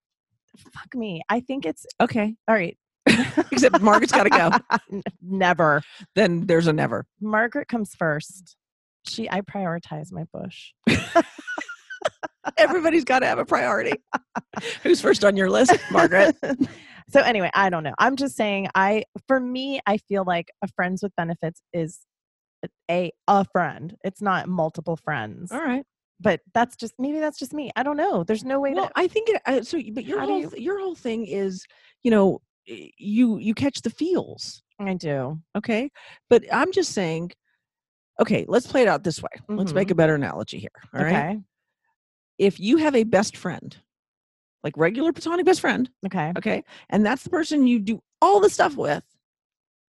Fuck 0.74 0.94
me. 0.96 1.22
I 1.30 1.40
think 1.40 1.66
it's 1.66 1.86
Okay. 2.00 2.36
all 2.48 2.54
right. 2.56 2.78
Except 3.52 3.82
Margaret's 3.82 4.12
got 4.14 4.24
to 4.24 4.30
go. 4.30 5.02
Never. 5.22 5.82
Then 6.16 6.46
there's 6.46 6.68
a 6.68 6.74
never. 6.74 7.06
Margaret 7.20 7.68
comes 7.68 7.96
first. 7.96 8.56
She, 9.08 9.30
I 9.30 9.42
prioritize 9.42 10.12
my 10.12 10.26
bush. 10.32 10.74
Everybody's 12.58 13.04
got 13.04 13.20
to 13.20 13.26
have 13.26 13.40
a 13.40 13.46
priority. 13.46 13.94
Who's 14.84 15.02
first 15.02 15.24
on 15.24 15.36
your 15.38 15.50
list, 15.50 15.76
Margaret? 15.92 16.36
so 17.10 17.22
anyway, 17.22 17.50
I 17.54 17.70
don't 17.70 17.84
know. 17.84 17.94
I'm 18.00 18.16
just 18.16 18.36
saying. 18.36 18.68
I, 18.76 19.04
for 19.28 19.40
me, 19.40 19.80
I 19.86 19.98
feel 19.98 20.24
like 20.26 20.50
a 20.64 20.68
friends 20.76 21.02
with 21.04 21.16
benefits 21.16 21.62
is 21.74 22.00
a 22.90 23.12
a 23.28 23.46
friend. 23.52 23.96
It's 24.04 24.22
not 24.22 24.48
multiple 24.48 24.96
friends. 24.98 25.52
All 25.52 25.62
right. 25.62 25.86
But 26.20 26.40
that's 26.54 26.76
just 26.78 26.94
maybe 27.00 27.20
that's 27.20 27.38
just 27.40 27.54
me. 27.54 27.72
I 27.76 27.84
don't 27.84 27.98
know. 27.98 28.24
There's 28.24 28.46
no 28.46 28.60
way 28.60 28.74
Well, 28.74 28.88
to. 28.88 28.92
I 28.96 29.08
think 29.08 29.30
it. 29.30 29.42
I, 29.46 29.62
so, 29.62 29.80
but 29.94 30.06
your 30.06 30.22
whole 30.22 30.40
you- 30.40 30.54
your 30.58 30.80
whole 30.80 30.96
thing 30.96 31.26
is, 31.26 31.66
you 32.04 32.12
know, 32.12 32.40
you 32.66 33.38
you 33.40 33.54
catch 33.54 33.82
the 33.82 33.90
feels. 33.90 34.62
I 34.80 34.94
do. 34.94 35.40
Okay. 35.58 35.90
But 36.30 36.44
I'm 36.52 36.72
just 36.72 36.92
saying. 36.94 37.32
Okay, 38.22 38.46
let's 38.48 38.68
play 38.68 38.84
it 38.84 38.88
out 38.88 39.04
this 39.04 39.22
way. 39.24 39.30
Let's 39.50 39.74
make 39.74 39.88
Mhm. 39.88 39.92
a 39.92 39.96
better 39.96 40.16
analogy 40.16 40.60
here. 40.60 40.70
All 40.94 41.04
right. 41.04 41.40
If 42.38 42.60
you 42.60 42.78
have 42.78 42.96
a 42.96 43.04
best 43.04 43.38
friend, 43.38 43.76
like 44.63 44.76
regular 44.78 45.12
platonic 45.13 45.46
best 45.46 45.62
friend, 45.62 45.89
Okay. 46.06 46.32
okay, 46.38 46.63
and 46.89 47.06
that's 47.06 47.24
the 47.24 47.30
person 47.30 47.67
you 47.67 47.80
do 47.80 48.02
all 48.22 48.39
the 48.39 48.50
stuff 48.50 48.76
with, 48.76 49.04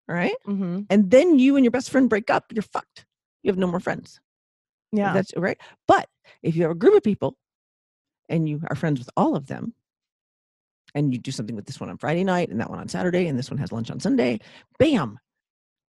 all 0.08 0.14
right, 0.14 0.34
Mm-hmm. 0.46 0.80
and 0.90 1.10
then 1.10 1.38
you 1.38 1.56
and 1.56 1.64
your 1.64 1.70
best 1.70 1.90
friend 1.90 2.08
break 2.10 2.28
up, 2.30 2.44
you're 2.52 2.62
fucked. 2.62 3.06
You 3.42 3.50
have 3.50 3.58
no 3.58 3.66
more 3.66 3.80
friends. 3.80 4.20
Yeah. 4.92 5.12
That's 5.12 5.32
right. 5.36 5.58
But 5.88 6.08
if 6.42 6.54
you 6.56 6.62
have 6.62 6.70
a 6.70 6.74
group 6.76 6.94
of 6.94 7.02
people 7.02 7.36
and 8.28 8.48
you 8.48 8.60
are 8.70 8.76
friends 8.76 8.98
with 8.98 9.10
all 9.16 9.36
of 9.36 9.46
them, 9.46 9.74
and 10.94 11.12
you 11.12 11.18
do 11.18 11.32
something 11.32 11.56
with 11.56 11.66
this 11.66 11.80
one 11.80 11.90
on 11.90 11.98
Friday 11.98 12.22
night 12.22 12.50
and 12.50 12.60
that 12.60 12.70
one 12.70 12.78
on 12.78 12.88
Saturday, 12.88 13.26
and 13.26 13.36
this 13.38 13.50
one 13.50 13.58
has 13.58 13.72
lunch 13.72 13.90
on 13.90 13.98
Sunday, 13.98 14.38
bam. 14.78 15.18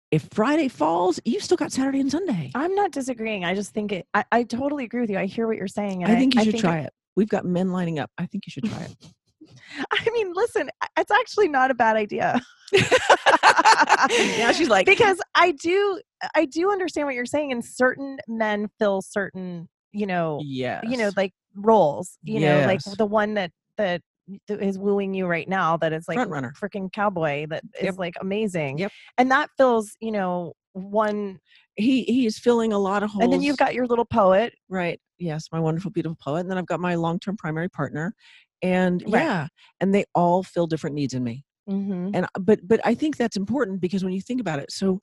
If 0.09 0.27
Friday 0.31 0.69
falls, 0.69 1.19
you've 1.25 1.43
still 1.43 1.57
got 1.57 1.71
Saturday 1.71 1.99
and 1.99 2.09
Sunday. 2.09 2.51
I'm 2.55 2.73
not 2.75 2.91
disagreeing. 2.91 3.43
I 3.43 3.53
just 3.53 3.73
think 3.73 3.91
it. 3.91 4.07
I, 4.13 4.23
I 4.31 4.43
totally 4.43 4.85
agree 4.85 5.01
with 5.01 5.09
you. 5.09 5.17
I 5.17 5.25
hear 5.25 5.47
what 5.47 5.57
you're 5.57 5.67
saying. 5.67 6.03
And 6.03 6.11
I 6.11 6.15
think 6.15 6.35
you 6.35 6.43
should 6.43 6.53
think 6.53 6.63
try 6.63 6.79
it. 6.79 6.93
We've 7.17 7.27
got 7.27 7.45
men 7.45 7.71
lining 7.71 7.99
up. 7.99 8.09
I 8.17 8.25
think 8.25 8.45
you 8.47 8.51
should 8.51 8.63
try 8.65 8.83
it. 8.83 8.95
I 9.91 10.09
mean, 10.11 10.31
listen, 10.33 10.69
it's 10.97 11.11
actually 11.11 11.49
not 11.49 11.71
a 11.71 11.73
bad 11.73 11.97
idea. 11.97 12.39
yeah, 12.71 14.51
she's 14.53 14.69
like, 14.69 14.85
because 14.85 15.19
I 15.35 15.51
do, 15.51 15.99
I 16.35 16.45
do 16.45 16.71
understand 16.71 17.05
what 17.07 17.15
you're 17.15 17.25
saying. 17.25 17.51
And 17.51 17.63
certain 17.63 18.17
men 18.29 18.69
fill 18.79 19.01
certain, 19.01 19.67
you 19.91 20.05
know, 20.05 20.39
yes. 20.41 20.85
you 20.87 20.95
know, 20.97 21.11
like 21.17 21.33
roles. 21.53 22.17
You 22.23 22.39
know, 22.39 22.65
like 22.65 22.79
the 22.97 23.05
one 23.05 23.33
that 23.33 23.51
that 23.77 24.01
is 24.49 24.77
wooing 24.77 25.13
you 25.13 25.25
right 25.27 25.47
now. 25.47 25.77
That 25.77 25.93
is 25.93 26.07
like 26.07 26.17
freaking 26.17 26.91
cowboy. 26.91 27.47
That 27.47 27.63
is 27.79 27.85
Yep. 27.85 27.97
like 27.97 28.15
amazing. 28.21 28.77
Yep. 28.79 28.91
And 29.17 29.31
that 29.31 29.49
fills, 29.57 29.95
you 29.99 30.11
know, 30.11 30.53
one. 30.73 31.39
he 31.75 32.03
he 32.03 32.25
is 32.25 32.37
filling 32.39 32.73
a 32.73 32.79
lot 32.79 33.03
of 33.03 33.09
holes. 33.09 33.23
And 33.23 33.33
then 33.33 33.41
you've 33.41 33.57
got 33.57 33.73
your 33.73 33.87
little 33.87 34.05
poet. 34.05 34.53
right. 34.69 34.99
Yes, 35.19 35.47
my 35.51 35.59
wonderful, 35.59 35.89
beautiful 35.91 36.17
poet. 36.23 36.41
And 36.41 36.51
then 36.51 36.57
I've 36.59 36.67
got 36.67 36.79
my 36.79 36.93
long-term 36.95 37.37
primary 37.37 37.69
partner. 37.69 38.13
And 38.61 39.01
Right. 39.07 39.23
yeah, 39.23 39.47
and 39.79 39.93
they 39.93 40.05
all 40.13 40.43
fill 40.43 40.67
different 40.67 40.95
needs 40.95 41.13
in 41.13 41.23
me. 41.23 41.43
Mm-hmm. 41.69 42.11
and 42.13 42.25
but 42.39 42.59
but 42.65 42.79
i 42.85 42.93
think 42.95 43.17
that's 43.17 43.35
important 43.35 43.81
because 43.81 44.01
when 44.01 44.13
you 44.13 44.21
think 44.21 44.39
about 44.39 44.59
it 44.59 44.71
so 44.71 45.01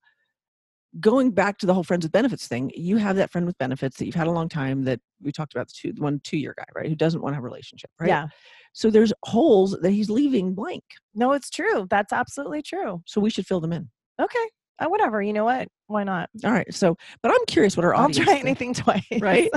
going 0.98 1.30
back 1.30 1.58
to 1.58 1.66
the 1.66 1.74
whole 1.74 1.84
friends 1.84 2.06
with 2.06 2.12
benefits 2.12 2.46
thing 2.48 2.70
you 2.74 2.96
have 2.96 3.16
that 3.16 3.30
friend 3.30 3.46
with 3.46 3.58
benefits 3.58 3.98
that 3.98 4.06
you've 4.06 4.14
had 4.14 4.28
a 4.28 4.30
long 4.30 4.48
time 4.48 4.82
that 4.84 4.98
we 5.20 5.30
talked 5.30 5.52
about 5.54 5.66
the 5.68 5.74
two 5.76 5.92
the 5.92 6.00
one 6.00 6.20
two 6.24 6.38
year 6.38 6.54
guy 6.56 6.64
right 6.74 6.88
who 6.88 6.94
doesn't 6.94 7.20
want 7.20 7.32
to 7.32 7.34
have 7.34 7.42
a 7.44 7.46
relationship 7.46 7.90
right 8.00 8.08
Yeah. 8.08 8.28
So 8.76 8.90
there's 8.90 9.12
holes 9.24 9.76
that 9.80 9.90
he's 9.92 10.10
leaving 10.10 10.52
blank 10.52 10.82
No, 11.14 11.32
it's 11.32 11.48
true. 11.48 11.87
That's 11.88 12.12
absolutely 12.12 12.60
true. 12.62 13.02
so 13.06 13.20
we 13.20 13.30
should 13.30 13.46
fill 13.46 13.60
them 13.60 13.72
in 13.72 13.88
Okay. 14.20 14.46
Uh, 14.80 14.87
whatever. 14.88 15.22
You 15.22 15.32
know 15.32 15.44
what? 15.44 15.68
Why 15.87 16.02
not? 16.04 16.28
all 16.44 16.50
right 16.52 16.72
so 16.74 16.96
but 17.22 17.30
i'm 17.30 17.44
curious 17.46 17.76
what 17.76 17.84
our 17.84 17.94
I'll 17.94 18.10
try 18.10 18.37
anything 18.38 18.74
twice. 18.84 19.02
right 19.20 19.48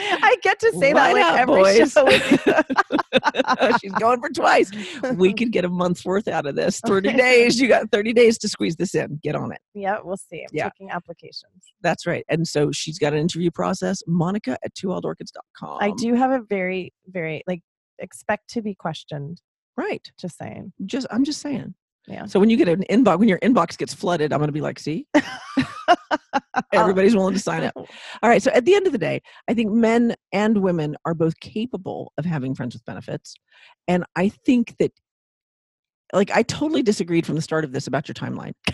I 0.00 0.36
get 0.42 0.60
to 0.60 0.72
say 0.78 0.92
that 0.92 1.12
like 1.12 1.24
up, 1.24 1.40
every 1.40 1.86
show. 1.88 2.06
she's 3.80 3.92
going 3.94 4.20
for 4.20 4.28
twice 4.30 4.70
we 5.16 5.32
could 5.34 5.50
get 5.50 5.64
a 5.64 5.68
month's 5.68 6.04
worth 6.04 6.28
out 6.28 6.46
of 6.46 6.54
this 6.54 6.80
30 6.86 7.14
days 7.14 7.60
you 7.60 7.66
got 7.68 7.90
30 7.90 8.12
days 8.12 8.38
to 8.38 8.48
squeeze 8.48 8.76
this 8.76 8.94
in 8.94 9.18
get 9.22 9.34
on 9.34 9.50
it 9.52 9.60
yeah, 9.74 9.98
we'll 10.02 10.16
see. 10.16 10.40
I'm 10.42 10.48
Yeah. 10.52 10.64
taking 10.70 10.90
applications. 10.90 11.72
that's 11.82 12.06
right 12.06 12.24
and 12.28 12.46
so 12.46 12.70
she's 12.72 12.98
got 12.98 13.12
an 13.12 13.18
interview 13.18 13.50
process 13.50 14.02
monica 14.06 14.56
at 14.64 14.74
twowildorchids.com 14.74 15.78
I 15.80 15.90
do 15.96 16.14
have 16.14 16.30
a 16.30 16.40
very, 16.48 16.92
very 17.08 17.42
like 17.46 17.62
expect 17.98 18.48
to 18.50 18.62
be 18.62 18.74
questioned. 18.74 19.40
Right. 19.76 20.06
Just 20.20 20.38
saying. 20.38 20.72
Just 20.86 21.06
I'm 21.10 21.24
just 21.24 21.40
saying. 21.40 21.74
Yeah. 22.08 22.26
So 22.26 22.40
when 22.40 22.48
you 22.48 22.56
get 22.56 22.68
an 22.68 22.84
inbox, 22.90 23.18
when 23.18 23.28
your 23.28 23.38
inbox 23.40 23.76
gets 23.76 23.92
flooded, 23.92 24.32
I'm 24.32 24.38
going 24.38 24.48
to 24.48 24.52
be 24.52 24.62
like, 24.62 24.78
see, 24.78 25.06
uh, 25.14 25.94
everybody's 26.72 27.14
willing 27.14 27.34
to 27.34 27.40
sign 27.40 27.64
up. 27.64 27.74
All 27.76 28.30
right. 28.30 28.42
So 28.42 28.50
at 28.52 28.64
the 28.64 28.74
end 28.74 28.86
of 28.86 28.92
the 28.92 28.98
day, 28.98 29.20
I 29.46 29.54
think 29.54 29.70
men 29.70 30.14
and 30.32 30.58
women 30.62 30.96
are 31.04 31.14
both 31.14 31.38
capable 31.40 32.12
of 32.16 32.24
having 32.24 32.54
friends 32.54 32.74
with 32.74 32.84
benefits. 32.86 33.34
And 33.86 34.04
I 34.16 34.30
think 34.30 34.74
that, 34.78 34.92
like, 36.14 36.30
I 36.30 36.42
totally 36.42 36.82
disagreed 36.82 37.26
from 37.26 37.34
the 37.34 37.42
start 37.42 37.64
of 37.64 37.72
this 37.72 37.86
about 37.86 38.08
your 38.08 38.14
timeline. 38.14 38.52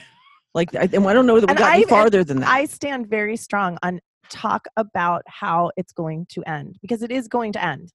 Like, 0.57 0.73
I, 0.77 0.89
and 0.93 1.05
I 1.05 1.13
don't 1.13 1.27
know 1.27 1.41
that 1.41 1.51
we 1.51 1.55
got 1.57 1.75
any 1.75 1.85
farther 1.85 2.23
than 2.23 2.39
that. 2.39 2.49
I 2.49 2.67
stand 2.67 3.09
very 3.09 3.37
strong 3.37 3.77
on 3.83 3.99
talk 4.31 4.67
about 4.77 5.23
how 5.27 5.73
it's 5.77 5.93
going 5.93 6.27
to 6.31 6.43
end 6.49 6.79
because 6.81 7.03
it 7.03 7.11
is 7.11 7.27
going 7.27 7.53
to 7.55 7.65
end. 7.65 7.93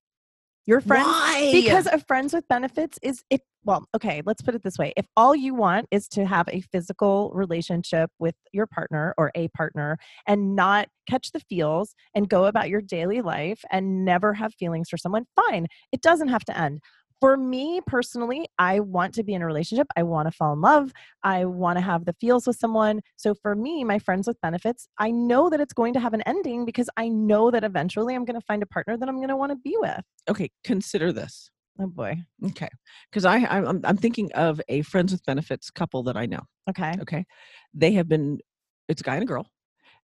Your 0.69 0.81
friends 0.81 1.07
Why? 1.07 1.49
because 1.51 1.87
of 1.87 2.05
friends 2.05 2.31
with 2.31 2.47
benefits 2.47 2.99
is 3.01 3.23
it 3.31 3.41
well 3.63 3.85
okay 3.95 4.21
let's 4.23 4.43
put 4.43 4.53
it 4.53 4.61
this 4.61 4.77
way. 4.77 4.93
If 4.95 5.07
all 5.17 5.35
you 5.35 5.55
want 5.55 5.87
is 5.89 6.07
to 6.09 6.27
have 6.27 6.47
a 6.47 6.61
physical 6.61 7.31
relationship 7.33 8.11
with 8.19 8.35
your 8.53 8.67
partner 8.67 9.15
or 9.17 9.31
a 9.33 9.47
partner 9.47 9.97
and 10.27 10.55
not 10.55 10.87
catch 11.09 11.31
the 11.31 11.39
feels 11.39 11.95
and 12.13 12.29
go 12.29 12.45
about 12.45 12.69
your 12.69 12.81
daily 12.81 13.21
life 13.21 13.61
and 13.71 14.05
never 14.05 14.35
have 14.35 14.53
feelings 14.53 14.89
for 14.89 14.97
someone 14.97 15.25
fine. 15.35 15.65
It 15.91 16.01
doesn't 16.03 16.27
have 16.27 16.45
to 16.45 16.55
end 16.55 16.81
for 17.19 17.35
me 17.37 17.81
personally 17.85 18.47
i 18.57 18.79
want 18.79 19.13
to 19.13 19.23
be 19.23 19.33
in 19.33 19.41
a 19.41 19.45
relationship 19.45 19.87
i 19.95 20.03
want 20.03 20.27
to 20.27 20.31
fall 20.31 20.53
in 20.53 20.61
love 20.61 20.91
i 21.23 21.43
want 21.45 21.77
to 21.77 21.81
have 21.81 22.05
the 22.05 22.13
feels 22.21 22.47
with 22.47 22.55
someone 22.57 23.01
so 23.17 23.33
for 23.33 23.55
me 23.55 23.83
my 23.83 23.99
friends 23.99 24.27
with 24.27 24.39
benefits 24.41 24.87
i 24.97 25.11
know 25.11 25.49
that 25.49 25.59
it's 25.59 25.73
going 25.73 25.93
to 25.93 25.99
have 25.99 26.13
an 26.13 26.21
ending 26.23 26.65
because 26.65 26.89
i 26.97 27.07
know 27.07 27.51
that 27.51 27.63
eventually 27.63 28.15
i'm 28.15 28.25
going 28.25 28.39
to 28.39 28.45
find 28.45 28.63
a 28.63 28.65
partner 28.67 28.97
that 28.97 29.09
i'm 29.09 29.17
going 29.17 29.27
to 29.29 29.35
want 29.37 29.51
to 29.51 29.55
be 29.57 29.75
with 29.79 30.01
okay, 30.29 30.49
consider 30.63 31.11
this. 31.11 31.49
oh 31.79 31.87
boy 31.87 32.15
Okay, 32.45 32.69
because 33.09 33.25
I 33.25 33.37
I'm, 33.45 33.81
I'm 33.83 33.97
thinking 33.97 34.31
of 34.33 34.61
a 34.69 34.81
friends 34.83 35.11
with 35.11 35.25
benefits 35.25 35.69
couple 35.71 36.03
that 36.03 36.15
I 36.17 36.25
know. 36.25 36.41
okay 36.69 36.93
Okay, 37.01 37.25
they 37.73 37.93
have 37.93 38.07
been 38.07 38.39
it's 38.87 39.01
a 39.01 39.03
guy 39.03 39.15
and 39.15 39.23
a 39.23 39.25
girl, 39.27 39.47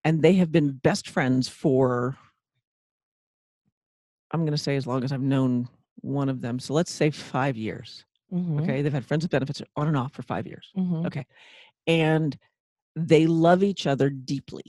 and 0.04 0.22
they 0.22 0.34
have 0.34 0.52
been 0.52 0.74
best 0.74 1.10
friends 1.10 1.48
for 1.48 2.18
I'm 4.32 4.42
going 4.42 4.52
to 4.54 4.58
say 4.58 4.76
as 4.76 4.88
long 4.88 5.04
as 5.04 5.12
I've 5.12 5.22
known 5.22 5.68
one 5.96 6.30
of 6.30 6.42
them. 6.42 6.60
So 6.60 6.74
let's 6.74 6.92
say 6.92 7.10
five 7.12 7.58
years. 7.58 8.06
Mhm. 8.32 8.62
Okay, 8.62 8.82
they've 8.82 8.94
had 8.94 9.06
friends 9.06 9.24
with 9.24 9.32
benefits 9.32 9.62
on 9.76 9.88
and 9.88 9.98
off 9.98 10.14
for 10.14 10.22
five 10.24 10.48
years. 10.48 10.72
Mhm. 10.78 11.06
Okay, 11.08 11.26
and 11.88 12.38
they 12.96 13.28
love 13.28 13.64
each 13.64 13.86
other 13.88 14.10
deeply, 14.10 14.64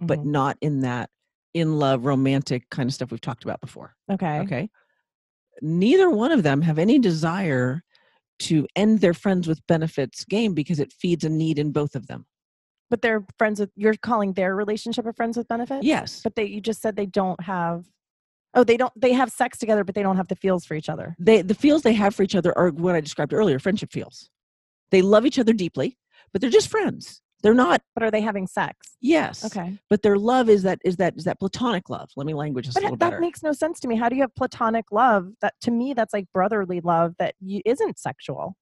but 0.00 0.20
Mhm. 0.20 0.24
not 0.26 0.58
in 0.60 0.80
that 0.80 1.10
in 1.54 1.78
love 1.78 2.04
romantic 2.04 2.68
kind 2.70 2.88
of 2.88 2.94
stuff 2.94 3.10
we've 3.10 3.20
talked 3.20 3.42
about 3.44 3.60
before. 3.60 3.96
okay. 4.10 4.40
Okay. 4.40 4.70
Neither 5.62 6.10
one 6.10 6.30
of 6.32 6.42
them 6.42 6.60
have 6.62 6.78
any 6.78 6.98
desire 6.98 7.82
to 8.40 8.66
end 8.76 9.00
their 9.00 9.14
friends 9.14 9.48
with 9.48 9.66
benefits 9.66 10.24
game 10.26 10.52
because 10.52 10.78
it 10.78 10.92
feeds 10.92 11.24
a 11.24 11.30
need 11.30 11.58
in 11.58 11.72
both 11.72 11.94
of 11.96 12.06
them. 12.08 12.26
But 12.90 13.00
they're 13.00 13.24
friends 13.38 13.58
with 13.58 13.70
you're 13.74 13.94
calling 13.94 14.34
their 14.34 14.54
relationship 14.54 15.06
a 15.06 15.12
friends 15.14 15.38
with 15.38 15.48
benefits? 15.48 15.84
Yes. 15.84 16.20
But 16.22 16.34
they 16.34 16.44
you 16.44 16.60
just 16.60 16.82
said 16.82 16.94
they 16.94 17.06
don't 17.06 17.40
have 17.42 17.86
Oh, 18.56 18.64
they 18.64 18.76
don't 18.76 18.92
they 19.00 19.12
have 19.12 19.30
sex 19.30 19.58
together 19.58 19.84
but 19.84 19.94
they 19.94 20.02
don't 20.02 20.16
have 20.16 20.28
the 20.28 20.34
feels 20.36 20.64
for 20.64 20.74
each 20.74 20.88
other. 20.88 21.14
They 21.18 21.42
the 21.42 21.54
feels 21.54 21.82
they 21.82 21.92
have 21.94 22.14
for 22.14 22.22
each 22.22 22.34
other 22.34 22.56
are 22.58 22.70
what 22.70 22.94
I 22.96 23.00
described 23.00 23.32
earlier, 23.32 23.58
friendship 23.58 23.92
feels. 23.92 24.30
They 24.90 25.02
love 25.02 25.26
each 25.26 25.38
other 25.38 25.52
deeply, 25.52 25.98
but 26.32 26.40
they're 26.40 26.50
just 26.50 26.68
friends. 26.68 27.20
They're 27.42 27.54
not 27.54 27.82
But 27.94 28.02
are 28.02 28.10
they 28.10 28.22
having 28.22 28.46
sex? 28.46 28.96
yes. 29.00 29.44
Okay. 29.44 29.78
But 29.90 30.02
their 30.02 30.16
love 30.16 30.48
is 30.48 30.62
that 30.62 30.78
is 30.84 30.96
that 30.96 31.14
is 31.16 31.24
that 31.24 31.38
platonic 31.38 31.90
love. 31.90 32.08
Let 32.16 32.26
me 32.26 32.34
language 32.34 32.66
this 32.66 32.74
But 32.74 32.82
a 32.82 32.86
little 32.86 32.96
that 32.96 33.10
better. 33.10 33.20
makes 33.20 33.42
no 33.42 33.52
sense 33.52 33.78
to 33.80 33.88
me. 33.88 33.96
How 33.96 34.08
do 34.08 34.16
you 34.16 34.22
have 34.22 34.34
platonic 34.34 34.86
love 34.90 35.28
that 35.42 35.52
to 35.62 35.70
me 35.70 35.92
that's 35.92 36.14
like 36.14 36.26
brotherly 36.32 36.80
love 36.80 37.14
that 37.18 37.34
you, 37.40 37.60
isn't 37.66 37.98
sexual? 37.98 38.56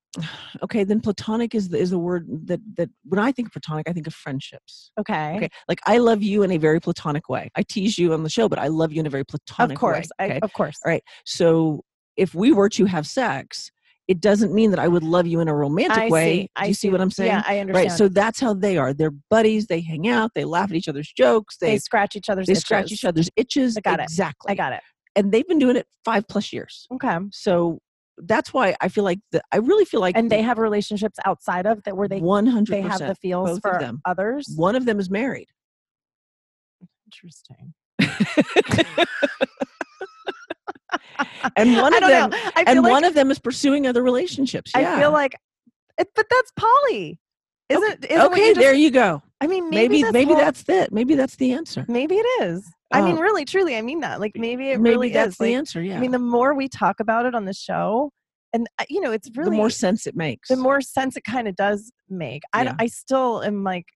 Okay, 0.63 0.85
then 0.85 1.01
platonic 1.01 1.55
is 1.55 1.69
the, 1.69 1.79
is 1.79 1.91
the 1.91 1.99
word 1.99 2.27
that 2.47 2.61
that 2.77 2.91
when 3.05 3.19
I 3.19 3.33
think 3.33 3.49
of 3.49 3.53
platonic, 3.53 3.89
I 3.89 3.93
think 3.93 4.07
of 4.07 4.15
friendships. 4.15 4.91
Okay. 4.99 5.37
Okay, 5.37 5.49
like 5.69 5.81
I 5.87 5.99
love 5.99 6.23
you 6.23 6.43
in 6.43 6.51
a 6.51 6.57
very 6.59 6.81
platonic 6.81 7.29
way. 7.29 7.51
I 7.57 7.63
tease 7.63 7.99
you 7.99 8.13
on 8.13 8.23
the 8.23 8.31
show, 8.31 8.49
but 8.49 8.59
I 8.59 8.69
love 8.69 8.93
you 8.93 9.01
in 9.01 9.07
a 9.07 9.11
very 9.11 9.25
platonic 9.25 9.77
Of 9.77 9.81
course. 9.81 10.09
way. 10.21 10.27
I, 10.27 10.31
okay? 10.31 10.39
of 10.43 10.53
course. 10.53 10.79
All 10.85 10.91
right. 10.91 11.03
So 11.25 11.83
if 12.17 12.35
we 12.35 12.53
were 12.53 12.69
to 12.71 12.85
have 12.87 13.07
sex, 13.07 13.71
it 14.07 14.21
doesn't 14.21 14.53
mean 14.53 14.71
that 14.71 14.79
I 14.79 14.87
would 14.87 15.03
love 15.03 15.27
you 15.27 15.41
in 15.41 15.49
a 15.49 15.55
romantic 15.55 15.97
I 16.05 16.09
way. 16.09 16.25
see. 16.43 16.49
I 16.57 16.63
Do 16.65 16.69
you 16.69 16.75
see 16.75 16.91
what 16.91 17.01
I'm 17.01 17.11
saying? 17.11 17.31
Yeah, 17.31 17.43
I 17.47 17.59
understand. 17.59 17.91
right. 17.91 17.97
So 17.99 18.09
that's 18.09 18.39
how 18.39 18.53
they 18.55 18.77
are. 18.77 18.93
They're 18.93 19.15
buddies. 19.31 19.67
They 19.67 19.81
hang 19.81 20.07
out. 20.09 20.33
They 20.35 20.45
laugh 20.45 20.71
at 20.71 20.77
each 20.77 20.89
other's 20.89 21.11
jokes. 21.11 21.57
they, 21.59 21.69
They 21.73 21.79
scratch 21.79 22.15
each 22.15 22.29
other's 22.29 22.47
they 22.47 22.55
scratch 22.55 22.93
each 22.93 23.05
other's 23.05 23.31
itches. 23.37 23.77
I 23.77 23.81
got 23.81 24.01
it. 24.01 24.05
exactly. 24.05 24.53
I 24.53 24.55
got 24.55 24.73
it. 24.75 24.81
And 25.17 25.33
they've 25.33 25.47
been 25.47 25.59
doing 25.59 25.77
it 25.77 25.87
five 26.05 26.27
plus 26.29 26.53
years. 26.53 26.87
Okay. 26.93 27.17
So 27.33 27.79
that's 28.19 28.53
why 28.55 28.77
I 28.81 28.89
feel 28.89 29.05
like 29.05 29.19
the, 29.33 29.43
I 29.53 29.57
really 29.59 29.85
feel 29.85 30.01
like 30.01 30.17
And 30.17 30.31
they 30.31 30.43
have 30.43 30.59
relationships 30.59 31.19
outside 31.25 31.67
of 31.67 31.83
that 31.85 31.97
where 31.97 32.09
they 32.09 32.21
one 32.21 32.47
hundred 32.47 32.75
they 32.75 32.81
have 32.83 33.01
the 33.01 33.15
feels 33.17 33.59
for 33.61 33.79
them. 33.81 34.01
others. 34.05 34.53
One 34.57 34.77
of 34.77 34.85
them 34.87 35.01
is 35.01 35.11
married. 35.11 35.49
Interesting. 37.07 37.75
and 41.57 41.77
one 41.77 41.95
of 41.95 42.01
them. 42.09 42.33
And 42.67 42.83
like, 42.83 42.91
one 42.93 43.05
of 43.05 43.15
them 43.15 43.31
is 43.31 43.39
pursuing 43.39 43.87
other 43.87 44.03
relationships. 44.03 44.73
Yeah. 44.77 44.97
I 44.97 45.01
feel 45.01 45.13
like, 45.13 45.37
it, 45.99 46.09
but 46.15 46.27
that's 46.31 46.53
poly. 46.57 47.19
Isn't, 47.69 48.05
isn't 48.05 48.27
okay, 48.33 48.41
you 48.49 48.55
just- 48.55 48.61
there 48.61 48.75
you 48.75 48.91
go. 48.91 49.23
I 49.41 49.47
mean, 49.47 49.69
Maybe 49.69 50.03
maybe 50.03 50.13
maybe, 50.13 50.33
whole- 50.33 50.37
that's 50.37 50.65
it. 50.69 50.93
Maybe 50.93 51.15
that's 51.17 51.37
the 51.37 51.53
answer. 51.53 51.85
maybe 51.89 52.15
it 52.17 52.43
is. 52.43 52.67
I 52.95 53.03
mean, 53.03 53.17
Oh. 53.17 53.21
really, 53.21 53.45
truly, 53.45 53.77
I 53.77 53.83
mean 53.83 54.01
that. 54.01 54.21
Like, 54.21 54.33
maybe 54.37 54.71
it 54.71 54.81
maybe 54.81 54.95
really 54.95 55.09
that's 55.11 55.33
is. 55.35 55.39
the 55.39 55.45
Like, 55.47 55.55
answer. 55.55 55.83
Yeah. 55.83 55.97
I 55.97 56.01
mean, 56.01 56.11
the 56.13 56.19
more 56.19 56.55
we 56.55 56.69
talk 56.69 57.01
about 57.01 57.27
it 57.27 57.35
on 57.35 57.45
the 57.45 57.53
show, 57.55 58.11
and 58.53 58.67
uh, 58.79 58.85
you 58.89 59.01
know, 59.01 59.11
it's 59.13 59.29
really 59.37 59.51
the 59.51 59.57
more 59.57 59.71
sense 59.71 60.07
it 60.07 60.15
makes. 60.17 60.49
the 60.49 60.57
more 60.57 60.81
sense 60.81 61.17
it 61.17 61.25
kind 61.25 61.49
of 61.49 61.57
does 61.57 61.93
make. 62.09 62.43
I, 62.53 62.65
Yeah. 62.65 62.75
I 62.79 62.87
still 62.87 63.43
am 63.43 63.65
like, 63.65 63.87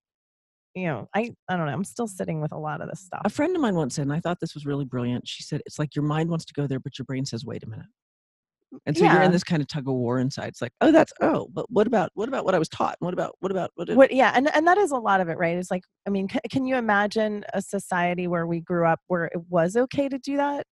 you 0.74 0.86
know, 0.86 1.08
I 1.14 1.32
I 1.48 1.56
don't 1.56 1.66
know. 1.66 1.72
I'm 1.72 1.84
still 1.84 2.06
sitting 2.08 2.40
with 2.40 2.52
a 2.52 2.58
lot 2.58 2.80
of 2.80 2.88
this 2.88 3.00
stuff. 3.00 3.22
a 3.24 3.30
friend 3.30 3.54
of 3.56 3.62
mine 3.62 3.74
once 3.74 3.94
said, 3.94 4.02
and 4.02 4.12
I 4.12 4.20
thought 4.20 4.38
this 4.40 4.54
was 4.54 4.66
really 4.66 4.84
brilliant. 4.84 5.26
She 5.28 5.42
said, 5.42 5.60
"It's 5.66 5.78
like 5.78 5.94
your 5.96 6.04
mind 6.04 6.28
wants 6.30 6.44
to 6.46 6.54
go 6.54 6.66
there, 6.66 6.80
but 6.80 6.98
your 6.98 7.04
brain 7.06 7.24
says, 7.24 7.44
wait 7.44 7.62
a 7.62 7.68
minute." 7.68 7.86
And 8.84 8.96
so 8.96 9.04
you're 9.04 9.22
in 9.22 9.32
this 9.32 9.44
kind 9.44 9.62
of 9.62 9.68
tug 9.68 9.88
of 9.88 9.94
war 9.94 10.18
inside. 10.18 10.48
It's 10.48 10.60
like, 10.60 10.72
oh, 10.80 10.92
that's 10.92 11.12
oh, 11.20 11.48
but 11.52 11.70
what 11.70 11.86
about 11.86 12.10
what 12.14 12.28
about 12.28 12.44
what 12.44 12.54
I 12.54 12.58
was 12.58 12.68
taught? 12.68 12.96
What 13.00 13.14
about 13.14 13.34
what 13.40 13.50
about 13.50 13.70
what? 13.76 13.88
What 13.94 14.12
yeah 14.12 14.32
and, 14.34 14.54
and 14.54 14.66
that 14.66 14.78
is 14.78 14.90
a 14.90 14.96
lot 14.96 15.20
of 15.20 15.28
it 15.28 15.38
right 15.38 15.56
it's 15.56 15.70
like 15.70 15.84
i 16.06 16.10
mean 16.10 16.28
c- 16.28 16.40
can 16.50 16.66
you 16.66 16.76
imagine 16.76 17.44
a 17.54 17.62
society 17.62 18.26
where 18.26 18.46
we 18.46 18.60
grew 18.60 18.86
up 18.86 19.00
where 19.06 19.26
it 19.26 19.40
was 19.48 19.76
okay 19.76 20.08
to 20.08 20.18
do 20.18 20.36
that 20.36 20.66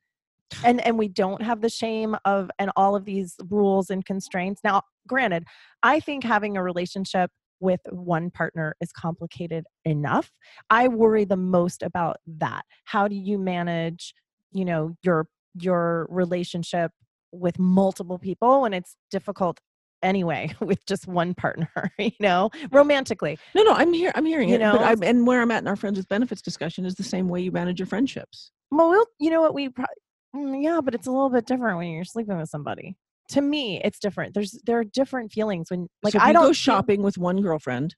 and 0.65 0.85
and 0.87 0.99
we 0.99 1.09
don't 1.09 1.43
have 1.43 1.61
the 1.61 1.69
shame 1.69 2.17
of 2.25 2.51
and 2.59 2.71
all 2.77 2.97
of 2.97 3.05
these 3.05 3.37
rules 3.49 3.91
and 3.91 4.05
constraints 4.05 4.61
now 4.65 4.83
granted 5.07 5.45
i 5.83 6.01
think 6.01 6.25
having 6.25 6.57
a 6.57 6.63
relationship 6.63 7.31
with 7.61 7.81
one 7.91 8.31
partner 8.31 8.75
is 8.81 8.93
complicated 8.93 9.65
enough 9.85 10.31
i 10.71 10.89
worry 10.89 11.25
the 11.25 11.37
most 11.37 11.83
about 11.83 12.17
that 12.27 12.65
how 12.85 13.09
do 13.09 13.15
you 13.17 13.39
manage 13.39 14.15
you 14.53 14.65
know 14.65 14.95
your 15.03 15.29
your 15.55 16.07
relationship 16.11 16.91
with 17.33 17.59
multiple 17.59 18.19
people 18.19 18.63
when 18.63 18.73
it's 18.73 18.97
difficult 19.11 19.61
anyway 20.03 20.51
with 20.61 20.85
just 20.87 21.07
one 21.09 21.35
partner 21.35 21.71
you 21.99 22.11
know 22.21 22.51
romantically 22.71 23.39
no, 23.55 23.63
no, 23.63 23.73
I'm 23.73 23.93
here. 23.93 24.13
I'm 24.15 24.27
hearing 24.27 24.49
You 24.51 24.57
it. 24.57 24.61
But 24.61 24.81
know? 24.81 24.85
I'm, 24.85 25.03
and 25.03 25.27
where 25.27 25.41
I'm 25.41 25.51
at 25.51 25.63
in 25.63 25.69
our 25.69 25.77
friends 25.77 25.97
with 25.97 26.09
benefits 26.09 26.43
discussion 26.43 26.85
is 26.85 26.95
the 26.95 27.03
same 27.03 27.29
way 27.29 27.41
you 27.41 27.51
manage 27.51 27.79
your 27.81 27.87
friendships. 27.87 28.53
Well, 28.71 28.91
we'll 28.91 29.07
you 29.19 29.31
know 29.31 29.41
what 29.41 29.55
we 29.55 29.69
mm, 29.71 30.63
yeah, 30.63 30.81
but 30.85 30.95
it's 30.95 31.07
a 31.07 31.11
little 31.11 31.31
bit 31.31 31.47
different 31.47 31.79
when 31.79 31.89
you're 31.91 32.05
sleeping 32.05 32.37
with 32.37 32.49
somebody. 32.51 32.97
To 33.31 33.41
me, 33.41 33.81
it's 33.83 33.99
different. 33.99 34.35
There's 34.35 34.61
there 34.67 34.79
are 34.79 34.85
different 34.85 35.33
feelings 35.33 35.71
when 35.71 35.89
like 36.03 36.13
so 36.13 36.19
if 36.19 36.23
I 36.23 36.29
you 36.29 36.33
don't 36.35 36.43
go 36.43 36.47
feel- 36.49 36.53
shopping 36.55 37.03
with 37.03 37.17
one 37.19 37.41
girlfriend. 37.41 37.97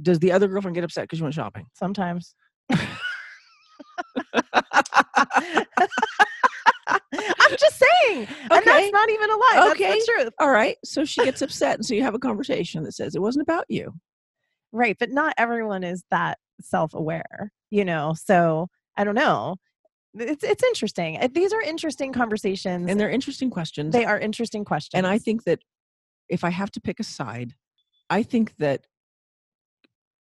Does 0.00 0.20
the 0.20 0.30
other 0.30 0.46
girlfriend 0.46 0.76
get 0.76 0.84
upset 0.84 1.04
because 1.04 1.18
you 1.18 1.24
went 1.24 1.34
shopping? 1.34 1.66
sometimes. 1.74 2.34
I'm 7.40 7.56
just 7.58 7.78
saying, 7.78 8.26
and 8.50 8.52
Okay. 8.52 8.64
that's 8.64 8.87
not 8.98 9.10
even 9.10 9.30
a 9.30 9.36
lie. 9.36 9.70
Okay. 9.72 9.84
That's 9.90 10.06
the 10.06 10.12
truth, 10.12 10.32
All 10.40 10.50
right. 10.50 10.76
So 10.84 11.04
she 11.04 11.24
gets 11.24 11.42
upset, 11.42 11.76
and 11.76 11.84
so 11.86 11.94
you 11.94 12.02
have 12.02 12.14
a 12.14 12.18
conversation 12.18 12.82
that 12.84 12.92
says 12.92 13.14
it 13.14 13.22
wasn't 13.22 13.42
about 13.42 13.64
you. 13.68 13.92
right? 14.72 14.96
But 14.98 15.10
not 15.10 15.34
everyone 15.38 15.84
is 15.84 16.04
that 16.10 16.38
self-aware, 16.60 17.52
you 17.70 17.84
know. 17.84 18.14
So 18.16 18.68
I 18.96 19.04
don't 19.04 19.14
know. 19.14 19.56
It's 20.14 20.42
it's 20.42 20.64
interesting. 20.64 21.18
Uh, 21.20 21.28
These 21.32 21.52
are 21.52 21.60
interesting 21.60 22.12
conversations, 22.12 22.90
And 22.90 22.98
they're 22.98 23.10
interesting 23.10 23.50
questions. 23.50 23.92
they 23.92 24.04
are 24.04 24.18
interesting 24.18 24.64
questions. 24.64 24.98
And 24.98 25.06
I 25.06 25.18
think 25.18 25.44
that 25.44 25.60
if 26.28 26.42
I 26.44 26.50
have 26.50 26.70
to 26.72 26.80
pick 26.80 26.98
a 26.98 27.04
side, 27.04 27.54
I 28.10 28.22
think 28.22 28.56
that 28.58 28.86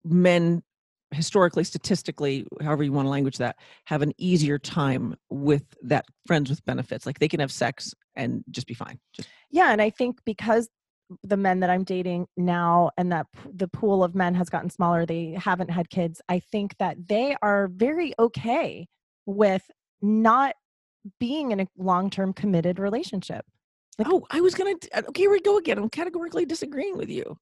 men 0.04 0.64
historically, 1.12 1.64
statistically, 1.64 2.46
however 2.62 2.84
you 2.84 2.92
want 2.92 3.06
to 3.06 3.10
language 3.12 3.38
that, 3.38 3.56
have 3.86 4.02
an 4.02 4.14
easier 4.18 4.58
time 4.58 5.16
with 5.30 5.64
that 5.84 6.06
friends 6.26 6.50
with 6.50 6.66
benefits. 6.66 7.06
Like 7.06 7.20
they 7.20 7.28
can 7.28 7.40
have 7.40 7.52
sex 7.52 7.94
and 8.16 8.44
just 8.52 8.68
be 8.68 8.74
fine. 8.74 9.00
Just 9.14 9.30
yeah 9.52 9.72
and 9.72 9.82
i 9.82 9.90
think 9.90 10.20
because 10.26 10.70
the 11.24 11.38
men 11.38 11.60
that 11.60 11.70
i'm 11.70 11.84
dating 11.84 12.26
now 12.38 12.90
and 12.98 13.12
that 13.12 13.28
p- 13.34 13.50
the 13.56 13.68
pool 13.68 14.04
of 14.04 14.16
men 14.16 14.34
has 14.34 14.50
gotten 14.50 14.70
smaller 14.70 15.06
they 15.06 15.32
haven't 15.32 15.70
had 15.70 15.90
kids 15.90 16.22
i 16.30 16.40
think 16.40 16.76
that 16.80 16.96
they 17.08 17.36
are 17.42 17.68
very 17.68 18.14
okay 18.18 18.88
with 19.26 19.70
not 20.02 20.56
being 21.20 21.52
in 21.52 21.60
a 21.60 21.68
long-term 21.78 22.34
committed 22.34 22.80
relationship. 22.80 23.46
Like- 23.98 24.08
oh, 24.10 24.26
I 24.32 24.42
was 24.42 24.56
gonna. 24.56 24.72
Okay, 24.72 24.90
uh, 24.94 25.02
here 25.16 25.30
we 25.30 25.40
go 25.42 25.58
again. 25.58 25.78
I'm 25.78 25.90
categorically 25.90 26.46
disagreeing 26.46 26.98
with 26.98 27.10
you. 27.10 27.38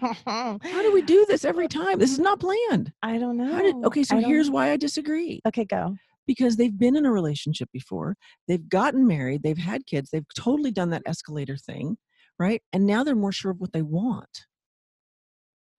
How 0.00 0.82
do 0.82 0.92
we 0.92 1.02
do 1.14 1.26
this 1.26 1.44
every 1.44 1.68
time? 1.68 1.98
This 1.98 2.12
is 2.12 2.18
not 2.18 2.40
planned. 2.40 2.92
I 3.02 3.18
don't 3.18 3.36
know. 3.36 3.58
Did? 3.58 3.76
Okay, 3.84 4.02
so 4.04 4.16
here's 4.18 4.50
why 4.50 4.70
I 4.70 4.76
disagree. 4.76 5.40
Okay, 5.46 5.64
go. 5.64 5.96
Because 6.30 6.56
they've 6.56 6.78
been 6.78 6.94
in 6.94 7.06
a 7.06 7.10
relationship 7.10 7.68
before, 7.72 8.14
they've 8.46 8.68
gotten 8.68 9.04
married, 9.04 9.42
they've 9.42 9.58
had 9.58 9.84
kids, 9.84 10.10
they've 10.10 10.24
totally 10.38 10.70
done 10.70 10.90
that 10.90 11.02
escalator 11.04 11.56
thing, 11.56 11.96
right? 12.38 12.62
And 12.72 12.86
now 12.86 13.02
they're 13.02 13.16
more 13.16 13.32
sure 13.32 13.50
of 13.50 13.58
what 13.58 13.72
they 13.72 13.82
want. 13.82 14.46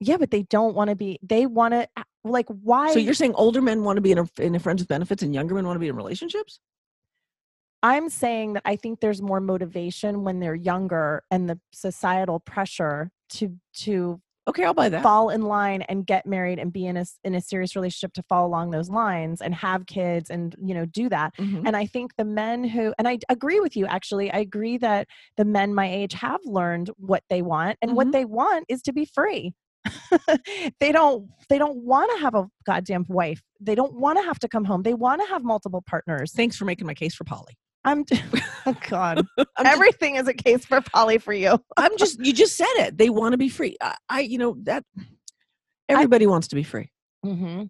Yeah, 0.01 0.17
but 0.17 0.29
they 0.29 0.43
don't 0.43 0.75
want 0.75 0.89
to 0.89 0.95
be. 0.97 1.19
They 1.23 1.45
want 1.45 1.73
to 1.73 1.87
like 2.25 2.47
why? 2.49 2.91
So 2.91 2.99
you're 2.99 3.13
saying 3.13 3.33
older 3.35 3.61
men 3.61 3.85
want 3.85 3.95
to 3.95 4.01
be 4.01 4.11
in 4.11 4.17
a, 4.17 4.27
in 4.39 4.53
a 4.53 4.59
friends 4.59 4.81
with 4.81 4.89
benefits, 4.89 5.23
and 5.23 5.33
younger 5.33 5.55
men 5.55 5.65
want 5.65 5.77
to 5.77 5.79
be 5.79 5.87
in 5.87 5.95
relationships? 5.95 6.59
I'm 7.81 8.09
saying 8.09 8.53
that 8.53 8.63
I 8.65 8.75
think 8.75 8.99
there's 8.99 9.21
more 9.21 9.39
motivation 9.39 10.25
when 10.25 10.41
they're 10.41 10.53
younger, 10.53 11.23
and 11.31 11.49
the 11.49 11.61
societal 11.71 12.41
pressure 12.41 13.09
to 13.35 13.55
to 13.75 14.19
Okay, 14.51 14.65
I'll 14.65 14.73
buy 14.73 14.89
that. 14.89 15.01
fall 15.01 15.29
in 15.29 15.41
line 15.43 15.81
and 15.83 16.05
get 16.05 16.25
married 16.25 16.59
and 16.59 16.73
be 16.73 16.85
in 16.85 16.97
a 16.97 17.05
in 17.23 17.35
a 17.35 17.41
serious 17.41 17.73
relationship 17.75 18.11
to 18.13 18.23
fall 18.23 18.45
along 18.45 18.71
those 18.71 18.89
lines 18.89 19.41
and 19.41 19.55
have 19.55 19.85
kids 19.85 20.29
and 20.29 20.53
you 20.61 20.73
know 20.73 20.85
do 20.85 21.07
that. 21.07 21.33
Mhm. 21.39 21.63
And 21.65 21.75
I 21.77 21.85
think 21.85 22.15
the 22.17 22.25
men 22.25 22.65
who, 22.65 22.93
and 22.97 23.07
I 23.07 23.19
agree 23.29 23.61
with 23.61 23.77
you 23.77 23.85
actually, 23.85 24.29
I 24.31 24.39
agree 24.39 24.77
that 24.79 25.07
the 25.37 25.45
men 25.45 25.73
my 25.73 25.87
age 25.89 26.11
have 26.13 26.41
learned 26.43 26.89
what 26.97 27.23
they 27.29 27.41
want, 27.41 27.77
and 27.81 27.91
Mhm. 27.91 27.95
what 27.95 28.11
they 28.11 28.25
want 28.25 28.65
is 28.67 28.81
to 28.83 28.91
be 28.93 29.05
free. 29.05 29.53
they 30.79 30.91
don't 30.91 31.29
they 31.49 31.57
don't 31.57 31.77
want 31.77 32.11
to 32.15 32.21
have 32.21 32.35
a 32.35 32.47
goddamn 32.65 33.05
wife. 33.07 33.41
They 33.59 33.73
don't 33.75 33.93
want 33.95 34.19
to 34.19 34.23
have 34.23 34.39
to 34.39 34.49
come 34.49 34.65
home. 34.65 34.83
They 34.83 34.93
want 34.93 35.21
to 35.21 35.27
have 35.27 35.43
multiple 35.43 35.81
partners. 35.81 36.33
Thanks 36.33 36.57
for 36.57 36.65
making 36.65 36.87
my 36.87 36.93
case 36.93 37.15
for 37.15 37.23
poly. 37.23 37.55
I'm 37.83 38.05
oh 38.65 38.75
god. 38.89 39.25
Everything 39.57 40.15
is 40.15 40.27
a 40.27 40.33
case 40.33 40.65
for 40.65 40.81
poly 40.81 41.17
for 41.17 41.33
you. 41.33 41.59
I'm 41.77 41.97
just 41.97 42.23
you 42.23 42.33
just 42.33 42.55
said 42.55 42.73
it. 42.75 42.97
They 42.97 43.09
want 43.09 43.33
to 43.33 43.37
be 43.37 43.49
free. 43.49 43.75
I, 43.81 43.95
I 44.09 44.19
you 44.21 44.37
know 44.37 44.55
that 44.63 44.83
everybody 45.89 46.27
wants 46.27 46.47
to 46.49 46.55
be 46.55 46.63
free. 46.63 46.91
Mm-hmm. 47.25 47.63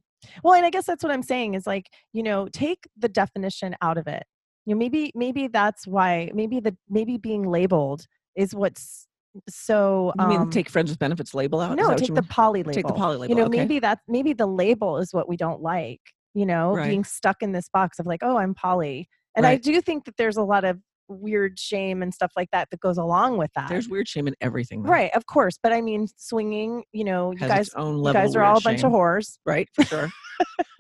Well, 0.44 0.54
and 0.54 0.66
I 0.66 0.70
guess 0.70 0.86
that's 0.86 1.04
what 1.04 1.12
I'm 1.12 1.24
saying 1.24 1.56
is 1.56 1.66
like, 1.66 1.90
you 2.14 2.24
know, 2.24 2.48
take 2.52 2.88
the 2.98 3.10
definition 3.10 3.76
out 3.82 3.98
of 3.98 4.08
it. 4.08 4.24
You 4.66 4.76
know, 4.76 4.80
maybe 4.80 5.12
maybe 5.16 5.48
that's 5.48 5.88
why 5.88 6.30
maybe 6.34 6.60
the 6.60 6.76
maybe 6.90 7.18
being 7.18 7.50
labeled 7.50 8.06
is 8.36 8.54
what's 8.54 9.08
so 9.50 10.14
You 10.20 10.28
mean 10.28 10.42
um, 10.42 10.50
take 10.50 10.70
friends 10.70 10.90
with 10.92 11.00
benefits 11.00 11.34
label 11.34 11.62
out? 11.62 11.76
No, 11.76 11.96
take 11.96 12.14
the 12.14 12.22
poly 12.24 12.64
label. 12.64 12.74
take 12.74 12.88
the 12.88 12.94
poly 12.94 13.18
label. 13.18 13.30
You 13.30 13.36
know, 13.36 13.48
okay. 13.48 13.58
maybe 13.58 13.80
that 13.80 14.00
maybe 14.08 14.34
the 14.34 14.46
label 14.46 14.98
is 14.98 15.14
what 15.14 15.28
we 15.28 15.38
don't 15.38 15.62
like. 15.62 16.02
You 16.34 16.46
know, 16.46 16.74
Right. 16.74 16.88
being 16.88 17.04
stuck 17.04 17.42
in 17.42 17.52
this 17.52 17.68
box 17.74 18.00
of 18.00 18.06
like, 18.06 18.22
oh, 18.22 18.38
I'm 18.38 18.54
poly, 18.54 19.10
and 19.36 19.46
I 19.46 19.58
do 19.58 19.82
think 19.82 20.06
that 20.06 20.18
there's 20.18 20.38
a 20.38 20.44
lot 20.44 20.64
of 20.64 20.80
weird 21.08 21.60
shame 21.60 22.02
and 22.02 22.14
stuff 22.14 22.32
like 22.36 22.50
that 22.52 22.70
that 22.72 22.80
goes 22.80 22.98
along 22.98 23.38
with 23.38 23.52
that. 23.56 23.68
There's 23.70 23.90
weird 23.90 24.08
shame 24.08 24.28
in 24.28 24.36
everything. 24.42 24.84
though. 24.84 24.90
right, 24.90 25.12
of 25.14 25.26
course, 25.26 25.58
but 25.62 25.74
I 25.74 25.82
mean, 25.82 26.08
swinging. 26.18 26.84
You 26.94 27.04
know, 27.04 27.32
you 27.32 27.40
guys, 27.40 27.72
you 27.78 28.14
guys 28.14 28.36
are 28.36 28.44
all 28.44 28.58
a 28.58 28.62
bunch 28.62 28.82
shame. 28.82 28.94
of 28.94 28.94
whores. 28.94 29.38
Right, 29.46 29.68
for 29.74 29.84
sure. 29.84 30.10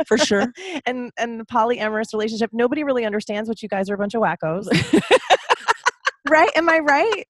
for 0.07 0.17
sure. 0.17 0.51
and 0.85 1.11
and 1.17 1.39
the 1.39 1.45
polyamorous 1.45 2.13
relationship 2.13 2.49
nobody 2.53 2.83
really 2.83 3.05
understands 3.05 3.47
what 3.47 3.61
you 3.61 3.69
guys 3.69 3.89
are 3.89 3.93
a 3.93 3.97
bunch 3.97 4.13
of 4.13 4.21
wackos 4.21 4.67
right 6.29 6.49
am 6.55 6.69
i 6.69 6.79
right 6.79 7.25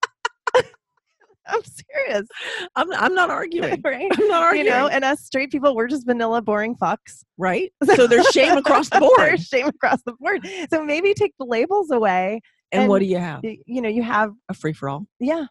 i'm 1.54 1.62
serious 1.64 2.28
I'm 2.76 2.92
I'm 2.94 3.14
not 3.16 3.30
arguing. 3.30 3.82
right 3.86 4.08
I'm 4.18 4.28
not 4.28 4.44
arguing. 4.44 4.66
you 4.66 4.72
know 4.72 4.88
and 4.88 5.04
us 5.04 5.22
straight 5.22 5.52
people 5.52 5.76
we're 5.76 5.88
just 5.88 6.06
vanilla 6.06 6.42
boring 6.42 6.76
fucks 6.76 7.24
right? 7.38 7.72
So 7.96 8.08
there's 8.08 8.28
shame 8.28 8.58
across 8.58 8.90
the 8.90 9.00
board. 9.00 9.14
there's 9.18 9.46
shame 9.48 9.68
across 9.68 10.02
the 10.06 10.14
board 10.20 10.48
so 10.72 10.84
maybe 10.84 11.14
take 11.14 11.34
the 11.40 11.46
labels 11.46 11.92
away 11.92 12.42
and 12.74 12.88
what 12.88 13.00
do 13.00 13.06
you 13.06 13.18
have? 13.18 13.42
You 13.44 13.82
know 13.82 13.90
you 13.90 14.02
have 14.04 14.32
A 14.50 14.54
free 14.54 14.72
for 14.74 14.88
all. 14.90 15.06
yeah 15.20 15.46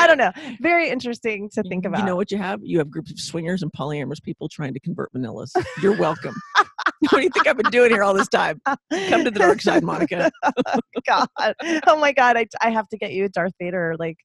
i 0.00 0.06
don't 0.06 0.18
know 0.18 0.32
very 0.60 0.88
interesting 0.88 1.48
to 1.52 1.62
think 1.64 1.84
about 1.84 2.00
You 2.00 2.06
know 2.06 2.16
what 2.16 2.30
you 2.32 2.38
have? 2.38 2.60
You 2.62 2.78
have 2.78 2.90
groups 2.90 3.10
of 3.12 3.18
swingers 3.20 3.62
and 3.62 3.70
polyamorous 3.72 4.22
people 4.22 4.48
trying 4.48 4.74
to 4.74 4.80
convert 4.80 5.12
vanillas. 5.12 5.50
You're 5.82 5.96
welcome. 5.96 6.34
what 7.10 7.18
do 7.18 7.22
you 7.22 7.30
think 7.30 7.46
I've 7.46 7.56
been 7.56 7.70
doing 7.70 7.90
here 7.90 8.02
all 8.02 8.14
this 8.14 8.28
time? 8.28 8.60
Come 8.66 9.24
to 9.24 9.30
the 9.30 9.38
dark 9.38 9.60
side, 9.62 9.82
Monica. 9.82 10.30
god 11.06 11.28
oh 11.86 11.98
my 11.98 12.12
god 12.12 12.36
I, 12.36 12.46
I 12.60 12.70
have 12.70 12.88
to 12.88 12.96
get 12.98 13.12
you 13.12 13.24
a 13.24 13.28
darth 13.28 13.52
vader 13.60 13.94
like 13.98 14.16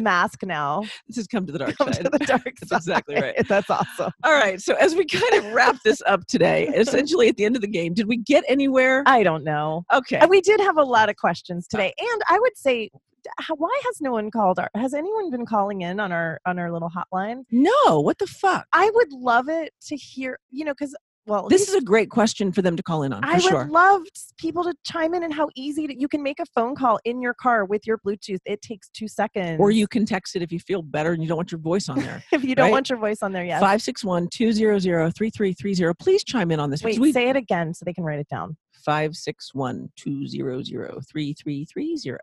mask 0.00 0.42
now 0.44 0.82
This 1.06 1.18
is 1.18 1.26
come 1.26 1.46
to 1.46 1.52
the 1.52 1.58
dark 1.60 1.76
come 1.76 1.92
side. 1.92 2.04
to 2.04 2.10
the 2.10 2.18
dark 2.18 2.42
That's 2.60 2.68
side. 2.70 2.76
exactly 2.78 3.14
right. 3.14 3.46
That's 3.48 3.70
awesome. 3.70 4.10
All 4.24 4.32
right. 4.32 4.60
So 4.60 4.74
as 4.74 4.94
we 4.96 5.04
kind 5.04 5.34
of 5.34 5.52
wrap 5.52 5.76
this 5.84 6.02
up 6.06 6.26
today, 6.26 6.68
essentially 6.68 7.28
at 7.28 7.36
the 7.36 7.44
end 7.44 7.54
of 7.56 7.62
the 7.62 7.68
game, 7.68 7.94
did 7.94 8.08
we 8.08 8.16
get 8.16 8.44
anywhere? 8.48 9.04
I 9.06 9.22
don't 9.22 9.44
know. 9.44 9.84
Okay. 9.92 10.16
And 10.16 10.28
we 10.30 10.40
did 10.40 10.60
have 10.60 10.78
a 10.78 10.82
lot 10.82 11.08
of 11.08 11.16
questions 11.16 11.66
uh, 11.72 11.76
today, 11.76 11.94
and 11.98 12.22
I 12.28 12.38
would 12.40 12.56
say, 12.56 12.90
why 13.56 13.80
has 13.84 14.00
no 14.00 14.10
one 14.10 14.30
called 14.30 14.58
our? 14.58 14.70
Has 14.74 14.94
anyone 14.94 15.30
been 15.30 15.46
calling 15.46 15.82
in 15.82 16.00
on 16.00 16.10
our 16.12 16.40
on 16.46 16.58
our 16.58 16.72
little 16.72 16.90
hotline? 16.90 17.42
No, 17.50 18.00
what 18.00 18.18
the 18.18 18.26
fuck? 18.26 18.66
I 18.72 18.90
would 18.92 19.12
love 19.12 19.48
it 19.48 19.72
to 19.88 19.96
hear. 19.96 20.38
You 20.50 20.64
know, 20.64 20.72
because 20.72 20.96
well, 21.28 21.48
This 21.48 21.68
is 21.68 21.74
a 21.74 21.80
great 21.82 22.08
question 22.08 22.50
for 22.52 22.62
them 22.62 22.74
to 22.74 22.82
call 22.82 23.02
in 23.02 23.12
on, 23.12 23.22
for 23.22 23.28
I 23.28 23.34
would 23.34 23.42
sure. 23.42 23.66
love 23.66 24.02
people 24.38 24.64
to 24.64 24.74
chime 24.84 25.12
in 25.12 25.22
and 25.22 25.32
how 25.32 25.48
easy 25.54 25.86
to, 25.86 25.98
you 25.98 26.08
can 26.08 26.22
make 26.22 26.40
a 26.40 26.46
phone 26.46 26.74
call 26.74 26.98
in 27.04 27.20
your 27.20 27.34
car 27.34 27.66
with 27.66 27.86
your 27.86 27.98
Bluetooth. 27.98 28.38
It 28.46 28.62
takes 28.62 28.88
two 28.88 29.08
seconds. 29.08 29.60
Or 29.60 29.70
you 29.70 29.86
can 29.86 30.06
text 30.06 30.36
it 30.36 30.42
if 30.42 30.50
you 30.50 30.58
feel 30.58 30.80
better 30.80 31.12
and 31.12 31.22
you 31.22 31.28
don't 31.28 31.36
want 31.36 31.52
your 31.52 31.60
voice 31.60 31.90
on 31.90 31.98
there. 32.00 32.24
if 32.32 32.42
you 32.42 32.54
don't 32.54 32.64
right? 32.64 32.72
want 32.72 32.88
your 32.88 32.98
voice 32.98 33.22
on 33.22 33.32
there 33.32 33.44
yet. 33.44 33.60
561 33.60 34.28
200 34.32 34.80
3330. 35.14 35.94
Please 35.98 36.24
chime 36.24 36.50
in 36.50 36.60
on 36.60 36.70
this. 36.70 36.82
Wait, 36.82 36.98
we, 36.98 37.12
say 37.12 37.28
it 37.28 37.36
again 37.36 37.74
so 37.74 37.84
they 37.84 37.92
can 37.92 38.04
write 38.04 38.18
it 38.18 38.28
down. 38.28 38.56
561 38.84 39.90
200 39.96 41.06
3330. 41.06 42.18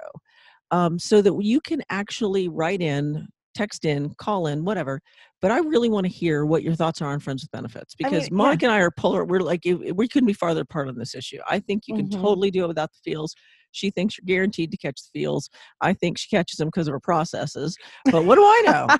Um, 0.72 0.98
so 0.98 1.22
that 1.22 1.40
you 1.42 1.62
can 1.62 1.84
actually 1.92 2.50
write 2.50 2.82
in, 2.82 3.28
text 3.54 3.86
in, 3.86 4.16
call 4.16 4.48
in, 4.48 4.66
whatever. 4.66 5.00
But 5.46 5.52
I 5.52 5.60
really 5.60 5.90
want 5.90 6.08
to 6.08 6.12
hear 6.12 6.44
what 6.44 6.64
your 6.64 6.74
thoughts 6.74 7.04
are 7.04 7.12
on 7.12 7.20
Friends 7.20 7.44
with 7.44 7.52
Benefits 7.52 7.94
I 8.04 8.10
mean, 8.10 8.20
because 8.20 8.30
yeah. 8.32 8.52
And 8.64 8.72
I 8.72 8.80
are 8.80 8.90
polar. 8.90 9.24
We're 9.24 9.42
like, 9.42 9.62
we 9.64 10.08
couldn't 10.08 10.26
be 10.26 10.34
farther 10.34 10.62
apart 10.62 10.88
on 10.88 10.98
this 10.98 11.14
issue. 11.14 11.38
I 11.48 11.60
think 11.60 11.84
you 11.86 11.94
can 11.94 12.08
Mhm. 12.08 12.20
totally 12.20 12.50
do 12.50 12.64
it 12.64 12.68
without 12.68 12.92
the 12.94 12.98
feels. 13.04 13.36
She 13.72 13.92
thinks 13.92 14.18
you're 14.18 14.26
guaranteed 14.26 14.72
to 14.72 14.78
catch 14.78 15.00
the 15.04 15.10
feels. 15.20 15.52
I 15.82 15.94
think 15.94 16.18
she 16.18 16.30
catches 16.30 16.58
them 16.58 16.70
because 16.70 16.88
of 16.88 16.94
her 16.94 17.00
processes. 17.00 17.78
But 18.06 18.26
what 18.26 18.38
do 18.38 18.42
I 18.42 18.98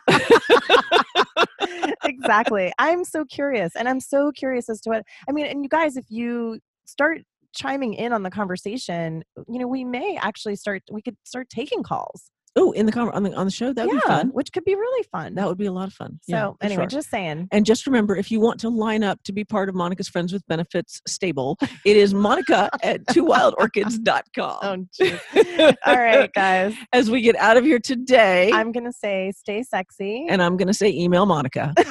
know? 1.66 1.88
exactly. 2.04 2.72
I'm 2.78 3.06
so 3.06 3.26
curious, 3.26 3.76
and 3.76 3.90
I'm 3.90 4.00
so 4.00 4.32
curious 4.32 4.70
as 4.70 4.82
to 4.82 4.90
what 4.92 5.04
I 5.28 5.32
mean. 5.32 5.48
And 5.48 5.64
you 5.64 5.70
guys, 5.70 5.98
if 5.98 6.06
you 6.10 6.60
start 6.86 7.22
chiming 7.56 7.96
in 7.96 8.14
on 8.14 8.22
the 8.22 8.30
conversation, 8.30 9.24
you 9.48 9.58
know, 9.58 9.68
we 9.68 9.84
may 9.84 10.16
actually 10.22 10.58
start. 10.58 10.84
We 10.92 11.02
could 11.02 11.18
start 11.24 11.50
taking 11.50 11.82
calls. 11.82 12.30
Oh, 12.56 12.72
in 12.72 12.86
the, 12.86 12.92
con- 12.92 13.10
on 13.12 13.24
the 13.24 13.34
on 13.34 13.46
the 13.46 13.52
show, 13.52 13.74
that'd 13.74 13.92
yeah, 13.92 14.00
be 14.00 14.08
fun. 14.08 14.30
which 14.30 14.52
could 14.54 14.64
be 14.64 14.76
really 14.76 15.04
fun. 15.12 15.36
That 15.36 15.48
would 15.48 15.58
be 15.58 15.66
a 15.66 15.72
lot 15.72 15.88
of 15.88 15.94
fun. 15.94 16.20
so 16.24 16.36
Yeah, 16.36 16.52
anyway, 16.62 16.84
sure. 16.84 16.88
just 16.88 17.10
saying. 17.10 17.48
And 17.52 17.66
just 17.66 17.86
remember, 17.86 18.16
if 18.16 18.32
you 18.32 18.40
want 18.40 18.60
to 18.62 18.70
line 18.70 19.04
up 19.04 19.22
to 19.24 19.34
be 19.34 19.44
part 19.44 19.70
of 19.70 19.76
Monica's 19.76 20.08
Friends 20.08 20.32
with 20.34 20.46
Benefits 20.48 21.02
stable, 21.08 21.58
it 21.86 21.98
is 21.98 22.14
Monica 22.14 22.70
at 22.84 23.06
twowildorchids.com. 23.08 24.60
Oh, 24.62 24.86
jeez. 25.00 25.76
All 25.86 25.98
right, 25.98 26.32
guys. 26.34 26.76
As 26.94 27.10
we 27.12 27.22
get 27.22 27.36
out 27.38 27.58
of 27.58 27.64
here 27.66 27.80
today, 27.80 28.52
I'm 28.54 28.72
gonna 28.72 28.94
say 28.94 29.32
stay 29.36 29.64
sexy. 29.64 30.26
and 30.30 30.42
I'm 30.42 30.58
going 30.58 30.68
to 30.68 30.74
say 30.74 30.90
email 30.90 31.26
Monica. 31.26 31.74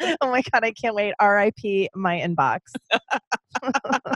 oh 0.00 0.30
my 0.30 0.42
god, 0.52 0.62
I 0.64 0.72
can't 0.72 0.94
wait. 0.94 1.14
R.I.P. 1.18 1.88
My 1.94 2.16
inbox. 2.20 2.58